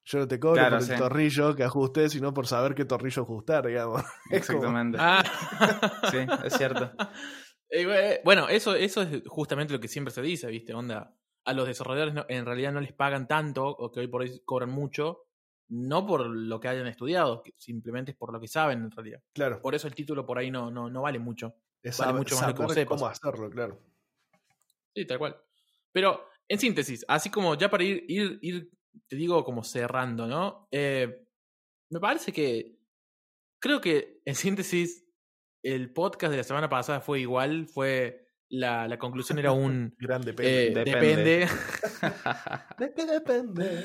Yo 0.05 0.19
no 0.19 0.27
te 0.27 0.41
cobro 0.41 0.55
Claro, 0.55 0.79
por 0.81 0.91
el 0.91 0.99
tornillo 0.99 1.55
que 1.55 1.63
ajusté, 1.63 2.09
sino 2.09 2.35
por 2.35 2.49
saber 2.49 2.75
qué 2.75 2.85
tornillo 2.85 3.23
ajustar, 3.23 3.67
digamos. 3.67 4.03
Como- 4.25 4.37
Exactamente. 4.37 4.99
Ah. 5.01 5.23
Sí, 6.11 6.19
es 6.45 6.55
cierto. 6.55 6.91
Eh, 7.75 8.21
Bueno, 8.23 8.51
eso, 8.51 8.75
eso 8.75 9.01
es 9.01 9.23
justamente 9.27 9.73
lo 9.73 9.81
que 9.81 9.89
siempre 9.89 10.13
se 10.13 10.21
dice, 10.21 10.47
¿viste? 10.49 10.75
Onda, 10.75 11.17
a 11.47 11.53
los 11.55 11.67
desarrolladores 11.67 12.13
no- 12.13 12.27
en 12.29 12.45
realidad 12.45 12.71
no 12.71 12.83
les 12.83 12.93
pagan 12.93 13.27
tanto, 13.27 13.65
o 13.67 13.91
que 13.91 14.01
hoy 14.01 14.09
por 14.09 14.21
hoy 14.21 14.43
cobran 14.45 14.69
mucho, 14.71 15.21
no 15.69 16.07
por 16.07 16.27
lo 16.27 16.61
que 16.61 16.69
hayan 16.69 16.87
estudiado, 16.87 17.43
simplemente 17.57 18.11
es 18.11 18.17
por 18.19 18.31
lo 18.31 18.39
que 18.41 18.47
saben 18.49 18.81
en 18.83 18.91
realidad. 18.91 19.23
Claro. 19.33 19.63
Por 19.63 19.75
eso 19.75 19.89
el 19.89 19.95
título 19.95 20.27
por 20.27 20.37
ahí 20.37 20.51
no, 20.51 20.71
no, 20.71 20.91
no 20.91 21.01
vale 21.01 21.19
mucho. 21.19 21.55
Es 21.83 21.97
vale 21.97 22.13
mucho 22.13 22.35
más 22.37 22.49
lo 22.49 22.55
que 22.55 22.63
vos 22.63 22.73
saber 22.73 22.85
sepas. 22.85 22.99
cómo 23.01 23.07
hacerlo, 23.11 23.49
claro. 23.51 23.79
Sí, 24.95 25.07
tal 25.07 25.19
cual. 25.19 25.37
Pero, 25.93 26.27
en 26.49 26.59
síntesis, 26.59 27.05
así 27.09 27.31
como 27.31 27.55
ya 27.57 27.71
para 27.71 27.85
ir, 27.85 28.05
ir, 28.09 28.39
ir 28.43 28.71
te 29.09 29.17
digo, 29.17 29.45
como 29.45 29.65
cerrando, 29.65 30.27
¿no? 30.27 30.69
Eh, 30.71 31.25
me 31.91 32.01
parece 32.01 32.33
que, 32.33 32.79
creo 33.61 33.81
que, 33.81 34.21
en 34.25 34.35
síntesis, 34.35 35.07
el 35.63 35.93
podcast 35.93 36.31
de 36.31 36.39
la 36.39 36.45
semana 36.45 36.69
pasada 36.69 37.01
fue 37.01 37.21
igual, 37.21 37.67
fue, 37.69 38.27
la, 38.53 38.87
la 38.87 38.99
conclusión 38.99 39.39
era 39.39 39.53
un... 39.53 39.95
Grande 39.99 40.31
eh, 40.39 40.73
depende. 40.75 40.85
Depende. 40.85 41.39
depende. 41.39 41.47
¿De 42.79 42.95
qué 42.95 43.07
depende? 43.07 43.83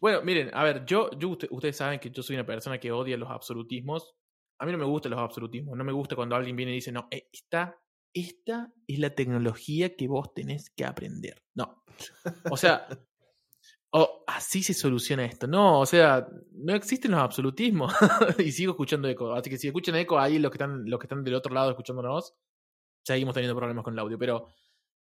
Bueno, 0.00 0.22
miren, 0.22 0.50
a 0.52 0.64
ver, 0.64 0.84
yo, 0.84 1.10
yo 1.18 1.30
usted- 1.30 1.48
ustedes 1.50 1.76
saben 1.76 1.98
que 1.98 2.10
yo 2.10 2.22
soy 2.22 2.36
una 2.36 2.46
persona 2.46 2.78
que 2.78 2.92
odia 2.92 3.16
los 3.16 3.30
absolutismos. 3.30 4.14
A 4.58 4.66
mí 4.66 4.72
no 4.72 4.78
me 4.78 4.84
gustan 4.84 5.10
los 5.12 5.20
absolutismos. 5.20 5.76
No 5.76 5.84
me 5.84 5.92
gusta 5.92 6.14
cuando 6.16 6.36
alguien 6.36 6.56
viene 6.56 6.72
y 6.72 6.76
dice, 6.76 6.92
no, 6.92 7.08
eh, 7.10 7.28
esta, 7.32 7.78
esta 8.12 8.72
es 8.86 8.98
la 8.98 9.14
tecnología 9.14 9.96
que 9.96 10.08
vos 10.08 10.32
tenés 10.34 10.70
que 10.70 10.84
aprender. 10.84 11.42
No. 11.54 11.82
O 12.50 12.56
sea, 12.56 12.86
o 13.92 14.24
así 14.26 14.62
se 14.62 14.74
soluciona 14.74 15.24
esto. 15.24 15.46
No, 15.46 15.80
o 15.80 15.86
sea, 15.86 16.26
no 16.52 16.74
existen 16.74 17.12
los 17.12 17.20
absolutismos. 17.20 17.92
y 18.38 18.52
sigo 18.52 18.72
escuchando 18.72 19.08
eco. 19.08 19.32
Así 19.34 19.50
que 19.50 19.58
si 19.58 19.68
escuchan 19.68 19.96
eco 19.96 20.18
ahí 20.18 20.38
los 20.38 20.50
que 20.50 20.56
están, 20.56 20.88
los 20.88 20.98
que 20.98 21.06
están 21.06 21.24
del 21.24 21.34
otro 21.34 21.54
lado 21.54 21.70
escuchándonos, 21.70 22.34
seguimos 23.04 23.34
teniendo 23.34 23.56
problemas 23.56 23.84
con 23.84 23.94
el 23.94 23.98
audio. 24.00 24.18
Pero 24.18 24.48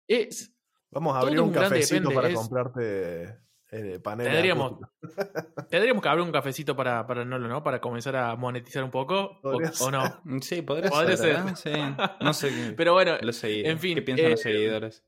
es, 0.07 0.53
Vamos 0.89 1.15
a 1.15 1.19
abrir 1.19 1.39
un 1.41 1.49
un 1.49 1.53
cafecito 1.53 2.09
para 2.11 2.29
es- 2.29 2.35
comprarte 2.35 3.39
eh. 3.71 3.99
Tendríamos-. 4.01 4.79
Tendríamos 5.69 6.01
que 6.01 6.09
abrir 6.09 6.23
un 6.25 6.31
cafecito 6.31 6.75
para, 6.75 7.05
para 7.05 7.25
Nolo, 7.25 7.47
¿no? 7.47 7.63
Para 7.63 7.81
comenzar 7.81 8.15
a 8.15 8.35
monetizar 8.35 8.83
un 8.83 8.91
poco. 8.91 9.39
O, 9.43 9.91
no. 9.91 10.21
Sí, 10.41 10.61
podría, 10.61 10.89
Podría 10.89 11.17
ser. 11.17 11.35
ser. 11.57 11.75
¿eh? 11.75 11.85
Sí. 11.97 12.05
No 12.21 12.33
sé 12.33 12.49
qué- 12.49 12.73
Pero 12.77 12.93
bueno, 12.93 13.17
los 13.21 13.43
en 13.43 13.79
fin, 13.79 13.95
¿Qué 13.95 14.01
piensan 14.01 14.31
los 14.31 14.39
eh, 14.39 14.43
seguidores? 14.43 15.05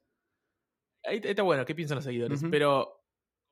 ahí 1.03 1.21
está 1.23 1.43
bueno, 1.43 1.65
¿qué 1.65 1.73
piensan 1.75 1.95
los 1.95 2.05
seguidores? 2.05 2.41
Pero, 2.51 3.05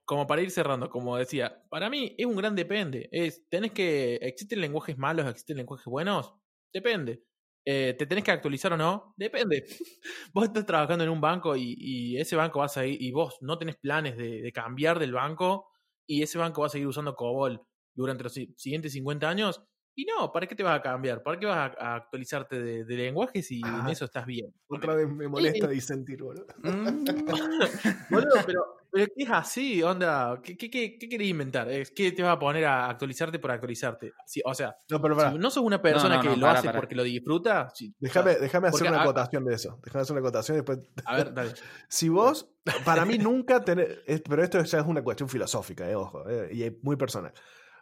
como 0.06 0.28
para 0.28 0.42
ir 0.42 0.52
cerrando, 0.52 0.90
como 0.90 1.18
decía, 1.18 1.64
para 1.70 1.90
mí 1.90 2.16
es 2.18 2.26
un 2.26 2.36
gran 2.36 2.56
depende. 2.56 3.10
Es, 3.12 3.48
tenés 3.50 3.72
que. 3.72 4.16
¿Existen 4.16 4.62
lenguajes 4.62 4.98
malos? 4.98 5.26
¿Existen 5.28 5.58
lenguajes 5.58 5.86
buenos? 5.86 6.34
Depende. 6.74 7.24
Eh, 7.70 7.96
¿Te 8.00 8.06
tenés 8.06 8.24
que 8.24 8.32
actualizar 8.32 8.72
o 8.72 8.78
no? 8.78 9.14
Depende. 9.18 9.66
vos 10.34 10.46
estás 10.46 10.66
trabajando 10.66 11.04
en 11.04 11.10
un 11.10 11.20
banco 11.20 11.56
y, 11.58 11.76
y 11.78 12.18
ese 12.18 12.36
banco 12.38 12.60
va 12.60 12.66
a 12.66 12.70
seguir, 12.70 13.02
y 13.02 13.12
vos 13.12 13.38
no 13.42 13.58
tenés 13.58 13.76
planes 13.76 14.16
de, 14.18 14.50
cambiar 14.54 15.00
del 15.00 15.12
banco, 15.12 15.68
y 16.06 16.22
ese 16.24 16.38
banco 16.38 16.62
va 16.62 16.68
a 16.68 16.70
seguir 16.70 16.88
usando 16.88 17.14
COBOL 17.16 17.62
durante 17.94 18.24
los 18.24 18.34
si- 18.34 18.54
siguientes 18.58 18.94
50 18.94 19.28
años. 19.30 19.62
Y 20.00 20.06
no, 20.06 20.32
¿para 20.32 20.46
qué 20.46 20.54
te 20.54 20.62
vas 20.62 20.78
a 20.78 20.82
cambiar? 20.84 21.24
¿Para 21.24 21.40
qué 21.40 21.48
vas 21.48 21.72
a, 21.76 21.84
a 21.94 21.96
actualizarte 21.96 22.62
de, 22.62 22.86
de 22.86 22.96
lenguajes 22.98 23.48
si 23.48 23.62
en 23.62 23.66
Ah. 23.66 23.88
eso 23.90 24.06
estás 24.06 24.28
bien? 24.28 24.54
Otra 24.68 24.94
vez 24.94 25.10
me 25.10 25.28
molesta 25.28 25.68
disentir, 25.68 26.22
boludo. 26.22 26.46
Mm, 26.62 27.04
Boludo, 28.12 28.36
pero, 28.46 28.78
pero 28.92 29.08
¿qué 29.16 29.24
es 29.24 29.30
así? 29.32 29.82
Onda, 29.82 30.40
¿qué, 30.44 30.56
qué, 30.56 30.70
qué, 30.70 31.00
qué 31.00 31.10
querés 31.10 31.28
inventar? 31.30 31.68
¿Es 31.72 31.90
que 31.90 32.12
te 32.12 32.22
vas 32.22 32.36
a 32.36 32.40
poner 32.40 32.66
a 32.66 32.90
actualizarte 32.92 33.40
por 33.40 33.50
actualizarte? 33.50 34.14
Sí, 34.28 34.40
o 34.46 34.54
sea, 34.54 34.76
No, 34.90 35.02
pero 35.02 35.20
si 35.32 35.38
no 35.40 35.50
sos 35.50 35.64
una 35.64 35.82
persona 35.82 36.18
no, 36.18 36.22
que 36.22 36.30
no, 36.30 36.36
lo 36.36 36.42
pará, 36.46 36.60
hace 36.60 36.68
pará. 36.68 36.80
porque 36.80 36.94
lo 36.94 37.02
disfruta, 37.02 37.72
sí, 37.74 37.90
o 37.90 37.96
Déjame, 38.00 38.34
sea, 38.34 38.42
déjame 38.42 38.68
hacer 38.68 38.88
una 38.90 39.00
a- 39.00 39.02
acotación 39.02 39.46
de 39.46 39.56
eso. 39.56 39.80
Déjame 39.84 40.02
hacer 40.04 40.14
una 40.14 40.20
acotación 40.22 40.58
y 40.58 40.60
después. 40.60 40.80
a 41.06 41.16
ver, 41.16 41.34
dale. 41.34 41.54
Si 41.90 42.08
vos, 42.10 42.48
para 42.86 43.04
mí 43.04 43.18
nunca 43.18 43.64
tener, 43.66 44.04
es- 44.06 44.22
pero 44.22 44.44
esto 44.44 44.62
ya 44.64 44.78
es 44.80 44.86
una 44.86 45.02
cuestión 45.02 45.28
filosófica, 45.28 45.90
eh, 45.90 45.96
ojo, 45.96 46.30
eh, 46.30 46.50
y 46.54 46.62
es 46.62 46.74
muy 46.84 46.96
personal. 46.98 47.34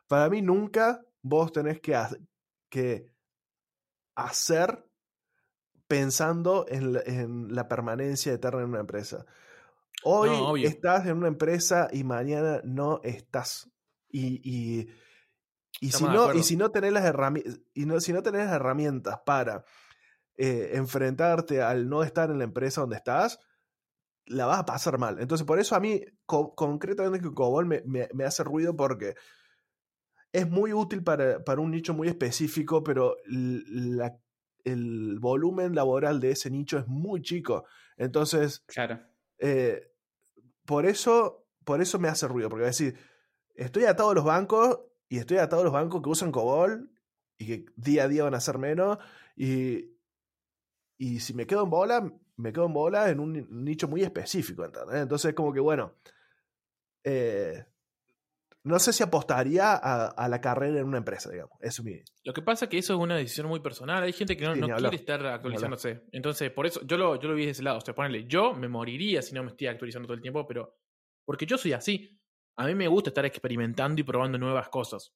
Para 0.07 0.30
mí 0.30 0.41
nunca 0.41 1.01
vos 1.26 1.51
tenés 1.51 1.82
que, 1.82 1.95
ha- 1.95 2.09
que 2.69 3.11
hacer 4.15 4.86
pensando 5.88 6.65
en 6.67 6.93
la, 6.93 7.01
en 7.05 7.53
la 7.53 7.67
permanencia 7.67 8.34
eterna 8.34 8.61
en 8.61 8.69
una 8.69 8.80
empresa. 8.80 9.26
Hoy 10.03 10.51
No, 10.51 10.55
estás 10.61 11.07
en 11.07 11.17
una 11.17 11.28
empresa 11.30 11.89
y 11.91 12.03
mañana 12.03 12.61
no 12.65 13.01
estás. 13.03 13.71
Y, 14.09 14.41
y, 14.43 14.89
y 15.82 15.91
si, 15.93 16.09
no, 16.09 16.34
y 16.34 16.43
si 16.43 16.57
no 16.57 16.71
tenés 16.71 16.93
las 16.93 17.05
herramientas, 17.05 17.61
y 17.73 17.86
no, 17.86 17.99
si 18.01 18.13
no 18.13 18.23
tenés 18.23 18.45
las 18.45 18.55
herramientas 18.55 19.19
para 19.26 19.65
eh, 20.38 20.71
enfrentarte 20.76 21.61
al 21.61 21.89
no 21.89 22.03
estar 22.03 22.32
en 22.32 22.39
la 22.39 22.45
empresa 22.45 22.82
donde 22.82 22.97
estás, 22.97 23.39
la 24.26 24.45
vas 24.45 24.59
a 24.59 24.65
pasar 24.65 24.97
mal. 24.97 25.19
Entonces, 25.19 25.45
por 25.45 25.59
eso 25.59 25.76
a 25.76 25.80
mí, 25.80 26.01
co- 26.26 26.55
concretamente, 26.55 27.19
que 27.21 27.34
COBOL 27.34 27.65
me, 27.65 27.82
me- 27.86 28.09
me 28.13 28.26
hace 28.26 28.43
ruido 28.43 28.76
porque 28.76 29.15
es 30.39 30.49
muy 30.49 30.73
útil 30.73 31.03
para, 31.03 31.43
para 31.43 31.61
un 31.61 31.71
nicho 31.71 31.93
muy 31.93 32.07
específico, 32.07 32.83
pero 32.83 33.15
la- 33.27 34.17
el 34.63 35.19
volumen 35.19 35.75
laboral 35.75 36.19
de 36.19 36.31
ese 36.31 36.49
nicho 36.49 36.77
es 36.79 36.88
muy 36.88 37.21
chico. 37.21 37.65
Entonces, 37.97 38.63
claro. 38.67 38.99
eh, 39.39 39.91
por 40.65 40.86
eso, 40.86 41.47
por 41.65 41.81
eso 41.81 41.99
me 41.99 42.07
hace 42.09 42.27
ruido, 42.27 42.49
porque 42.49 42.65
decir, 42.65 42.97
estoy 43.55 43.86
atado 43.86 44.11
a 44.11 44.15
los 44.15 44.25
bancos 44.25 44.79
y 45.09 45.19
estoy 45.19 45.38
atado 45.38 45.61
a 45.61 45.65
los 45.65 45.73
bancos 45.73 46.01
que 46.01 46.09
usan 46.09 46.31
COBOL 46.31 46.91
y 47.38 47.47
que 47.47 47.65
día 47.75 48.05
a 48.05 48.07
día 48.07 48.23
van 48.23 48.36
a 48.36 48.41
ser 48.41 48.57
menos 48.57 48.97
y, 49.36 49.91
y 50.97 51.19
si 51.19 51.33
me 51.33 51.45
quedo 51.47 51.63
en 51.63 51.69
bola, 51.69 52.13
me 52.38 52.53
quedo 52.53 52.65
en 52.65 52.73
bola 52.73 53.09
en 53.09 53.19
un 53.19 53.33
ni- 53.33 53.45
nicho 53.49 53.88
muy 53.88 54.01
específico, 54.03 54.63
¿entendés? 54.65 55.01
Entonces 55.01 55.33
como 55.33 55.53
que 55.53 55.59
bueno, 55.59 55.93
eh, 57.03 57.65
no 58.66 58.80
sé 58.80 58.93
si 58.93 59.03
apostaría 59.03 59.74
a, 59.74 60.07
a 60.07 60.28
la 60.28 60.41
carrera 60.41 60.80
en 60.80 60.88
una 60.88 60.97
empresa, 60.97 61.30
digamos. 61.30 61.55
Eso 61.61 61.84
es 61.84 61.86
mi... 61.86 62.01
Lo 62.24 62.34
que 62.34 62.41
pasa 62.41 62.66
es 62.66 62.72
que 62.72 62.80
eso 62.80 62.93
es 62.93 62.99
una 62.99 63.16
decisión 63.16 63.47
muy 63.47 63.59
personal. 63.59 64.01
Hay 64.01 64.11
gente 64.11 64.36
que 64.36 64.43
no, 64.43 64.55
Sí, 64.55 64.61
quiere 64.61 64.95
estar 64.95 65.24
actualizándose. 65.24 66.05
Entonces, 66.11 66.49
por 66.49 66.66
eso 66.66 66.82
yo 66.84 66.97
lo, 66.97 67.16
yo 67.22 67.30
lo 67.30 67.36
vi 67.36 67.45
de 67.45 67.51
ese 67.51 67.61
lado. 67.61 67.78
O 67.78 67.82
sea, 67.82 67.93
ponele, 67.93 68.26
yo 68.28 68.55
me 68.55 68.68
moriría 68.68 69.22
si 69.22 69.36
no 69.36 69.43
me 69.43 69.51
estoy 69.51 69.68
actualizando 69.68 70.07
todo 70.07 70.16
el 70.16 70.22
tiempo, 70.22 70.47
pero 70.47 70.80
porque 71.26 71.45
yo 71.45 71.59
soy 71.59 71.74
así. 71.74 72.20
A 72.57 72.66
mí 72.66 72.74
me 72.74 72.88
gusta 72.88 73.11
estar 73.11 73.24
experimentando 73.24 74.01
y 74.01 74.03
probando 74.03 74.39
nuevas 74.39 74.70
cosas. 74.70 75.13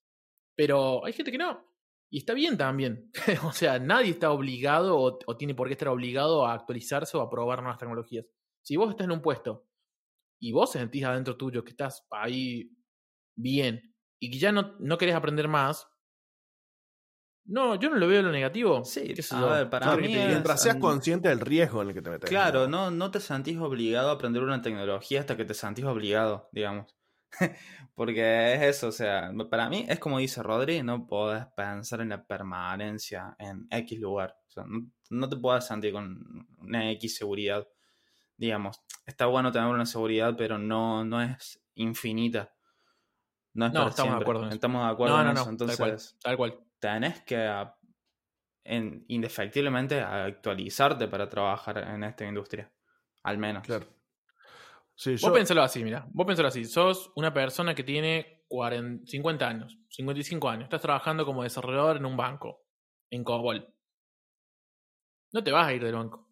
Pero 0.55 1.03
hay 1.03 1.13
gente 1.13 1.31
que 1.31 1.39
no. 1.39 1.65
Y 2.11 2.19
está 2.19 2.35
bien 2.35 2.55
también. 2.55 3.09
o 3.43 3.51
sea, 3.51 3.79
nadie 3.79 4.11
está 4.11 4.29
obligado 4.29 4.95
o, 4.95 5.17
o 5.25 5.37
tiene 5.37 5.55
por 5.55 5.67
qué 5.67 5.73
estar 5.73 5.87
obligado 5.87 6.45
a 6.45 6.53
actualizarse 6.53 7.17
o 7.17 7.21
a 7.21 7.29
probar 7.31 7.63
nuevas 7.63 7.79
tecnologías. 7.79 8.27
Si 8.61 8.75
vos 8.75 8.91
estás 8.91 9.05
en 9.05 9.11
un 9.11 9.23
puesto 9.23 9.65
y 10.39 10.51
vos 10.51 10.71
sentís 10.71 11.03
adentro 11.03 11.35
tuyo 11.35 11.63
que 11.63 11.71
estás 11.71 12.05
ahí 12.11 12.75
bien 13.39 13.95
y 14.19 14.31
que 14.31 14.37
ya 14.37 14.51
no, 14.51 14.75
no 14.79 14.97
querés 14.97 15.15
aprender 15.15 15.47
más, 15.47 15.87
no, 17.49 17.73
yo 17.75 17.89
no 17.89 17.95
lo 17.95 18.07
veo 18.07 18.21
lo 18.21 18.31
negativo. 18.31 18.85
Sí, 18.85 19.11
Qué 19.15 19.23
sé 19.23 19.35
a 19.35 19.39
yo. 19.39 19.49
ver, 19.49 19.69
para 19.71 19.95
mí 19.97 20.07
te. 20.13 20.27
Mientras 20.27 20.61
seas 20.61 20.77
mm, 20.77 20.79
consciente 20.79 21.29
del 21.29 21.39
riesgo 21.39 21.81
en 21.81 21.87
el 21.87 21.93
que 21.95 22.01
te 22.03 22.11
metes. 22.11 22.29
Claro, 22.29 22.67
no, 22.67 22.91
no 22.91 23.09
te 23.09 23.19
sentís 23.19 23.57
obligado 23.57 24.09
a 24.09 24.13
aprender 24.13 24.43
una 24.43 24.61
tecnología 24.61 25.21
hasta 25.21 25.35
que 25.35 25.45
te 25.45 25.55
sentís 25.55 25.85
obligado, 25.85 26.47
digamos. 26.51 26.95
Porque 27.95 28.53
es 28.53 28.61
eso, 28.61 28.89
o 28.89 28.91
sea, 28.91 29.31
para 29.49 29.67
mí 29.67 29.85
es 29.89 29.99
como 29.99 30.19
dice 30.19 30.43
Rodri, 30.43 30.83
no 30.83 31.07
podés 31.07 31.45
pensar 31.57 32.01
en 32.01 32.09
la 32.09 32.23
permanencia 32.23 33.35
en 33.39 33.67
X 33.71 33.99
lugar. 33.99 34.35
O 34.47 34.51
sea, 34.51 34.63
no, 34.67 34.87
no 35.09 35.27
te 35.27 35.37
puedes 35.37 35.65
sentir 35.65 35.91
con 35.91 36.47
una 36.59 36.91
X 36.91 37.17
seguridad. 37.17 37.67
Digamos, 38.37 38.79
está 39.07 39.25
bueno 39.25 39.51
tener 39.51 39.67
una 39.69 39.87
seguridad, 39.87 40.35
pero 40.37 40.59
no, 40.59 41.03
no 41.03 41.19
es 41.21 41.59
infinita. 41.73 42.53
No 43.59 43.65
es 43.67 43.73
No, 43.73 43.79
para 43.81 43.89
estamos 43.89 44.15
de 44.15 44.21
acuerdo 44.21 44.41
en 44.43 44.47
eso. 44.47 44.55
Estamos 44.55 44.85
de 44.85 44.91
acuerdo 44.91 45.15
No, 45.15 45.21
en 45.21 45.27
no, 45.27 45.33
eso. 45.33 45.45
no, 45.45 45.51
Entonces, 45.51 45.77
tal 45.77 45.87
cual. 46.37 46.51
Tal 46.51 46.59
cual. 46.59 46.65
tenés 46.79 47.21
que 47.23 47.65
en- 48.63 49.03
indefectiblemente 49.07 49.99
actualizarte 50.01 51.07
para 51.07 51.27
trabajar 51.29 51.77
en 51.79 52.03
esta 52.03 52.25
industria. 52.25 52.71
Al 53.23 53.37
menos. 53.37 53.63
Claro. 53.63 53.85
Sí, 54.95 55.11
Vos 55.13 55.21
yo- 55.21 55.33
pensalo 55.33 55.61
así, 55.61 55.83
mira. 55.83 56.05
Vos 56.11 56.25
pensalo 56.25 56.47
así. 56.47 56.63
Sos 56.65 57.11
una 57.15 57.33
persona 57.33 57.73
que 57.75 57.83
tiene 57.83 58.43
40 58.47 59.05
50 59.05 59.47
años, 59.47 59.77
55 59.89 60.49
años. 60.49 60.63
Estás 60.63 60.81
trabajando 60.81 61.25
como 61.25 61.43
desarrollador 61.43 61.97
en 61.97 62.05
un 62.05 62.15
banco, 62.17 62.63
en 63.09 63.23
COBOL. 63.23 63.73
No 65.31 65.43
te 65.43 65.51
vas 65.51 65.67
a 65.67 65.73
ir 65.73 65.83
del 65.83 65.95
banco. 65.95 66.28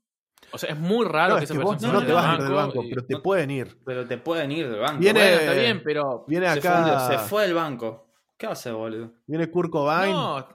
O 0.52 0.58
sea, 0.58 0.70
es 0.72 0.80
muy 0.80 1.06
raro 1.06 1.34
No, 1.34 1.38
que 1.40 1.44
es 1.44 1.50
esa 1.52 1.60
que 1.60 1.66
vos 1.66 1.82
no 1.82 2.00
te 2.06 2.14
vaya 2.14 2.14
vas 2.14 2.26
a 2.26 2.34
ir 2.36 2.44
del 2.44 2.54
banco, 2.54 2.84
y- 2.84 2.90
pero 2.90 3.06
te 3.06 3.14
no- 3.16 3.22
pueden 3.22 3.52
ir. 3.52 3.78
Pero 3.86 4.08
te 4.08 4.18
pueden 4.18 4.52
ir 4.52 4.70
del 4.70 4.80
banco. 4.80 5.00
Viene- 5.00 5.20
Bueno, 5.20 5.38
está 5.38 5.54
bien, 5.54 5.82
pero. 5.84 6.26
Viene 6.28 6.52
se, 6.54 6.60
acá. 6.60 7.00
fue, 7.08 7.18
se 7.18 7.24
fue 7.24 7.44
del 7.44 7.54
banco. 7.54 8.08
¿Qué 8.38 8.46
va 8.46 8.52
a 8.52 8.54
hacer, 8.54 8.74
boludo? 8.74 9.12
Viene 9.26 9.50
Kurt 9.50 9.70
Cobain. 9.72 10.12
No. 10.14 10.48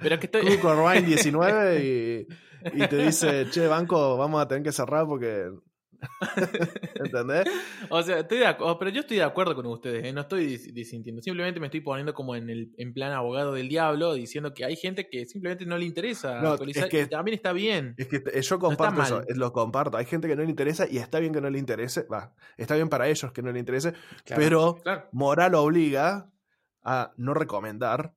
Pero 0.00 0.14
es 0.16 0.20
que 0.20 0.26
estoy. 0.26 0.42
Kurt 0.42 0.60
Cobain 0.60 1.06
19 1.06 1.84
y, 1.84 2.26
y 2.82 2.88
te 2.88 2.96
dice, 2.96 3.46
che, 3.50 3.66
banco, 3.68 4.16
vamos 4.16 4.42
a 4.42 4.48
tener 4.48 4.62
que 4.64 4.72
cerrar 4.72 5.06
porque... 5.06 5.48
¿Entendés? 6.94 7.44
O 7.90 8.02
sea, 8.02 8.20
estoy 8.20 8.38
de 8.38 8.46
acu- 8.46 8.76
pero 8.78 8.90
yo 8.90 9.00
estoy 9.00 9.16
de 9.18 9.22
acuerdo 9.22 9.54
con 9.54 9.66
ustedes, 9.66 10.04
¿eh? 10.04 10.12
no 10.12 10.22
estoy 10.22 10.46
dis- 10.56 10.72
disintiendo. 10.72 11.22
Simplemente 11.22 11.60
me 11.60 11.66
estoy 11.66 11.80
poniendo 11.80 12.14
como 12.14 12.36
en 12.36 12.48
el 12.50 12.72
en 12.78 12.92
plan 12.92 13.12
abogado 13.12 13.52
del 13.52 13.68
diablo, 13.68 14.14
diciendo 14.14 14.54
que 14.54 14.64
hay 14.64 14.76
gente 14.76 15.08
que 15.08 15.26
simplemente 15.26 15.66
no 15.66 15.76
le 15.78 15.84
interesa 15.84 16.40
No, 16.40 16.50
actualizar 16.50 16.84
es 16.84 16.90
que- 16.90 17.00
y 17.02 17.06
también 17.06 17.34
está 17.36 17.52
bien. 17.52 17.94
Es 17.98 18.08
que 18.08 18.22
yo 18.42 18.58
comparto 18.58 19.02
eso, 19.02 19.20
eh, 19.22 19.34
lo 19.34 19.52
comparto. 19.52 19.96
Hay 19.96 20.04
gente 20.06 20.28
que 20.28 20.36
no 20.36 20.42
le 20.42 20.50
interesa 20.50 20.86
y 20.90 20.98
está 20.98 21.18
bien 21.18 21.32
que 21.32 21.40
no 21.40 21.50
le 21.50 21.58
interese. 21.58 22.02
Va, 22.12 22.34
está 22.56 22.74
bien 22.74 22.88
para 22.88 23.08
ellos 23.08 23.32
que 23.32 23.42
no 23.42 23.52
le 23.52 23.58
interese, 23.58 23.92
Claro. 24.24 24.42
pero 24.42 24.76
Claro. 24.82 25.08
moral 25.12 25.54
obliga 25.54 26.30
a 26.82 27.12
no 27.16 27.34
recomendar 27.34 28.14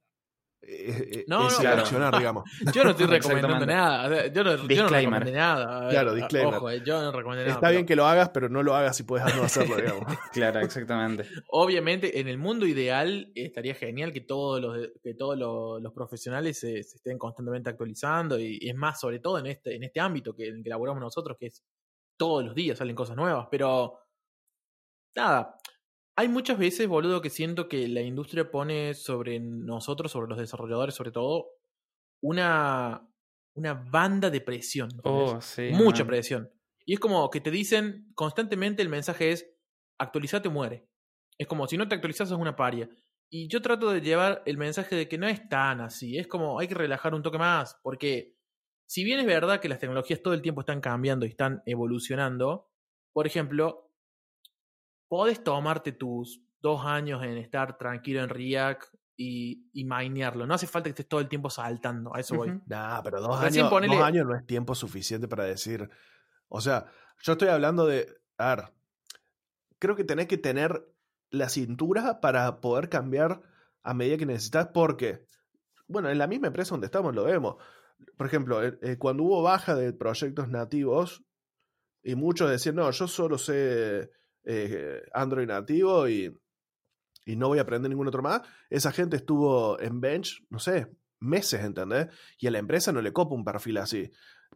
eh, 0.61 1.25
No, 1.27 1.47
es 1.47 1.53
no, 1.53 1.59
seleccionar, 1.61 2.15
digamos. 2.17 2.49
Yo 2.73 2.83
no 2.83 2.91
estoy 2.91 3.05
recomendando 3.05 3.65
nada. 3.65 4.27
Yo 4.27 4.43
no, 4.43 4.67
yo 4.67 4.83
no 4.83 4.89
recomendé 4.89 5.31
nada. 5.31 5.89
Claro, 5.89 6.13
disclaimer. 6.13 6.55
Ojo, 6.55 6.69
eh, 6.69 6.81
yo 6.85 7.01
no 7.01 7.11
recomendé 7.11 7.43
nada. 7.43 7.55
Está 7.55 7.67
pero 7.67 7.71
bien 7.73 7.85
que 7.85 7.95
lo 7.95 8.05
hagas, 8.05 8.29
pero 8.29 8.49
no 8.49 8.63
lo 8.63 8.75
hagas 8.75 8.97
si 8.97 9.03
puedes 9.03 9.35
no 9.35 9.43
hacerlo, 9.43 9.75
digamos. 9.77 10.05
Claro, 10.31 10.59
exactamente. 10.59 11.25
Obviamente, 11.49 12.19
en 12.19 12.27
el 12.27 12.37
mundo 12.37 12.65
ideal 12.65 13.31
estaría 13.35 13.75
genial 13.75 14.11
que 14.11 14.21
todos 14.21 14.61
los, 14.61 14.89
que 15.03 15.13
todos 15.13 15.37
los, 15.37 15.81
los 15.81 15.93
profesionales 15.93 16.59
se, 16.59 16.83
se 16.83 16.97
estén 16.97 17.17
constantemente 17.17 17.69
actualizando 17.69 18.39
y, 18.39 18.57
y 18.61 18.69
es 18.69 18.75
más, 18.75 18.99
sobre 18.99 19.19
todo 19.19 19.39
en 19.39 19.47
este, 19.47 19.75
en 19.75 19.83
este 19.83 19.99
ámbito 19.99 20.35
que, 20.35 20.47
en 20.47 20.57
el 20.57 20.63
que 20.63 20.69
laboramos 20.69 21.01
nosotros, 21.01 21.37
que 21.39 21.47
es 21.47 21.63
todos 22.17 22.43
los 22.43 22.55
días 22.55 22.77
salen 22.77 22.95
cosas 22.95 23.15
nuevas. 23.15 23.47
Pero, 23.49 23.99
nada, 25.15 25.57
hay 26.17 26.29
muchas 26.29 26.57
veces, 26.57 26.87
boludo, 26.87 27.21
que 27.21 27.29
siento 27.29 27.69
que 27.69 27.87
la 27.87 28.01
industria 28.01 28.49
pone 28.49 28.95
sobre 28.95 29.39
nosotros, 29.39 30.11
sobre 30.11 30.27
los 30.27 30.39
desarrolladores 30.39 30.95
sobre 30.95 31.11
todo, 31.11 31.51
una, 32.23 33.07
una 33.53 33.75
banda 33.75 34.31
de 34.31 34.41
presión. 34.41 34.89
Oh, 35.03 35.39
sí. 35.39 35.69
mucha 35.73 36.03
man. 36.03 36.07
presión. 36.07 36.51
Y 36.85 36.95
es 36.95 36.99
como 36.99 37.29
que 37.29 37.39
te 37.39 37.51
dicen 37.51 38.11
constantemente 38.15 38.81
el 38.81 38.89
mensaje 38.89 39.31
es 39.31 39.47
actualizate 39.99 40.47
o 40.47 40.51
muere. 40.51 40.89
Es 41.37 41.45
como 41.45 41.67
si 41.67 41.77
no 41.77 41.87
te 41.87 41.93
actualizas 41.93 42.31
es 42.31 42.37
una 42.37 42.55
paria. 42.55 42.89
Y 43.29 43.47
yo 43.47 43.61
trato 43.61 43.91
de 43.91 44.01
llevar 44.01 44.41
el 44.47 44.57
mensaje 44.57 44.95
de 44.95 45.07
que 45.07 45.19
no 45.19 45.27
es 45.27 45.47
tan 45.47 45.81
así. 45.81 46.17
Es 46.17 46.25
como 46.25 46.59
hay 46.59 46.67
que 46.67 46.73
relajar 46.73 47.13
un 47.13 47.21
toque 47.21 47.37
más. 47.37 47.77
Porque 47.83 48.35
si 48.87 49.03
bien 49.03 49.19
es 49.19 49.27
verdad 49.27 49.59
que 49.59 49.69
las 49.69 49.77
tecnologías 49.77 50.23
todo 50.23 50.33
el 50.33 50.41
tiempo 50.41 50.61
están 50.61 50.81
cambiando 50.81 51.27
y 51.27 51.29
están 51.29 51.61
evolucionando, 51.67 52.71
por 53.13 53.27
ejemplo, 53.27 53.86
podés 55.07 55.43
tomarte 55.43 55.91
tus 55.91 56.41
dos 56.59 56.85
años 56.85 57.23
en 57.23 57.37
estar 57.37 57.77
tranquilo 57.77 58.21
en 58.23 58.29
React 58.29 58.83
y, 59.15 59.69
y 59.73 59.83
minearlo. 59.85 60.45
No 60.45 60.53
hace 60.53 60.67
falta 60.67 60.85
que 60.85 60.91
estés 60.91 61.07
todo 61.07 61.19
el 61.19 61.27
tiempo 61.29 61.49
saltando. 61.49 62.15
A 62.15 62.19
eso 62.19 62.35
voy. 62.35 62.49
Ujú. 62.49 62.61
Nah, 62.67 63.01
pero 63.03 63.21
dos 63.21 63.41
Recién 63.41 63.65
años, 63.65 63.73
ponele- 63.73 63.95
dos 63.95 64.03
años 64.05 64.25
no 64.27 64.35
es 64.35 64.45
tiempo 64.45 64.75
suficiente 64.75 65.27
para 65.27 65.43
decir. 65.45 65.89
O 66.49 66.61
sea, 66.61 66.85
yo 67.21 67.33
estoy 67.33 67.47
hablando 67.49 67.85
de. 67.85 68.07
A 68.37 68.55
ver, 68.55 68.65
creo 69.79 69.95
que 69.95 70.03
tenés 70.03 70.27
que 70.27 70.37
tener 70.37 70.87
la 71.29 71.49
cintura 71.49 72.21
para 72.21 72.61
poder 72.61 72.89
cambiar 72.89 73.41
a 73.83 73.93
medida 73.93 74.17
que 74.17 74.25
necesitas, 74.25 74.67
porque, 74.73 75.25
bueno, 75.87 76.09
en 76.09 76.17
la 76.17 76.27
misma 76.27 76.47
empresa 76.47 76.71
donde 76.71 76.85
estamos 76.87 77.15
lo 77.15 77.23
vemos. 77.23 77.55
Por 78.15 78.27
ejemplo, 78.27 78.63
eh, 78.63 78.77
eh, 78.81 78.97
cuando 78.97 79.23
hubo 79.23 79.41
baja 79.41 79.75
de 79.75 79.91
proyectos 79.93 80.47
nativos, 80.49 81.23
y 82.03 82.15
muchos 82.15 82.49
decían, 82.49 82.75
no, 82.75 82.89
yo 82.91 83.07
solo 83.07 83.37
sé 83.37 84.11
eh, 84.49 85.03
Android 85.13 85.45
nativo 85.47 86.07
y, 86.07 86.35
y 87.25 87.35
no 87.35 87.49
voy 87.49 87.59
a 87.59 87.63
aprender 87.63 87.89
ningún 87.89 88.07
otro 88.07 88.21
más, 88.21 88.41
esa 88.69 88.91
gente 88.91 89.17
estuvo 89.17 89.79
en 89.79 89.99
bench, 89.99 90.45
no 90.49 90.59
sé, 90.59 90.87
meses, 91.19 91.61
¿entendés? 91.63 92.07
Y 92.39 92.47
a 92.47 92.51
la 92.51 92.59
empresa 92.59 92.91
no 92.91 93.01
le 93.01 93.11
copa 93.11 93.35
un 93.35 93.43
perfil 93.43 93.77
así. 93.77 94.09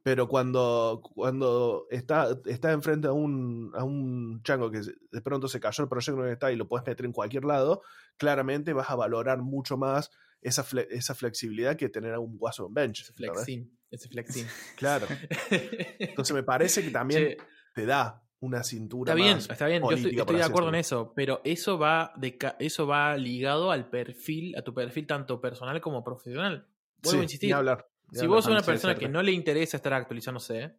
Pero 0.04 0.28
cuando, 0.30 1.02
cuando 1.04 1.86
está, 1.92 2.30
está 2.46 2.72
enfrente 2.72 3.08
a 3.10 3.12
un, 3.12 3.72
a 3.76 3.84
un 3.84 4.42
chango 4.42 4.72
que 4.72 4.80
de 4.82 5.22
pronto 5.22 5.48
se 5.50 5.60
cayó 5.60 5.84
el 5.84 5.90
proyecto 5.90 6.24
que 6.24 6.32
está 6.32 6.52
y 6.52 6.56
lo 6.56 6.68
puedes 6.68 6.88
meter 6.88 7.06
en 7.06 7.12
cualquier 7.12 7.44
lado, 7.44 7.82
claramente 8.18 8.72
vas 8.74 8.90
a 8.90 8.96
valorar 8.96 9.42
mucho 9.42 9.76
más 9.78 10.10
esa, 10.42 10.64
fle- 10.64 10.88
esa 10.90 11.14
flexibilidad 11.14 11.76
que 11.76 11.90
tener 11.90 12.14
a 12.14 12.20
un 12.20 12.38
guaso 12.38 12.68
en 12.68 12.74
bench. 12.74 13.02
Ese 13.02 13.14
flexing. 13.14 13.78
Ese 13.92 14.08
flexing. 14.08 14.48
Claro. 14.78 15.08
Entonces 16.00 16.34
me 16.34 16.44
parece 16.44 16.84
que 16.84 16.90
también 16.92 17.22
Che, 17.22 17.38
te 17.76 17.86
da 17.86 18.24
una 18.42 18.64
cintura 18.64 19.14
Está 19.14 19.16
bien, 19.24 19.36
más 19.38 19.50
está 19.50 19.66
bien, 19.68 19.82
yo 19.84 19.92
estoy, 19.92 20.12
de 20.38 20.44
acuerdo 20.44 20.70
en 20.70 20.76
eso, 20.76 21.14
pero 21.16 21.42
eso 21.44 21.78
va 21.78 22.12
de 22.18 22.38
eso 22.60 22.86
va 22.88 23.16
ligado 23.16 23.72
al 23.72 23.90
perfil, 23.90 24.56
a 24.58 24.64
tu 24.64 24.74
perfil 24.74 25.08
tanto 25.08 25.40
personal 25.40 25.80
como 25.80 26.04
profesional. 26.04 26.68
Vuelvo 27.04 27.22
a 27.22 27.24
insistir. 27.24 27.48
ni 27.50 27.54
hablar. 27.54 27.88
ni 28.10 28.18
Si 28.20 28.26
hablar. 28.26 28.36
vos 28.36 28.46
sos 28.46 28.52
una 28.52 28.62
persona 28.64 28.96
que 28.96 29.08
no 29.08 29.22
le 29.24 29.32
interesa 29.32 29.78
estar 29.78 29.94
actualizándose, 29.94 30.76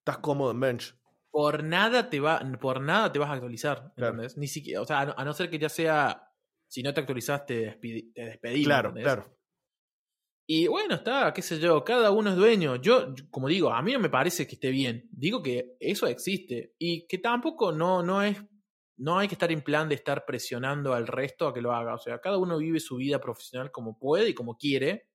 Estás 0.00 0.18
cómodo 0.18 0.50
en 0.52 0.60
bench. 0.60 0.94
por 1.30 1.62
nada 1.62 2.08
te 2.10 2.20
va, 2.20 2.40
por 2.60 2.80
nada 2.80 3.12
te 3.12 3.18
vas 3.18 3.28
a 3.30 3.34
actualizar, 3.34 3.92
Claro. 3.94 4.14
¿entendés? 4.14 4.36
Ni 4.38 4.48
siquiera, 4.48 4.80
o 4.80 4.84
sea, 4.86 5.00
a 5.00 5.06
no, 5.06 5.14
a 5.16 5.24
no 5.24 5.32
ser 5.34 5.50
que 5.50 5.58
ya 5.58 5.68
sea, 5.68 6.32
si 6.66 6.82
no 6.82 6.92
te 6.94 7.00
actualizás 7.00 7.44
te, 7.46 7.78
despedimos. 8.14 8.66
Claro, 8.66 8.88
¿entendés? 8.88 9.14
claro. 9.14 9.37
Y 10.50 10.66
bueno, 10.66 10.94
está, 10.94 11.30
qué 11.34 11.42
sé 11.42 11.58
yo, 11.60 11.84
cada 11.84 12.10
uno 12.10 12.30
es 12.30 12.36
dueño. 12.36 12.76
Yo, 12.76 13.14
como 13.30 13.48
digo, 13.48 13.70
a 13.70 13.82
mí 13.82 13.92
no 13.92 13.98
me 13.98 14.08
parece 14.08 14.46
que 14.46 14.54
esté 14.54 14.70
bien. 14.70 15.06
Digo 15.12 15.42
que 15.42 15.76
eso 15.78 16.06
existe. 16.06 16.74
Y 16.78 17.06
que 17.06 17.18
tampoco 17.18 17.70
no, 17.70 18.02
no 18.02 18.22
es. 18.22 18.42
No 18.96 19.18
hay 19.18 19.28
que 19.28 19.34
estar 19.34 19.52
en 19.52 19.60
plan 19.60 19.90
de 19.90 19.96
estar 19.96 20.24
presionando 20.24 20.94
al 20.94 21.06
resto 21.06 21.46
a 21.46 21.52
que 21.52 21.60
lo 21.60 21.74
haga. 21.74 21.94
O 21.94 21.98
sea, 21.98 22.18
cada 22.22 22.38
uno 22.38 22.56
vive 22.56 22.80
su 22.80 22.96
vida 22.96 23.20
profesional 23.20 23.70
como 23.70 23.98
puede 23.98 24.30
y 24.30 24.34
como 24.34 24.56
quiere. 24.56 25.10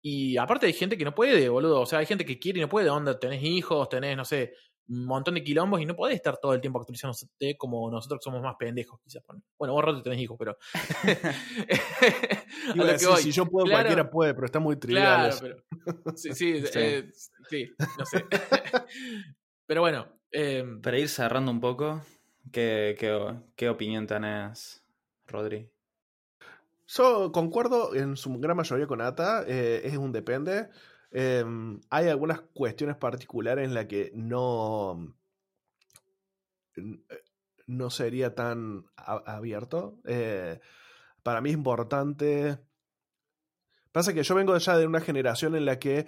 Y 0.00 0.36
aparte 0.36 0.66
hay 0.66 0.72
gente 0.74 0.96
que 0.96 1.04
no 1.04 1.12
puede, 1.12 1.48
boludo. 1.48 1.80
O 1.80 1.86
sea, 1.86 1.98
hay 1.98 2.06
gente 2.06 2.24
que 2.24 2.38
quiere 2.38 2.60
y 2.60 2.62
no 2.62 2.68
puede. 2.68 2.88
Onda, 2.88 3.18
tenés 3.18 3.42
hijos, 3.42 3.88
tenés, 3.88 4.16
no 4.16 4.24
sé, 4.24 4.54
un 4.88 5.04
montón 5.06 5.34
de 5.34 5.42
quilombos 5.44 5.80
y 5.80 5.86
no 5.86 5.96
podés 5.96 6.16
estar 6.16 6.36
todo 6.38 6.52
el 6.54 6.60
tiempo 6.60 6.78
actualizándote 6.78 7.56
como 7.56 7.90
nosotros 7.90 8.20
que 8.20 8.24
somos 8.24 8.42
más 8.42 8.54
pendejos, 8.58 9.00
quizás. 9.02 9.22
Bueno, 9.58 9.74
vos 9.74 9.84
rato 9.84 10.02
tenés 10.02 10.20
hijos, 10.20 10.36
pero. 10.38 10.56
A 12.68 12.74
Iba 12.74 12.74
a 12.74 12.76
lo 12.76 12.84
que 12.86 12.92
decir, 12.92 13.08
voy. 13.08 13.22
si 13.22 13.32
yo 13.32 13.46
puedo, 13.46 13.66
Claro. 13.66 13.78
cualquiera 13.82 14.10
puede, 14.10 14.34
pero 14.34 14.46
está 14.46 14.58
muy 14.60 14.76
trivial. 14.76 15.04
Claro, 15.04 15.28
eso. 15.28 15.40
pero. 15.40 15.56
Sí, 16.16 16.32
sí, 16.34 16.60
Sí. 16.66 16.70
eh, 16.74 17.10
sí, 17.48 17.70
no 17.98 18.06
sé. 18.06 18.24
pero 19.66 19.80
bueno. 19.80 20.06
eh, 20.32 20.64
Para 20.82 20.98
ir 20.98 21.08
cerrando 21.08 21.50
un 21.50 21.60
poco, 21.60 22.00
¿qué, 22.52 22.96
qué, 22.98 23.34
qué 23.56 23.68
opinión 23.68 24.06
tenés, 24.06 24.82
Rodri? 25.26 25.68
Yo 26.88 27.32
concuerdo 27.32 27.94
en 27.96 28.16
su 28.16 28.32
gran 28.38 28.56
mayoría 28.56 28.86
con 28.86 29.00
Ata, 29.00 29.44
eh, 29.46 29.80
es 29.84 29.96
un 29.96 30.12
depende. 30.12 30.68
Eh, 31.10 31.44
hay 31.90 32.08
algunas 32.08 32.40
cuestiones 32.40 32.96
particulares 32.96 33.64
en 33.64 33.74
las 33.74 33.86
que 33.86 34.10
no, 34.14 35.14
no 37.66 37.90
sería 37.90 38.34
tan 38.34 38.84
abierto. 38.96 40.00
Eh, 40.04 40.60
para 41.22 41.40
mí 41.40 41.50
es 41.50 41.56
importante. 41.56 42.58
Pasa 43.92 44.12
que 44.12 44.22
yo 44.22 44.34
vengo 44.34 44.56
ya 44.56 44.76
de 44.76 44.86
una 44.86 45.00
generación 45.00 45.56
en 45.56 45.64
la 45.64 45.78
que 45.78 46.06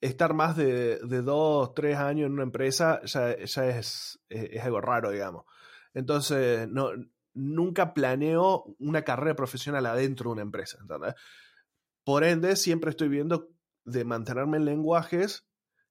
estar 0.00 0.34
más 0.34 0.56
de, 0.56 0.98
de 0.98 1.22
dos, 1.22 1.74
tres 1.74 1.96
años 1.96 2.26
en 2.26 2.32
una 2.32 2.42
empresa 2.42 3.00
ya, 3.04 3.36
ya 3.38 3.66
es, 3.66 4.20
es, 4.28 4.62
algo 4.62 4.80
raro, 4.80 5.10
digamos. 5.10 5.46
Entonces, 5.94 6.68
no, 6.68 6.90
nunca 7.32 7.94
planeo 7.94 8.76
una 8.78 9.02
carrera 9.02 9.34
profesional 9.34 9.86
adentro 9.86 10.30
de 10.30 10.32
una 10.34 10.42
empresa. 10.42 10.78
Por 12.04 12.24
ende, 12.24 12.56
siempre 12.56 12.90
estoy 12.90 13.08
viendo 13.08 13.53
de 13.84 14.04
mantenerme 14.04 14.56
en 14.56 14.64
lenguajes 14.64 15.46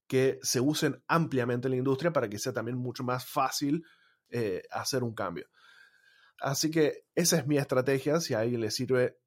que 0.07 0.39
se 0.41 0.59
usen 0.59 1.03
ampliamente 1.07 1.67
en 1.67 1.71
la 1.71 1.77
industria 1.77 2.11
para 2.11 2.29
que 2.29 2.39
sea 2.39 2.53
también 2.53 2.77
mucho 2.77 3.03
más 3.03 3.25
fácil 3.25 3.85
eh, 4.29 4.63
hacer 4.71 5.03
un 5.03 5.13
cambio. 5.13 5.47
Así 6.43 6.69
que 6.71 7.05
esa 7.15 7.37
es 7.37 7.47
mi 7.47 7.57
estrategia. 7.57 8.19
Si 8.19 8.33
a 8.33 8.39
alguien 8.39 8.59
le 8.59 8.69
sirve, 8.69 9.17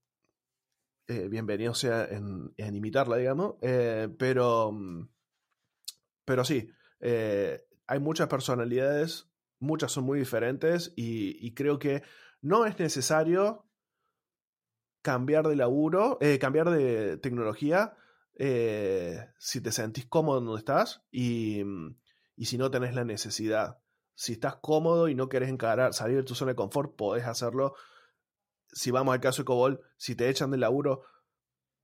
eh, 1.08 1.28
bienvenido 1.28 1.74
sea 1.74 2.04
en, 2.04 2.52
imitarla, 2.58 3.16
digamos. 3.16 3.54
Eh, 3.62 4.08
pero, 4.18 4.70
mm, 4.72 5.08
pero 6.26 6.44
sí, 6.44 6.68
eh, 7.00 7.64
hay 7.86 8.00
muchas 8.00 8.28
personalidades, 8.28 9.30
muchas 9.60 9.92
son 9.92 10.04
muy 10.04 10.18
diferentes 10.18 10.92
y, 10.94 11.54
creo 11.54 11.78
que 11.78 12.02
no 12.42 12.66
es 12.66 12.78
necesario 12.78 13.66
cambiar 15.02 15.48
de 15.48 15.56
laburo, 15.56 16.18
cambiar 16.40 16.68
de 16.70 17.16
tecnología 17.16 17.96
eh, 18.38 19.30
si 19.38 19.60
te 19.60 19.72
sentís 19.72 20.06
cómodo 20.06 20.40
donde 20.40 20.58
estás 20.58 21.02
y, 21.10 21.64
mm, 21.64 21.96
y 22.36 22.44
si 22.46 22.58
no 22.58 22.70
tenés 22.70 22.94
la 22.94 23.04
necesidad. 23.04 23.78
Si 24.14 24.32
estás 24.32 24.56
cómodo 24.56 25.08
y 25.08 25.14
no 25.14 25.28
querés 25.28 25.50
encarar, 25.50 25.92
salir 25.92 26.16
de 26.16 26.22
tu 26.22 26.34
zona 26.34 26.52
de 26.52 26.56
confort, 26.56 26.96
podés 26.96 27.26
hacerlo. 27.26 27.74
Si 28.68 28.90
vamos 28.90 29.14
al 29.14 29.20
caso 29.20 29.42
de 29.42 29.46
Cobol, 29.46 29.80
si 29.96 30.14
te 30.16 30.28
echan 30.28 30.50
del 30.50 30.60
laburo, 30.60 31.02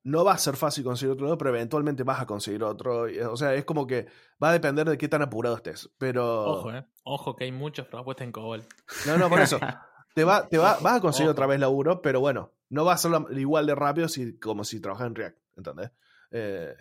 no 0.05 0.24
va 0.24 0.32
a 0.32 0.38
ser 0.38 0.57
fácil 0.57 0.82
conseguir 0.82 1.12
otro 1.12 1.38
pero 1.38 1.50
eventualmente 1.50 2.03
vas 2.03 2.20
a 2.20 2.26
conseguir 2.26 2.62
otro. 2.64 3.07
O 3.30 3.36
sea, 3.36 3.55
es 3.55 3.64
como 3.64 3.86
que 3.86 4.07
va 4.42 4.50
a 4.50 4.53
depender 4.53 4.88
de 4.88 4.98
qué 4.98 5.09
tan 5.09 5.22
apurado 5.22 5.57
estés. 5.57 5.90
Pero. 5.98 6.44
Ojo, 6.44 6.72
eh. 6.72 6.86
Ojo 7.05 7.36
que 7.36 7.44
hay 7.44 7.53
muchas 7.53 7.86
propuestas 7.86 8.26
en 8.26 8.32
Cobol. 8.32 8.64
No, 9.07 9.16
no, 9.16 9.28
por 9.28 9.40
eso. 9.40 9.59
Te 10.14 10.24
va, 10.24 10.46
te 10.46 10.59
va, 10.59 10.76
vas 10.82 10.98
a 10.98 11.00
conseguir 11.00 11.28
Ojo. 11.28 11.32
otra 11.32 11.46
vez 11.46 11.59
laburo, 11.59 12.03
pero 12.03 12.20
bueno, 12.20 12.53
no 12.68 12.84
va 12.84 12.92
a 12.92 12.98
ser 12.98 13.12
igual 13.30 13.64
de 13.64 13.74
rápido 13.74 14.09
si, 14.09 14.38
como 14.38 14.62
si 14.62 14.78
trabajas 14.78 15.07
en 15.07 15.14
React, 15.14 15.38
¿entendés? 15.57 15.90
Eh, 16.32 16.74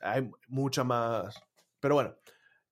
hay 0.00 0.30
mucha 0.48 0.84
más. 0.84 1.40
Pero 1.80 1.96
bueno, 1.96 2.16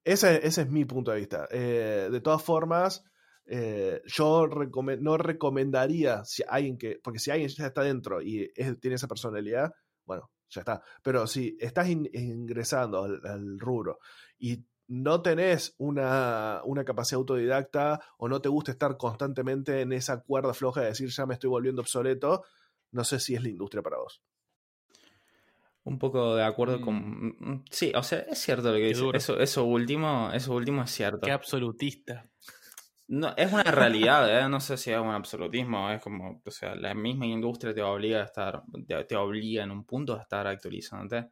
ese, 0.04 0.46
ese 0.46 0.62
es 0.62 0.70
mi 0.70 0.84
punto 0.84 1.10
de 1.12 1.18
vista. 1.18 1.48
Eh, 1.50 2.08
de 2.10 2.20
todas 2.20 2.42
formas, 2.42 3.04
eh, 3.46 4.02
yo 4.06 4.46
no 4.48 5.18
recomendaría 5.18 6.24
si 6.24 6.42
alguien 6.48 6.78
que. 6.78 7.00
Porque 7.02 7.18
si 7.18 7.30
alguien 7.30 7.50
ya 7.50 7.66
está 7.66 7.82
dentro 7.82 8.22
y 8.22 8.52
tiene 8.80 8.96
esa 8.96 9.08
personalidad, 9.08 9.72
bueno, 10.04 10.30
ya 10.50 10.60
está. 10.60 10.82
Pero 11.02 11.26
si 11.26 11.56
estás 11.60 11.88
in- 11.88 12.08
ingresando 12.12 13.04
al, 13.04 13.20
al 13.26 13.58
rubro 13.58 13.98
y 14.38 14.64
no 14.88 15.22
tenés 15.22 15.74
una, 15.78 16.60
una 16.64 16.84
capacidad 16.84 17.18
autodidacta 17.20 18.00
o 18.18 18.28
no 18.28 18.40
te 18.42 18.48
gusta 18.48 18.72
estar 18.72 18.96
constantemente 18.98 19.80
en 19.80 19.92
esa 19.92 20.20
cuerda 20.22 20.52
floja 20.54 20.80
de 20.82 20.88
decir 20.88 21.08
ya 21.10 21.24
me 21.26 21.34
estoy 21.34 21.48
volviendo 21.50 21.80
obsoleto, 21.82 22.44
No 22.92 23.04
sé 23.04 23.18
si 23.20 23.34
es 23.34 23.42
la 23.42 23.48
industria 23.48 23.82
para 23.82 23.98
vos. 23.98 24.22
Un 25.84 25.98
poco 25.98 26.36
de 26.36 26.44
acuerdo 26.44 26.78
Mm. 26.78 26.82
con. 26.82 26.94
mm, 27.38 27.64
Sí, 27.70 27.92
o 27.94 28.02
sea, 28.02 28.20
es 28.20 28.38
cierto 28.38 28.68
lo 28.68 28.74
que 28.74 28.82
Qué 28.82 28.88
dice. 28.88 29.00
duro. 29.00 29.18
Eso, 29.18 29.38
eso 29.40 29.64
último, 29.64 30.30
eso 30.32 30.54
último 30.54 30.82
es 30.82 30.90
cierto. 30.90 31.20
Qué 31.22 31.32
absolutista. 31.32 32.28
No, 33.08 33.34
es 33.36 33.52
una 33.52 33.64
realidad, 33.64 34.40
¿eh? 34.40 34.48
No 34.48 34.60
sé 34.60 34.76
si 34.76 34.90
es 34.92 34.98
un 34.98 35.08
absolutismo, 35.10 35.90
es 35.90 36.00
como, 36.00 36.40
o 36.44 36.50
sea, 36.50 36.74
la 36.74 36.94
misma 36.94 37.26
industria 37.26 37.74
te 37.74 37.82
obliga 37.82 38.20
a 38.22 38.24
estar, 38.24 38.62
te, 38.86 39.04
te 39.04 39.16
obliga 39.16 39.64
en 39.64 39.70
un 39.70 39.84
punto 39.84 40.16
a 40.16 40.22
estar 40.22 40.46
actualizándote. 40.46 41.28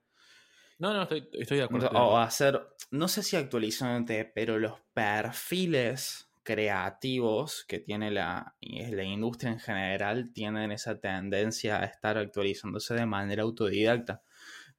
No, 0.79 0.93
no, 0.95 1.03
estoy, 1.03 1.29
estoy 1.33 1.59
de 1.59 1.65
acuerdo. 1.65 1.89
O 1.93 2.17
a 2.17 2.25
hacer, 2.25 2.61
no 2.91 3.07
sé 3.09 3.23
si 3.23 3.37
actualizándote, 3.37 4.25
pero 4.35 4.59
los 4.59 4.81
perfiles 4.93 6.31
creativos 6.43 7.65
que 7.69 7.79
tiene 7.81 8.11
la, 8.11 8.57
la 8.61 9.05
industria 9.05 9.53
en 9.53 9.61
general 9.61 10.33
tienen 10.33 10.73
esa 10.73 10.99
tendencia 10.99 11.81
a 11.81 11.85
estar 11.85 12.19
actualizándose 12.19 12.95
de 12.95 13.07
manera 13.07 13.43
autodidacta. 13.43 14.23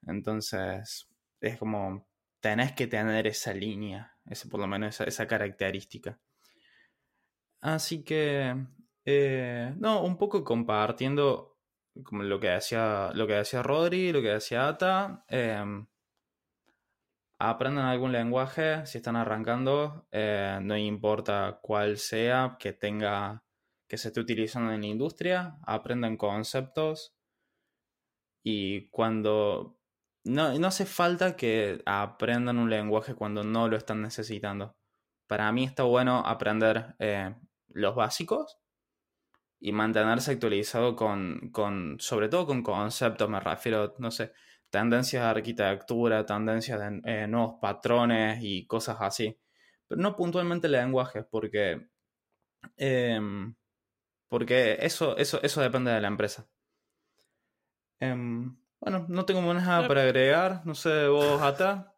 Entonces, 0.06 1.08
es 1.40 1.58
como, 1.58 2.06
tenés 2.40 2.72
que 2.72 2.86
tener 2.86 3.26
esa 3.26 3.54
línea, 3.54 4.16
ese, 4.26 4.48
por 4.48 4.60
lo 4.60 4.66
menos 4.66 4.94
esa, 4.94 5.04
esa 5.04 5.26
característica. 5.26 6.18
Así 7.60 8.02
que, 8.04 8.54
eh, 9.04 9.74
no, 9.78 10.02
un 10.02 10.16
poco 10.18 10.44
compartiendo 10.44 11.52
como 12.04 12.22
lo 12.22 12.40
que 12.40 12.48
decía, 12.48 13.10
lo 13.14 13.26
que 13.26 13.34
decía 13.34 13.62
Rodri, 13.62 14.12
lo 14.12 14.22
que 14.22 14.28
decía 14.28 14.68
Ata. 14.68 15.24
em, 15.28 15.86
aprendan 17.38 17.86
algún 17.86 18.12
lenguaje 18.12 18.86
si 18.86 18.98
están 18.98 19.16
arrancando, 19.16 20.06
eh, 20.12 20.58
no 20.62 20.76
importa 20.76 21.58
cuál 21.62 21.98
sea, 21.98 22.56
que 22.58 22.72
tenga, 22.72 23.44
que 23.88 23.98
se 23.98 24.08
esté 24.08 24.20
utilizando 24.20 24.72
en 24.72 24.80
la 24.82 24.86
industria, 24.86 25.58
aprendan 25.66 26.16
conceptos 26.16 27.14
y 28.44 28.88
cuando 28.90 29.78
no, 30.24 30.58
no 30.58 30.66
hace 30.68 30.86
falta 30.86 31.36
que 31.36 31.82
aprendan 31.86 32.58
un 32.58 32.70
lenguaje 32.70 33.14
cuando 33.14 33.44
no 33.44 33.68
lo 33.68 33.76
están 33.76 34.02
necesitando. 34.02 34.76
Para 35.26 35.50
mí 35.52 35.64
está 35.64 35.84
bueno 35.84 36.18
aprender 36.26 36.94
eh, 36.98 37.34
los 37.68 37.94
básicos 37.94 38.58
y 39.60 39.72
mantenerse 39.72 40.32
actualizado 40.32 40.96
con, 40.96 41.50
con, 41.52 41.96
sobre 42.00 42.28
todo 42.28 42.46
con 42.46 42.62
conceptos, 42.62 43.28
me 43.30 43.40
refiero, 43.40 43.94
no 43.98 44.10
sé, 44.10 44.32
tendencias 44.70 45.22
de 45.24 45.30
arquitectura, 45.30 46.26
tendencias 46.26 46.80
de 46.80 47.00
eh, 47.04 47.26
nuevos 47.28 47.56
patrones 47.60 48.38
y 48.42 48.66
cosas 48.66 48.96
así. 49.00 49.38
Pero 49.88 50.00
no 50.00 50.16
puntualmente 50.16 50.68
lenguajes, 50.68 51.24
porque, 51.30 51.88
em, 52.76 53.54
porque 54.28 54.78
eso, 54.80 55.16
eso, 55.18 55.42
eso 55.42 55.60
depende 55.62 55.92
de 55.92 56.00
la 56.00 56.08
empresa. 56.08 56.48
Em, 58.00 58.56
bueno, 58.82 59.06
no 59.08 59.24
tengo 59.24 59.40
más 59.42 59.64
nada 59.64 59.86
para 59.86 60.02
agregar. 60.02 60.62
No 60.64 60.74
sé, 60.74 61.06
vos, 61.06 61.40
Ata. 61.40 61.94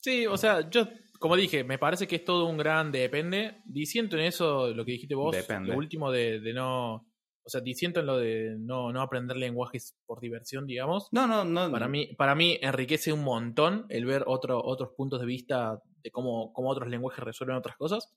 Sí, 0.00 0.26
o 0.26 0.36
sea, 0.36 0.68
yo, 0.68 0.86
como 1.18 1.36
dije, 1.36 1.64
me 1.64 1.78
parece 1.78 2.06
que 2.06 2.16
es 2.16 2.24
todo 2.24 2.44
un 2.44 2.58
gran 2.58 2.92
depende. 2.92 3.62
Disiento 3.64 4.18
en 4.18 4.24
eso, 4.24 4.68
lo 4.74 4.84
que 4.84 4.92
dijiste 4.92 5.14
vos, 5.14 5.34
Depende. 5.34 5.70
lo 5.70 5.78
último 5.78 6.12
de, 6.12 6.40
de 6.40 6.52
no. 6.52 6.96
O 6.96 7.48
sea, 7.48 7.62
disiento 7.62 8.00
en 8.00 8.06
lo 8.06 8.18
de 8.18 8.56
no, 8.58 8.92
no 8.92 9.00
aprender 9.00 9.38
lenguajes 9.38 9.96
por 10.04 10.20
diversión, 10.20 10.66
digamos. 10.66 11.08
No, 11.12 11.26
no, 11.26 11.44
no. 11.46 11.72
Para 11.72 11.88
mí, 11.88 12.14
para 12.18 12.34
mí 12.34 12.58
enriquece 12.60 13.10
un 13.14 13.24
montón 13.24 13.86
el 13.88 14.04
ver 14.04 14.24
otro, 14.26 14.62
otros 14.62 14.90
puntos 14.94 15.20
de 15.20 15.26
vista 15.26 15.80
de 16.02 16.10
cómo, 16.10 16.52
cómo 16.52 16.68
otros 16.68 16.90
lenguajes 16.90 17.24
resuelven 17.24 17.56
otras 17.56 17.76
cosas. 17.76 18.12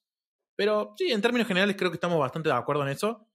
Pero 0.57 0.95
sí, 0.97 1.13
en 1.13 1.21
términos 1.21 1.47
generales 1.47 1.77
creo 1.77 1.91
que 1.91 1.95
estamos 1.95 2.19
bastante 2.19 2.49
de 2.49 2.55
acuerdo 2.55 2.83
en 2.83 2.89
eso. 2.89 3.25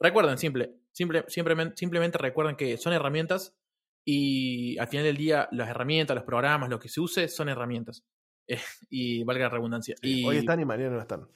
Recuerden, 0.00 0.38
simple, 0.38 0.74
simple, 0.90 1.24
simplemente, 1.28 1.76
simplemente 1.76 2.18
recuerden 2.18 2.56
que 2.56 2.76
son 2.78 2.94
herramientas 2.94 3.56
y 4.04 4.76
al 4.78 4.88
final 4.88 5.04
del 5.06 5.16
día 5.16 5.48
las 5.52 5.68
herramientas, 5.68 6.14
los 6.14 6.24
programas, 6.24 6.68
lo 6.68 6.78
que 6.78 6.88
se 6.88 7.00
use 7.00 7.28
son 7.28 7.48
herramientas. 7.48 8.04
Eh, 8.48 8.58
y 8.90 9.22
valga 9.22 9.44
la 9.44 9.50
redundancia. 9.50 9.94
Y 10.02 10.24
Hoy 10.26 10.38
están 10.38 10.58
y 10.60 10.64
mañana 10.64 10.90
no 10.96 11.00
están. 11.00 11.28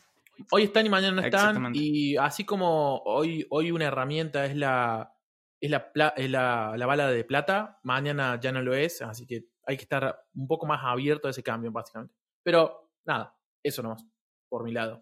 hoy 0.51 0.65
están 0.65 0.85
y 0.87 0.89
mañana 0.89 1.15
no 1.15 1.23
están. 1.25 1.71
Y 1.73 2.17
así 2.17 2.45
como 2.45 2.97
hoy, 3.05 3.47
hoy 3.49 3.71
una 3.71 3.85
herramienta 3.85 4.45
es 4.45 4.57
la 4.57 5.13
es 5.61 5.71
la, 5.71 5.93
pla- 5.93 6.15
es 6.17 6.29
la, 6.29 6.75
la 6.77 6.85
bala 6.85 7.09
de 7.09 7.23
plata, 7.25 7.79
mañana 7.85 8.41
ya 8.41 8.51
no 8.51 8.61
lo 8.61 8.75
es, 8.75 9.03
así 9.03 9.25
que 9.25 9.45
hay 9.65 9.77
que 9.77 9.85
estar 9.85 10.19
un 10.35 10.49
poco 10.49 10.67
más 10.67 10.81
abierto 10.83 11.29
a 11.29 11.31
ese 11.31 11.45
cambio, 11.45 11.71
básicamente. 11.71 12.13
Pero 12.43 12.91
nada, 13.05 13.35
eso 13.63 13.83
nomás, 13.85 14.05
por 14.49 14.65
mi 14.65 14.73
lado. 14.73 15.01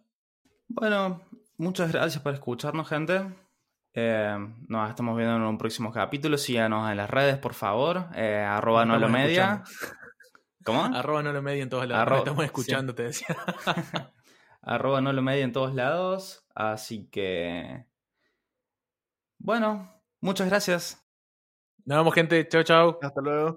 Bueno, 0.69 1.23
muchas 1.57 1.91
gracias 1.91 2.23
por 2.23 2.35
escucharnos, 2.35 2.87
gente. 2.87 3.23
Eh, 3.97 4.37
nos 4.69 4.91
estamos 4.91 5.17
viendo 5.17 5.37
en 5.37 5.43
un 5.43 5.57
próximo 5.59 5.93
capítulo. 5.93 6.37
Síganos 6.37 6.91
en 6.91 6.97
las 6.97 7.09
redes, 7.09 7.39
por 7.39 7.55
favor. 7.55 8.07
Eh, 8.15 8.39
arroba 8.47 8.85
no 8.85 8.99
lo 8.99 9.09
media. 9.09 9.63
¿Cómo? 10.65 10.85
Arroba 10.85 11.23
no 11.23 11.33
lo 11.33 11.43
medio 11.43 11.63
en 11.63 11.69
todos 11.69 11.87
lados. 11.87 12.03
Arroba- 12.03 12.19
estamos 12.19 12.45
escuchando, 12.45 12.95
te 12.95 13.05
decía. 13.05 13.29
arroba 14.63 15.01
no 15.01 15.13
lo 15.13 15.23
media 15.23 15.45
en 15.45 15.53
todos 15.53 15.75
lados. 15.75 16.45
Así 16.55 17.09
que. 17.11 17.87
Bueno, 19.39 20.03
muchas 20.21 20.49
gracias. 20.49 21.01
Nos 21.85 21.99
vemos, 21.99 22.15
gente. 22.15 22.49
Chao, 22.49 22.63
chao. 22.63 22.99
Hasta 23.03 23.21
luego. 23.21 23.53